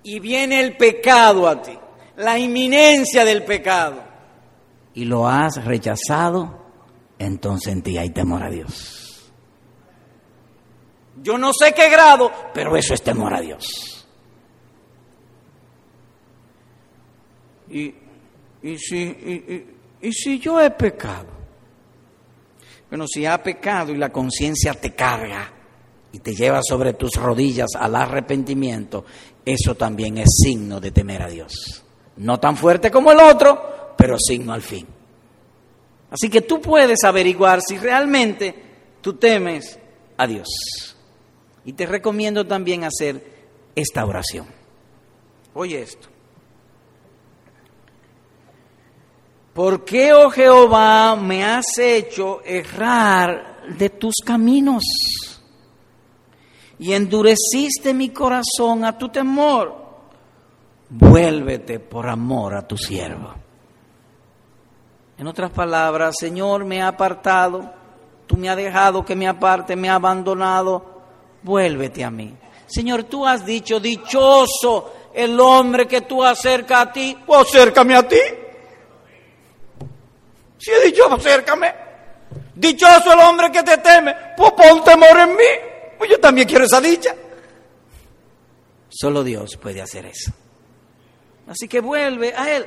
y 0.03 0.18
viene 0.20 0.61
el 0.61 0.76
pecado 0.76 1.49
a 1.49 1.62
ti, 1.62 1.78
la 2.16 2.38
inminencia 2.38 3.24
del 3.24 3.44
pecado, 3.44 4.03
y 4.94 5.05
lo 5.05 5.28
has 5.28 5.64
rechazado, 5.64 6.65
entonces 7.18 7.72
en 7.72 7.82
ti 7.82 7.98
hay 7.98 8.10
temor 8.10 8.42
a 8.42 8.50
Dios. 8.50 9.32
Yo 11.22 11.38
no 11.38 11.52
sé 11.52 11.72
qué 11.72 11.88
grado, 11.88 12.30
pero 12.52 12.76
eso 12.76 12.94
es 12.94 13.02
temor 13.02 13.34
a 13.34 13.40
Dios. 13.40 14.06
Y, 17.70 17.94
y, 18.62 18.78
si, 18.78 19.02
y, 19.02 19.66
y 20.00 20.12
si 20.12 20.38
yo 20.38 20.60
he 20.60 20.70
pecado, 20.70 21.26
bueno, 22.88 23.06
si 23.08 23.26
ha 23.26 23.42
pecado 23.42 23.92
y 23.92 23.96
la 23.96 24.10
conciencia 24.10 24.74
te 24.74 24.94
carga 24.94 25.52
y 26.12 26.20
te 26.20 26.34
lleva 26.34 26.60
sobre 26.62 26.94
tus 26.94 27.14
rodillas 27.14 27.70
al 27.78 27.96
arrepentimiento, 27.96 29.04
eso 29.44 29.74
también 29.74 30.18
es 30.18 30.28
signo 30.42 30.80
de 30.80 30.92
temer 30.92 31.22
a 31.22 31.28
Dios. 31.28 31.82
No 32.18 32.38
tan 32.38 32.56
fuerte 32.56 32.90
como 32.90 33.10
el 33.12 33.18
otro, 33.18 33.94
pero 33.96 34.16
signo 34.18 34.52
al 34.52 34.62
fin. 34.62 34.86
Así 36.11 36.28
que 36.28 36.40
tú 36.40 36.61
puedes 36.61 37.04
averiguar 37.04 37.61
si 37.66 37.78
realmente 37.78 38.54
tú 39.00 39.14
temes 39.14 39.78
a 40.16 40.26
Dios. 40.26 40.48
Y 41.64 41.72
te 41.72 41.86
recomiendo 41.86 42.46
también 42.46 42.84
hacer 42.84 43.22
esta 43.74 44.04
oración. 44.04 44.46
Oye 45.54 45.82
esto. 45.82 46.09
¿Por 49.52 49.84
qué, 49.84 50.12
oh 50.12 50.30
Jehová, 50.30 51.16
me 51.16 51.42
has 51.42 51.78
hecho 51.78 52.42
errar 52.44 53.66
de 53.78 53.88
tus 53.88 54.16
caminos? 54.24 54.84
Y 56.78 56.92
endureciste 56.92 57.94
mi 57.94 58.11
corazón 58.11 58.84
a 58.84 58.98
tu 58.98 59.09
temor. 59.09 59.74
Vuélvete 60.90 61.80
por 61.80 62.07
amor 62.07 62.54
a 62.54 62.66
tu 62.66 62.76
siervo. 62.76 63.45
En 65.18 65.26
otras 65.26 65.50
palabras, 65.50 66.16
Señor, 66.18 66.64
me 66.64 66.82
ha 66.82 66.88
apartado, 66.88 67.72
tú 68.26 68.36
me 68.36 68.50
has 68.50 68.56
dejado 68.56 69.04
que 69.04 69.16
me 69.16 69.26
aparte, 69.26 69.74
me 69.74 69.88
ha 69.88 69.94
abandonado, 69.94 71.00
vuélvete 71.42 72.04
a 72.04 72.10
mí. 72.10 72.34
Señor, 72.66 73.04
tú 73.04 73.26
has 73.26 73.46
dicho, 73.46 73.80
dichoso 73.80 74.92
el 75.14 75.38
hombre 75.40 75.86
que 75.88 76.02
tú 76.02 76.22
acercas 76.22 76.88
a 76.88 76.92
ti, 76.92 77.16
o 77.26 77.36
acércame 77.36 77.96
a 77.96 78.06
ti. 78.06 78.20
Si 80.58 80.70
he 80.70 80.84
dicho, 80.84 81.10
acércame. 81.10 81.72
Dichoso 82.54 83.12
el 83.12 83.20
hombre 83.20 83.50
que 83.50 83.62
te 83.62 83.78
teme, 83.78 84.14
pues 84.36 84.52
pon 84.52 84.84
temor 84.84 85.18
en 85.18 85.30
mí. 85.30 85.44
Pues 85.96 86.10
yo 86.10 86.20
también 86.20 86.46
quiero 86.46 86.64
esa 86.64 86.80
dicha. 86.80 87.14
Solo 88.90 89.24
Dios 89.24 89.56
puede 89.56 89.80
hacer 89.80 90.06
eso. 90.06 90.32
Así 91.46 91.68
que 91.68 91.80
vuelve 91.80 92.34
a 92.34 92.50
Él 92.50 92.66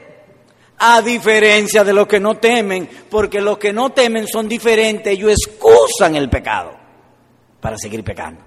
a 0.79 1.01
diferencia 1.01 1.83
de 1.83 1.93
los 1.93 2.07
que 2.07 2.19
no 2.19 2.37
temen, 2.37 2.89
porque 3.09 3.41
los 3.41 3.57
que 3.57 3.73
no 3.73 3.91
temen 3.91 4.27
son 4.27 4.47
diferentes, 4.47 5.11
ellos 5.11 5.31
excusan 5.31 6.15
el 6.15 6.29
pecado 6.29 6.71
para 7.59 7.77
seguir 7.77 8.03
pecando. 8.03 8.41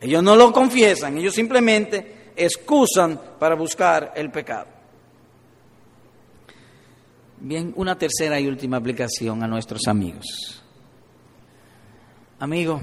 Ellos 0.00 0.22
no 0.22 0.36
lo 0.36 0.52
confiesan, 0.52 1.16
ellos 1.16 1.34
simplemente 1.34 2.32
excusan 2.36 3.18
para 3.38 3.54
buscar 3.54 4.12
el 4.14 4.30
pecado. 4.30 4.66
Bien, 7.38 7.72
una 7.76 7.96
tercera 7.96 8.38
y 8.38 8.46
última 8.46 8.76
aplicación 8.76 9.42
a 9.42 9.46
nuestros 9.46 9.86
amigos. 9.86 10.62
Amigo, 12.38 12.80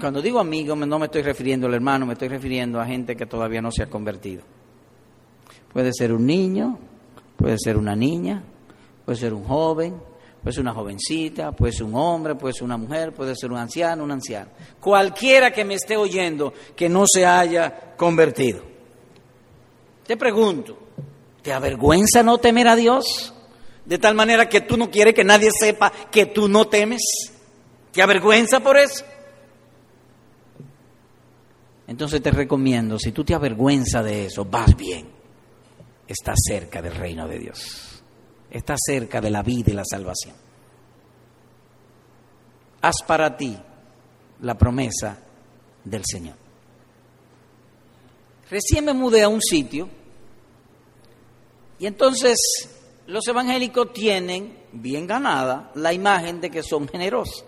cuando 0.00 0.20
digo 0.20 0.40
amigo 0.40 0.74
no 0.74 0.98
me 0.98 1.06
estoy 1.06 1.22
refiriendo 1.22 1.68
al 1.68 1.74
hermano, 1.74 2.04
me 2.04 2.14
estoy 2.14 2.28
refiriendo 2.28 2.80
a 2.80 2.86
gente 2.86 3.16
que 3.16 3.26
todavía 3.26 3.62
no 3.62 3.70
se 3.70 3.84
ha 3.84 3.86
convertido. 3.86 4.42
Puede 5.72 5.92
ser 5.92 6.12
un 6.12 6.26
niño, 6.26 6.78
Puede 7.36 7.56
ser 7.58 7.76
una 7.76 7.94
niña, 7.94 8.42
puede 9.04 9.18
ser 9.18 9.34
un 9.34 9.44
joven, 9.44 10.00
puede 10.42 10.54
ser 10.54 10.62
una 10.62 10.74
jovencita, 10.74 11.52
puede 11.52 11.72
ser 11.72 11.84
un 11.84 11.94
hombre, 11.96 12.34
puede 12.34 12.54
ser 12.54 12.64
una 12.64 12.76
mujer, 12.76 13.12
puede 13.12 13.34
ser 13.34 13.50
un 13.50 13.58
anciano, 13.58 14.04
un 14.04 14.12
anciano. 14.12 14.50
Cualquiera 14.80 15.50
que 15.50 15.64
me 15.64 15.74
esté 15.74 15.96
oyendo 15.96 16.52
que 16.74 16.88
no 16.88 17.04
se 17.06 17.26
haya 17.26 17.94
convertido. 17.96 18.62
Te 20.06 20.16
pregunto, 20.16 20.78
¿te 21.42 21.52
avergüenza 21.52 22.22
no 22.22 22.38
temer 22.38 22.68
a 22.68 22.76
Dios? 22.76 23.34
De 23.84 23.98
tal 23.98 24.14
manera 24.14 24.48
que 24.48 24.60
tú 24.60 24.76
no 24.76 24.90
quieres 24.90 25.14
que 25.14 25.24
nadie 25.24 25.50
sepa 25.50 25.92
que 26.10 26.26
tú 26.26 26.48
no 26.48 26.66
temes. 26.66 27.02
¿Te 27.92 28.02
avergüenza 28.02 28.60
por 28.60 28.76
eso? 28.76 29.04
Entonces 31.88 32.20
te 32.20 32.30
recomiendo, 32.30 32.98
si 32.98 33.12
tú 33.12 33.24
te 33.24 33.34
avergüenzas 33.34 34.04
de 34.04 34.26
eso, 34.26 34.44
vas 34.44 34.76
bien. 34.76 35.15
Estás 36.08 36.38
cerca 36.46 36.80
del 36.80 36.94
reino 36.94 37.26
de 37.26 37.38
Dios. 37.38 38.02
Estás 38.50 38.80
cerca 38.84 39.20
de 39.20 39.30
la 39.30 39.42
vida 39.42 39.70
y 39.70 39.74
la 39.74 39.84
salvación. 39.84 40.34
Haz 42.82 43.02
para 43.06 43.36
ti 43.36 43.56
la 44.40 44.56
promesa 44.56 45.18
del 45.84 46.02
Señor. 46.04 46.36
Recién 48.48 48.84
me 48.84 48.94
mudé 48.94 49.22
a 49.22 49.28
un 49.28 49.42
sitio 49.42 49.88
y 51.78 51.86
entonces 51.86 52.38
los 53.06 53.26
evangélicos 53.26 53.92
tienen 53.92 54.56
bien 54.72 55.06
ganada 55.06 55.70
la 55.74 55.92
imagen 55.92 56.40
de 56.40 56.50
que 56.50 56.62
son 56.62 56.88
generosos. 56.88 57.44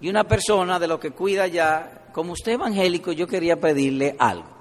Y 0.00 0.08
una 0.08 0.24
persona 0.24 0.78
de 0.78 0.88
lo 0.88 0.98
que 1.00 1.10
cuida 1.10 1.46
ya, 1.46 2.08
como 2.12 2.32
usted 2.32 2.52
evangélico, 2.52 3.12
yo 3.12 3.26
quería 3.26 3.60
pedirle 3.60 4.16
algo. 4.18 4.57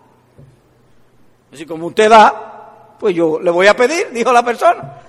Así 1.52 1.66
como 1.66 1.88
usted 1.88 2.10
da, 2.10 2.96
pues 3.00 3.16
yo 3.16 3.40
le 3.40 3.52
voy 3.52 3.68
a 3.68 3.76
pedir, 3.76 4.12
dijo 4.12 4.32
la 4.32 4.44
persona. 4.44 5.02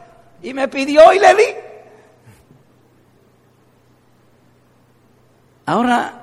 Y 0.43 0.55
me 0.55 0.69
pidió 0.69 1.13
y 1.13 1.19
le 1.19 1.35
di. 1.35 1.45
Ahora, 5.67 6.19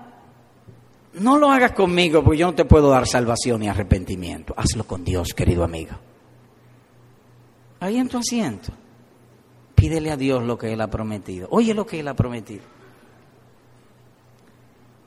no 1.13 1.37
lo 1.37 1.51
hagas 1.51 1.73
conmigo 1.73 2.23
porque 2.23 2.39
yo 2.39 2.47
no 2.47 2.55
te 2.55 2.65
puedo 2.65 2.89
dar 2.89 3.07
salvación 3.07 3.61
ni 3.61 3.67
arrepentimiento. 3.67 4.53
Hazlo 4.57 4.85
con 4.85 5.03
Dios, 5.03 5.33
querido 5.33 5.63
amigo. 5.63 5.91
Ahí 7.79 7.97
en 7.97 8.09
tu 8.09 8.17
asiento. 8.17 8.71
Pídele 9.75 10.11
a 10.11 10.17
Dios 10.17 10.43
lo 10.43 10.57
que 10.57 10.73
Él 10.73 10.81
ha 10.81 10.89
prometido. 10.89 11.47
Oye 11.51 11.73
lo 11.73 11.85
que 11.85 11.99
Él 11.99 12.07
ha 12.07 12.15
prometido. 12.15 12.63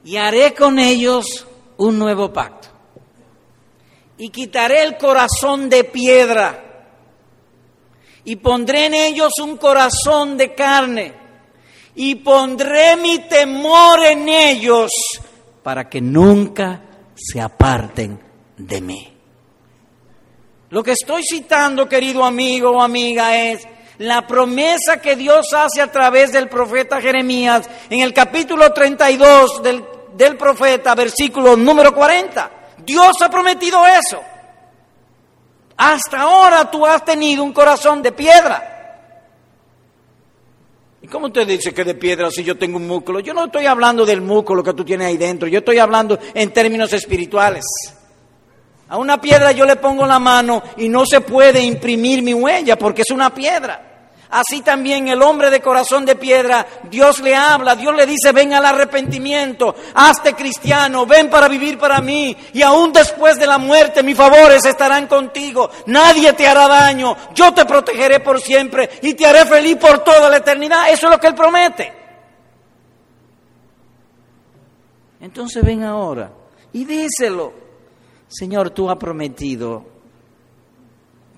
Y 0.05 0.17
haré 0.17 0.55
con 0.55 0.79
ellos 0.79 1.47
un 1.79 1.99
nuevo 1.99 2.33
pacto. 2.33 2.69
Y 4.19 4.31
quitaré 4.31 4.83
el 4.83 4.97
corazón 4.97 5.71
de 5.71 5.85
piedra. 5.85 6.65
Y 8.25 8.37
pondré 8.37 8.87
en 8.87 8.95
ellos 8.95 9.33
un 9.43 9.57
corazón 9.57 10.37
de 10.37 10.55
carne. 10.55 11.15
Y 11.95 12.17
pondré 12.17 12.97
mi 12.97 13.21
temor 13.21 14.05
en 14.05 14.29
ellos 14.29 14.91
para 15.63 15.89
que 15.89 16.01
nunca 16.01 16.83
se 17.15 17.41
aparten 17.41 18.21
de 18.57 18.81
mí. 18.81 19.13
Lo 20.71 20.83
que 20.83 20.93
estoy 20.93 21.23
citando, 21.23 21.89
querido 21.89 22.25
amigo 22.25 22.71
o 22.71 22.83
amiga, 22.83 23.37
es 23.37 23.67
la 23.99 24.27
promesa 24.27 25.01
que 25.01 25.17
Dios 25.17 25.53
hace 25.55 25.81
a 25.81 25.91
través 25.91 26.33
del 26.33 26.49
profeta 26.49 27.01
Jeremías 27.01 27.69
en 27.91 28.01
el 28.01 28.13
capítulo 28.13 28.73
32 28.73 29.63
del, 29.63 29.85
del 30.15 30.37
profeta, 30.37 30.95
versículo 30.95 31.57
número 31.57 31.95
40. 31.95 32.58
Dios 32.85 33.21
ha 33.23 33.31
prometido 33.31 33.87
eso. 33.87 34.23
Hasta 35.77 36.21
ahora 36.21 36.71
tú 36.71 36.85
has 36.85 37.05
tenido 37.05 37.45
un 37.45 37.53
corazón 37.53 38.03
de 38.03 38.13
piedra. 38.13 38.75
¿Y 41.01 41.07
cómo 41.07 41.27
usted 41.27 41.47
dice 41.47 41.73
que 41.73 41.85
de 41.85 41.95
piedra 41.95 42.31
si 42.31 42.43
yo 42.43 42.59
tengo 42.59 42.77
un 42.77 42.87
músculo? 42.87 43.21
Yo 43.21 43.33
no 43.33 43.45
estoy 43.45 43.67
hablando 43.67 44.05
del 44.05 44.21
músculo 44.21 44.65
que 44.65 44.75
tú 44.75 44.85
tienes 44.85 45.07
ahí 45.07 45.17
dentro, 45.17 45.47
yo 45.49 45.61
estoy 45.61 45.79
hablando 45.79 46.19
en 46.35 46.53
términos 46.53 46.93
espirituales. 46.93 47.65
A 48.89 48.97
una 48.97 49.21
piedra 49.21 49.53
yo 49.53 49.65
le 49.65 49.77
pongo 49.77 50.07
la 50.07 50.19
mano 50.19 50.63
y 50.79 50.89
no 50.89 51.05
se 51.07 51.21
puede 51.21 51.61
imprimir 51.61 52.23
mi 52.23 52.35
huella 52.35 52.77
porque 52.77 53.03
es 53.03 53.11
una 53.11 53.33
piedra. 53.33 53.88
Así 54.31 54.61
también 54.61 55.09
el 55.09 55.23
hombre 55.23 55.49
de 55.51 55.63
corazón 55.63 56.05
de 56.05 56.15
piedra, 56.15 56.67
Dios 56.91 57.21
le 57.21 57.35
habla, 57.35 57.77
Dios 57.77 57.97
le 57.97 58.05
dice, 58.05 58.33
ven 58.33 58.53
al 58.53 58.67
arrepentimiento, 58.67 59.75
hazte 59.95 60.35
cristiano, 60.35 61.07
ven 61.07 61.31
para 61.31 61.49
vivir 61.49 61.79
para 61.79 62.01
mí, 62.03 62.37
y 62.53 62.61
aún 62.61 62.93
después 62.93 63.39
de 63.39 63.47
la 63.47 63.57
muerte 63.57 64.03
mis 64.03 64.17
favores 64.17 64.67
estarán 64.67 65.07
contigo, 65.07 65.71
nadie 65.87 66.35
te 66.35 66.47
hará 66.47 66.69
daño, 66.69 67.17
yo 67.35 67.55
te 67.55 67.65
protegeré 67.65 68.21
por 68.21 68.41
siempre 68.41 68.91
y 69.01 69.15
te 69.15 69.27
haré 69.27 69.47
feliz 69.47 69.77
por 69.77 70.01
toda 70.01 70.29
la 70.29 70.37
eternidad. 70.37 70.91
Eso 70.91 71.07
es 71.07 71.13
lo 71.13 71.19
que 71.19 71.27
Él 71.27 71.35
promete. 71.35 71.93
Entonces 75.21 75.65
ven 75.65 75.85
ahora 75.85 76.31
y 76.73 76.85
díselo. 76.85 77.53
Señor, 78.29 78.71
tú 78.71 78.91
has 78.91 78.99
prometido 78.99 79.98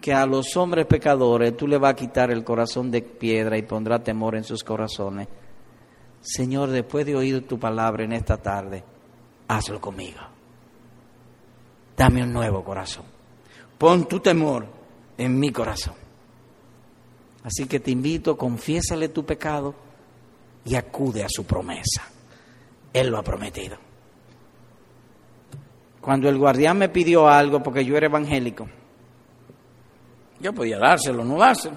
que 0.01 0.13
a 0.13 0.27
los 0.27 0.57
hombres 0.57 0.87
pecadores 0.87 1.57
tú 1.57 1.67
le 1.67 1.79
vas 1.79 1.93
a 1.93 1.97
quitar 1.97 2.31
el 2.31 2.43
corazón 2.43 2.91
de 2.91 3.03
piedra 3.03 3.59
y 3.59 3.63
pondrá 3.63 4.03
temor 4.03 4.35
en 4.35 4.45
sus 4.45 4.65
corazones. 4.65 5.29
Señor, 6.21 6.71
después 6.71 7.05
de 7.07 7.17
oír 7.17 7.47
tu 7.47 7.59
palabra 7.59 8.05
en 8.05 8.13
esta 8.13 8.37
tarde, 8.37 8.83
hazlo 9.49 9.81
conmigo. 9.81 10.21
Dame 11.97 12.23
un 12.23 12.33
nuevo 12.33 12.65
corazón. 12.65 13.05
Pon 13.77 14.09
tu 14.09 14.21
temor 14.21 14.67
en 15.19 15.39
mi 15.39 15.51
corazón. 15.51 15.95
Así 17.45 17.67
que 17.67 17.81
te 17.81 17.91
invito, 17.91 18.37
confiésale 18.37 19.09
tu 19.09 19.25
pecado 19.25 19.75
y 20.65 20.75
acude 20.75 21.25
a 21.25 21.29
su 21.29 21.45
promesa. 21.45 22.05
Él 22.93 23.09
lo 23.09 23.19
ha 23.19 23.23
prometido. 23.23 23.77
Cuando 26.01 26.29
el 26.29 26.39
guardián 26.39 26.79
me 26.79 26.89
pidió 26.89 27.29
algo 27.29 27.63
porque 27.63 27.85
yo 27.85 27.97
era 27.97 28.07
evangélico, 28.07 28.69
yo 30.41 30.53
podía 30.53 30.79
dárselo, 30.79 31.25
no 31.25 31.39
dárselo, 31.39 31.77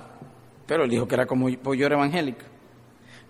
pero 0.65 0.83
él 0.83 0.89
dijo 0.89 1.07
que 1.07 1.15
era 1.15 1.25
como 1.25 1.49
era 1.49 1.95
evangélico. 1.95 2.45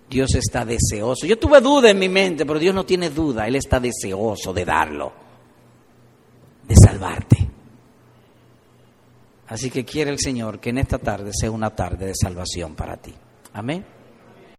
Dios 0.09 0.35
está 0.35 0.63
deseoso. 0.63 1.25
Yo 1.25 1.39
tuve 1.39 1.59
duda 1.59 1.89
en 1.89 1.97
mi 1.97 2.09
mente, 2.09 2.45
pero 2.45 2.59
Dios 2.59 2.75
no 2.75 2.85
tiene 2.85 3.09
duda, 3.09 3.47
Él 3.47 3.55
está 3.55 3.79
deseoso 3.79 4.53
de 4.53 4.65
darlo, 4.65 5.11
de 6.67 6.75
salvarte. 6.75 7.49
Así 9.47 9.69
que 9.69 9.83
quiere 9.83 10.11
el 10.11 10.19
Señor 10.19 10.59
que 10.59 10.69
en 10.69 10.77
esta 10.77 10.97
tarde 10.97 11.31
sea 11.33 11.51
una 11.51 11.69
tarde 11.71 12.07
de 12.07 12.13
salvación 12.15 12.75
para 12.75 12.97
ti. 12.97 13.13
Amén. 13.53 13.83